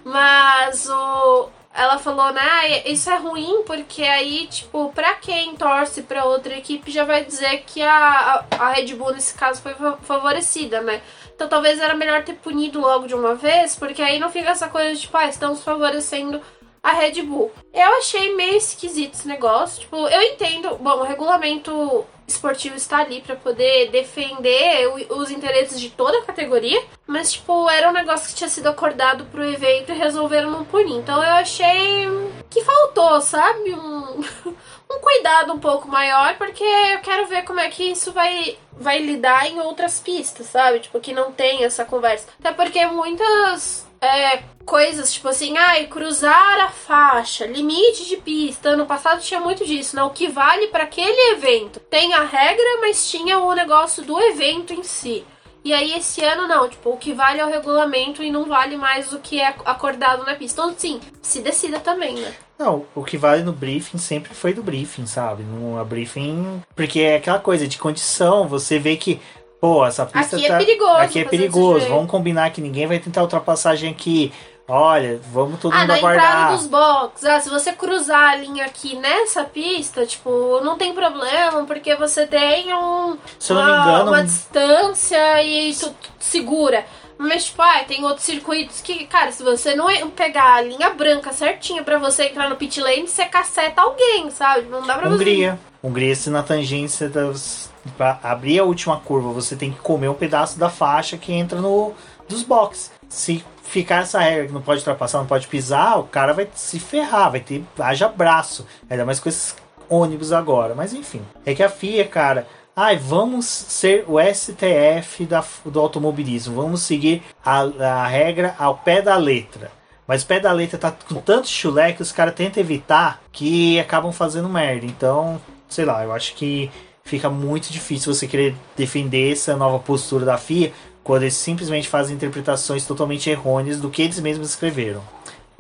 Mas 0.05 0.89
o. 0.91 1.49
Ela 1.77 1.99
falou, 1.99 2.33
né? 2.33 2.41
Ah, 2.41 2.89
isso 2.89 3.11
é 3.11 3.17
ruim 3.17 3.65
porque 3.67 4.05
aí, 4.05 4.47
tipo, 4.47 4.93
pra 4.95 5.15
quem 5.15 5.57
torce 5.57 6.03
pra 6.03 6.25
outra 6.25 6.57
equipe 6.57 6.89
já 6.89 7.03
vai 7.03 7.25
dizer 7.25 7.65
que 7.67 7.83
a, 7.83 8.45
a, 8.53 8.65
a 8.65 8.73
Red 8.75 8.95
Bull 8.95 9.13
nesse 9.13 9.35
caso 9.35 9.61
foi 9.61 9.75
favorecida, 10.03 10.81
né? 10.83 11.03
Então 11.35 11.49
talvez 11.49 11.81
era 11.81 11.95
melhor 11.95 12.23
ter 12.23 12.35
punido 12.35 12.81
logo 12.81 13.09
de 13.09 13.15
uma 13.15 13.35
vez, 13.35 13.75
porque 13.75 14.01
aí 14.01 14.21
não 14.21 14.31
fica 14.31 14.51
essa 14.51 14.69
coisa 14.69 14.95
de, 14.95 15.01
tipo, 15.01 15.17
ah, 15.17 15.27
estamos 15.27 15.65
favorecendo 15.65 16.41
a 16.85 16.93
Red 16.93 17.23
Bull. 17.23 17.51
Eu 17.73 17.95
achei 17.95 18.37
meio 18.37 18.57
esquisito 18.57 19.15
esse 19.15 19.27
negócio. 19.27 19.81
Tipo, 19.81 20.07
eu 20.07 20.21
entendo. 20.21 20.77
Bom, 20.77 21.01
o 21.01 21.03
regulamento 21.03 22.05
esportivo 22.27 22.77
está 22.77 22.99
ali 22.99 23.23
para 23.23 23.37
poder 23.37 23.91
defender 23.91 24.87
os 25.11 25.31
interesses 25.31 25.81
de 25.81 25.91
toda 25.91 26.19
a 26.19 26.25
categoria, 26.25 26.83
mas 27.07 27.33
tipo, 27.33 27.69
era 27.69 27.89
um 27.89 27.93
negócio 27.93 28.29
que 28.29 28.35
tinha 28.35 28.49
sido 28.49 28.67
acordado 28.67 29.27
pro 29.27 29.45
evento 29.45 29.93
e 29.93 29.99
resolveram 29.99 30.51
não 30.51 30.65
punir. 30.65 30.97
Então 30.97 31.23
eu 31.23 31.33
achei 31.33 32.07
que 32.51 32.65
faltou, 32.65 33.21
sabe? 33.21 33.75
Um, 33.75 34.21
um 34.91 35.01
cuidado 35.01 35.53
um 35.53 35.59
pouco 35.59 35.89
maior, 35.89 36.37
porque 36.37 36.65
eu 36.65 37.01
quero 37.01 37.27
ver 37.27 37.45
como 37.45 37.61
é 37.61 37.69
que 37.69 37.85
isso 37.85 38.13
vai 38.13 38.59
vai 38.73 38.99
lidar 38.99 39.47
em 39.47 39.61
outras 39.61 40.01
pistas, 40.01 40.47
sabe? 40.47 40.81
Tipo, 40.81 41.01
que 41.01 41.13
não 41.13 41.31
tem 41.31 41.65
essa 41.65 41.85
conversa. 41.85 42.27
Até 42.41 42.53
porque 42.53 42.85
muitas 42.87 43.87
é, 44.05 44.45
coisas 44.65 45.13
tipo 45.13 45.29
assim, 45.29 45.57
ai, 45.57 45.87
cruzar 45.87 46.61
a 46.61 46.69
faixa, 46.69 47.47
limite 47.47 48.07
de 48.07 48.17
pista. 48.17 48.71
Ano 48.71 48.87
passado 48.87 49.21
tinha 49.21 49.41
muito 49.41 49.65
disso, 49.65 49.97
né? 49.97 50.03
O 50.03 50.11
que 50.11 50.29
vale 50.29 50.69
para 50.69 50.85
aquele 50.85 51.33
evento. 51.33 51.81
Tem 51.81 52.15
a 52.15 52.25
regra, 52.25 52.79
mas 52.81 53.11
tinha 53.11 53.39
o 53.39 53.55
negócio 53.55 54.03
do 54.03 54.21
evento 54.21 54.73
em 54.73 54.83
si. 54.83 55.25
E 55.65 55.73
aí 55.73 55.95
esse 55.95 56.23
ano 56.23 56.47
não, 56.47 56.69
tipo, 56.69 56.91
o 56.91 56.97
que 56.99 57.15
vale 57.15 57.41
é 57.41 57.47
o 57.47 57.49
regulamento 57.49 58.23
e 58.23 58.31
não 58.31 58.45
vale 58.45 58.77
mais 58.77 59.15
o 59.15 59.19
que 59.19 59.41
é 59.41 59.49
acordado 59.65 60.23
na 60.23 60.35
pista. 60.35 60.61
Então, 60.61 60.75
sim, 60.77 61.01
se 61.23 61.41
decida 61.41 61.81
também, 61.81 62.17
né? 62.17 62.35
Não, 62.59 62.85
o 62.95 63.03
que 63.03 63.17
vale 63.17 63.43
no 63.43 63.53
briefing 63.53 63.97
sempre 63.97 64.35
foi 64.35 64.53
do 64.53 64.63
briefing, 64.63 65.07
sabe? 65.07 65.43
No 65.43 65.79
a 65.79 65.85
briefing, 65.85 66.63
porque 66.77 67.01
é 67.01 67.17
aquela 67.17 67.39
coisa 67.39 67.67
de 67.67 67.79
condição, 67.79 68.47
você 68.47 68.79
vê 68.79 68.97
que 68.97 69.21
pô, 69.65 69.87
essa 69.87 70.05
pista 70.05 70.37
aqui 70.37 70.45
é 70.45 70.49
tá, 70.49 70.55
é 70.55 70.59
perigoso. 70.59 70.97
Aqui 70.97 71.19
é 71.21 71.25
perigoso. 71.25 71.89
Vamos 71.89 72.11
combinar 72.11 72.51
que 72.51 72.61
ninguém 72.61 72.87
vai 72.87 72.99
tentar 72.99 73.23
ultrapassagem 73.23 73.91
aqui. 73.91 74.31
Olha, 74.69 75.19
vamos 75.33 75.59
todo 75.59 75.73
ah, 75.73 75.79
mundo 75.79 75.89
na 75.89 75.95
aguardar. 75.95 76.27
entrada 76.27 76.57
dos 76.57 76.67
boxes. 76.67 77.25
Ah, 77.25 77.41
se 77.41 77.49
você 77.49 77.73
cruzar 77.73 78.33
a 78.33 78.37
linha 78.37 78.67
aqui 78.67 78.95
nessa 78.97 79.43
pista, 79.43 80.05
tipo, 80.05 80.61
não 80.63 80.77
tem 80.77 80.93
problema, 80.93 81.65
porque 81.65 81.95
você 81.97 82.27
tem 82.27 82.75
um, 82.75 83.17
se 83.39 83.53
uma, 83.53 83.63
não 83.63 83.75
me 83.75 83.91
engano, 83.91 84.11
uma 84.11 84.23
distância 84.23 85.43
e 85.43 85.75
tu, 85.75 85.89
tu 85.89 86.11
segura. 86.19 86.85
Mas, 87.17 87.47
tipo, 87.47 87.63
ah, 87.63 87.85
tem 87.87 88.05
outros 88.05 88.27
circuitos 88.27 88.83
que, 88.83 89.07
cara, 89.07 89.33
se 89.33 89.43
você 89.43 89.75
não 89.75 89.87
pegar 90.11 90.57
a 90.57 90.61
linha 90.61 90.91
branca 90.91 91.33
certinha 91.33 91.83
para 91.83 91.99
você 91.99 92.25
entrar 92.25 92.51
no 92.51 92.57
pit 92.57 92.81
lane, 92.83 93.09
você 93.09 93.25
caceta 93.25 93.81
alguém, 93.81 94.31
sabe? 94.31 94.69
Não 94.69 94.83
dá 94.83 94.99
pra 94.99 95.09
Hungria. 95.09 95.53
você. 95.53 95.87
Hungria, 95.87 96.15
se 96.15 96.29
na 96.29 96.43
tangência 96.43 97.09
das. 97.09 97.64
Pra 97.97 98.19
abrir 98.23 98.59
a 98.59 98.65
última 98.65 98.99
curva, 98.99 99.31
você 99.33 99.55
tem 99.55 99.71
que 99.73 99.79
comer 99.81 100.09
um 100.09 100.15
pedaço 100.15 100.59
da 100.59 100.71
faixa 100.71 101.17
que 101.17 101.33
entra 101.33 101.61
no 101.61 101.93
dos 102.29 102.43
boxes. 102.43 102.91
Se 103.09 103.45
ficar 103.63 104.03
essa 104.03 104.19
regra 104.19 104.47
que 104.47 104.53
não 104.53 104.63
pode 104.63 104.81
ultrapassar, 104.81 105.19
não 105.19 105.27
pode 105.27 105.47
pisar, 105.47 105.99
o 105.99 106.05
cara 106.05 106.33
vai 106.33 106.49
se 106.55 106.79
ferrar, 106.79 107.31
vai 107.31 107.41
ter. 107.41 107.63
haja 107.79 108.09
braço. 108.09 108.67
Ainda 108.89 109.05
mais 109.05 109.21
com 109.21 109.29
esses 109.29 109.57
ônibus 109.89 110.33
agora. 110.33 110.75
Mas 110.75 110.93
enfim. 110.93 111.23
É 111.45 111.55
que 111.55 111.63
a 111.63 111.69
FIA, 111.69 112.07
cara. 112.07 112.47
Ai, 112.77 112.97
vamos 112.97 113.47
ser 113.47 114.05
o 114.09 114.17
STF 114.21 115.25
da, 115.27 115.45
do 115.65 115.79
automobilismo. 115.79 116.61
Vamos 116.61 116.83
seguir 116.83 117.23
a, 117.45 117.61
a 117.61 118.07
regra 118.07 118.55
ao 118.59 118.79
pé 118.79 119.01
da 119.01 119.17
letra. 119.17 119.71
Mas 120.07 120.23
o 120.23 120.27
pé 120.27 120.41
da 120.41 120.53
letra 120.53 120.79
tá 120.79 120.91
com 120.91 121.21
tanto 121.21 121.49
chulé 121.49 121.93
que 121.93 122.03
os 122.03 122.13
caras 122.13 122.35
tentam 122.35 122.61
evitar 122.61 123.23
que 123.31 123.79
acabam 123.79 124.13
fazendo 124.13 124.49
merda. 124.49 124.85
Então, 124.87 125.41
sei 125.69 125.85
lá, 125.85 126.03
eu 126.03 126.13
acho 126.13 126.35
que 126.35 126.71
fica 127.05 127.29
muito 127.29 127.71
difícil 127.71 128.13
você 128.13 128.27
querer 128.27 128.57
defender 128.77 129.33
essa 129.33 129.57
nova 129.57 129.79
postura 129.79 130.25
da 130.25 130.39
FIA 130.39 130.73
quando 131.03 131.23
eles 131.23 131.35
simplesmente 131.35 131.89
fazem 131.89 132.17
interpretações 132.17 132.87
totalmente 132.87 133.29
errôneas 133.29 133.79
do 133.79 133.91
que 133.91 134.03
eles 134.03 134.19
mesmos 134.19 134.51
escreveram. 134.51 135.03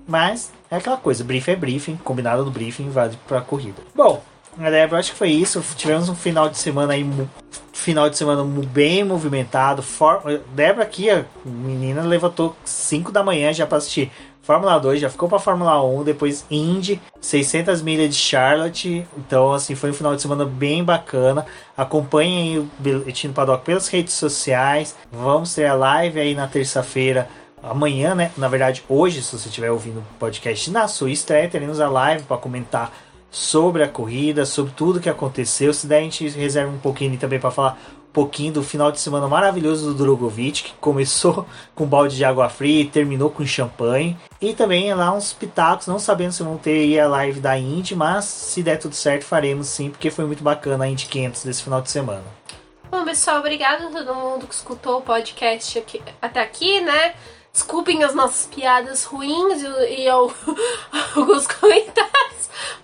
Mas 0.06 0.50
é 0.70 0.76
aquela 0.76 0.96
coisa, 0.96 1.22
briefing 1.22 1.52
é 1.52 1.56
briefing, 1.56 1.96
combinado 1.96 2.44
no 2.44 2.50
briefing 2.50 2.88
vale 2.90 3.18
para 3.26 3.40
corrida. 3.40 3.82
Bom, 3.94 4.22
Débora, 4.56 5.00
acho 5.00 5.12
que 5.12 5.18
foi 5.18 5.30
isso. 5.30 5.62
Tivemos 5.76 6.08
um 6.08 6.14
final 6.14 6.48
de 6.48 6.58
semana 6.58 6.92
aí, 6.92 7.06
final 7.72 8.08
de 8.08 8.16
semana 8.16 8.44
bem 8.66 9.04
movimentado. 9.04 9.82
For... 9.82 10.40
Débora 10.54 10.84
aqui, 10.84 11.10
a 11.10 11.24
menina 11.44 12.02
levantou 12.02 12.56
5 12.64 13.10
da 13.10 13.22
manhã 13.22 13.52
já 13.52 13.66
para 13.66 13.78
assistir 13.78 14.10
Fórmula 14.44 14.78
2, 14.78 15.00
já 15.00 15.08
ficou 15.08 15.26
para 15.26 15.38
Fórmula 15.38 15.82
1, 15.82 16.04
depois 16.04 16.44
Indy, 16.50 17.00
600 17.18 17.80
milhas 17.80 18.10
de 18.10 18.20
Charlotte. 18.20 19.06
Então, 19.16 19.54
assim, 19.54 19.74
foi 19.74 19.90
um 19.90 19.94
final 19.94 20.14
de 20.14 20.20
semana 20.20 20.44
bem 20.44 20.84
bacana. 20.84 21.46
Acompanhem 21.74 22.58
o 22.58 22.70
Beletino 22.78 23.32
Paddock 23.32 23.64
pelas 23.64 23.88
redes 23.88 24.12
sociais. 24.12 24.94
Vamos 25.10 25.54
ter 25.54 25.64
a 25.64 25.72
live 25.72 26.20
aí 26.20 26.34
na 26.34 26.46
terça-feira 26.46 27.26
amanhã, 27.62 28.14
né? 28.14 28.32
Na 28.36 28.46
verdade, 28.46 28.84
hoje, 28.86 29.22
se 29.22 29.32
você 29.32 29.48
estiver 29.48 29.70
ouvindo 29.70 30.00
o 30.00 30.18
podcast 30.18 30.70
na 30.70 30.86
sua 30.88 31.10
estreia, 31.10 31.48
teremos 31.48 31.80
a 31.80 31.88
live 31.88 32.24
para 32.24 32.36
comentar 32.36 32.92
sobre 33.30 33.82
a 33.82 33.88
corrida, 33.88 34.44
sobre 34.44 34.74
tudo 34.74 35.00
que 35.00 35.08
aconteceu. 35.08 35.72
Se 35.72 35.86
der, 35.86 36.00
a 36.00 36.02
gente 36.02 36.28
reserva 36.28 36.70
um 36.70 36.78
pouquinho 36.78 37.16
também 37.16 37.40
para 37.40 37.50
falar 37.50 37.78
pouquinho 38.14 38.52
do 38.52 38.62
final 38.62 38.92
de 38.92 39.00
semana 39.00 39.26
maravilhoso 39.26 39.88
do 39.88 39.94
Drogovic, 39.94 40.62
que 40.62 40.72
começou 40.74 41.44
com 41.74 41.84
balde 41.84 42.16
de 42.16 42.24
água 42.24 42.48
fria 42.48 42.82
e 42.82 42.88
terminou 42.88 43.28
com 43.28 43.44
champanhe. 43.44 44.16
E 44.40 44.54
também 44.54 44.94
lá 44.94 45.12
uns 45.12 45.32
pitacos, 45.32 45.88
não 45.88 45.98
sabendo 45.98 46.32
se 46.32 46.42
vão 46.42 46.56
ter 46.56 46.98
a 47.00 47.08
live 47.08 47.40
da 47.40 47.58
Indy, 47.58 47.96
mas 47.96 48.24
se 48.24 48.62
der 48.62 48.78
tudo 48.78 48.94
certo, 48.94 49.24
faremos 49.24 49.66
sim, 49.66 49.90
porque 49.90 50.10
foi 50.10 50.24
muito 50.24 50.44
bacana 50.44 50.84
a 50.84 50.88
Indy 50.88 51.06
500 51.06 51.44
desse 51.44 51.62
final 51.64 51.82
de 51.82 51.90
semana. 51.90 52.24
Bom, 52.90 53.04
pessoal, 53.04 53.40
obrigado 53.40 53.88
a 53.88 53.90
todo 53.90 54.14
mundo 54.14 54.46
que 54.46 54.54
escutou 54.54 54.98
o 54.98 55.02
podcast 55.02 55.76
aqui, 55.76 56.00
até 56.22 56.40
aqui, 56.40 56.80
né? 56.80 57.14
Desculpem 57.52 58.04
as 58.04 58.14
nossas 58.14 58.46
piadas 58.46 59.04
ruins 59.04 59.62
e, 59.62 60.02
e 60.02 60.08
alguns 60.08 61.46
comentários. 61.48 62.13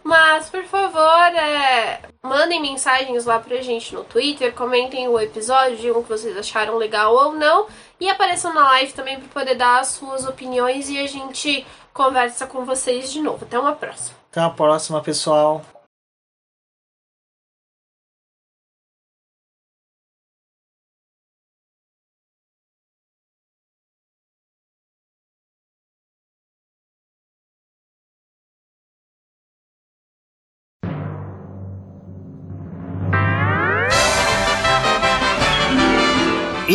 Mas, 0.03 0.49
por 0.49 0.65
favor, 0.65 1.35
é, 1.35 2.01
mandem 2.23 2.61
mensagens 2.61 3.25
lá 3.25 3.39
pra 3.39 3.61
gente 3.61 3.95
no 3.95 4.03
Twitter, 4.03 4.55
comentem 4.55 5.07
o 5.09 5.21
episódio, 5.21 5.77
digam 5.77 6.01
o 6.01 6.03
que 6.03 6.09
vocês 6.09 6.37
acharam 6.37 6.77
legal 6.77 7.15
ou 7.15 7.33
não. 7.33 7.67
E 8.01 8.09
apareçam 8.09 8.55
na 8.55 8.67
live 8.69 8.93
também 8.93 9.19
para 9.21 9.29
poder 9.29 9.55
dar 9.55 9.81
as 9.81 9.89
suas 9.89 10.27
opiniões 10.27 10.89
e 10.89 10.99
a 10.99 11.07
gente 11.07 11.67
conversa 11.93 12.47
com 12.47 12.65
vocês 12.65 13.13
de 13.13 13.21
novo. 13.21 13.45
Até 13.45 13.59
uma 13.59 13.75
próxima. 13.75 14.17
Até 14.31 14.41
a 14.41 14.51
próxima, 14.51 15.03
pessoal. 15.03 15.63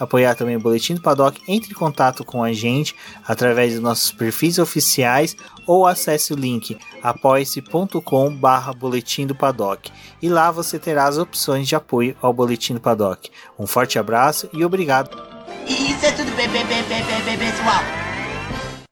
apoiar 0.00 0.34
também 0.34 0.56
o 0.56 0.60
Boletim 0.60 0.94
do 0.94 1.02
Paddock, 1.02 1.40
entre 1.46 1.70
em 1.70 1.74
contato 1.74 2.24
com 2.24 2.42
a 2.42 2.52
gente 2.52 2.96
através 3.24 3.74
dos 3.74 3.82
nossos 3.82 4.10
perfis 4.10 4.58
oficiais 4.58 5.36
ou 5.66 5.86
acesse 5.86 6.32
o 6.32 6.36
link 6.36 6.76
apoia-se.com 7.02 8.34
barra 8.34 8.72
Boletim 8.72 9.26
do 9.26 9.34
Paddock 9.34 9.92
e 10.20 10.28
lá 10.28 10.50
você 10.50 10.78
terá 10.78 11.06
as 11.06 11.18
opções 11.18 11.68
de 11.68 11.76
apoio 11.76 12.16
ao 12.20 12.32
Boletim 12.32 12.74
do 12.74 12.80
Paddock. 12.80 13.30
Um 13.58 13.66
forte 13.66 13.98
abraço 13.98 14.48
e 14.52 14.64
obrigado! 14.64 15.10
Isso 15.68 16.06
é 16.06 16.12
tudo 16.12 16.32
pessoal! 17.38 17.99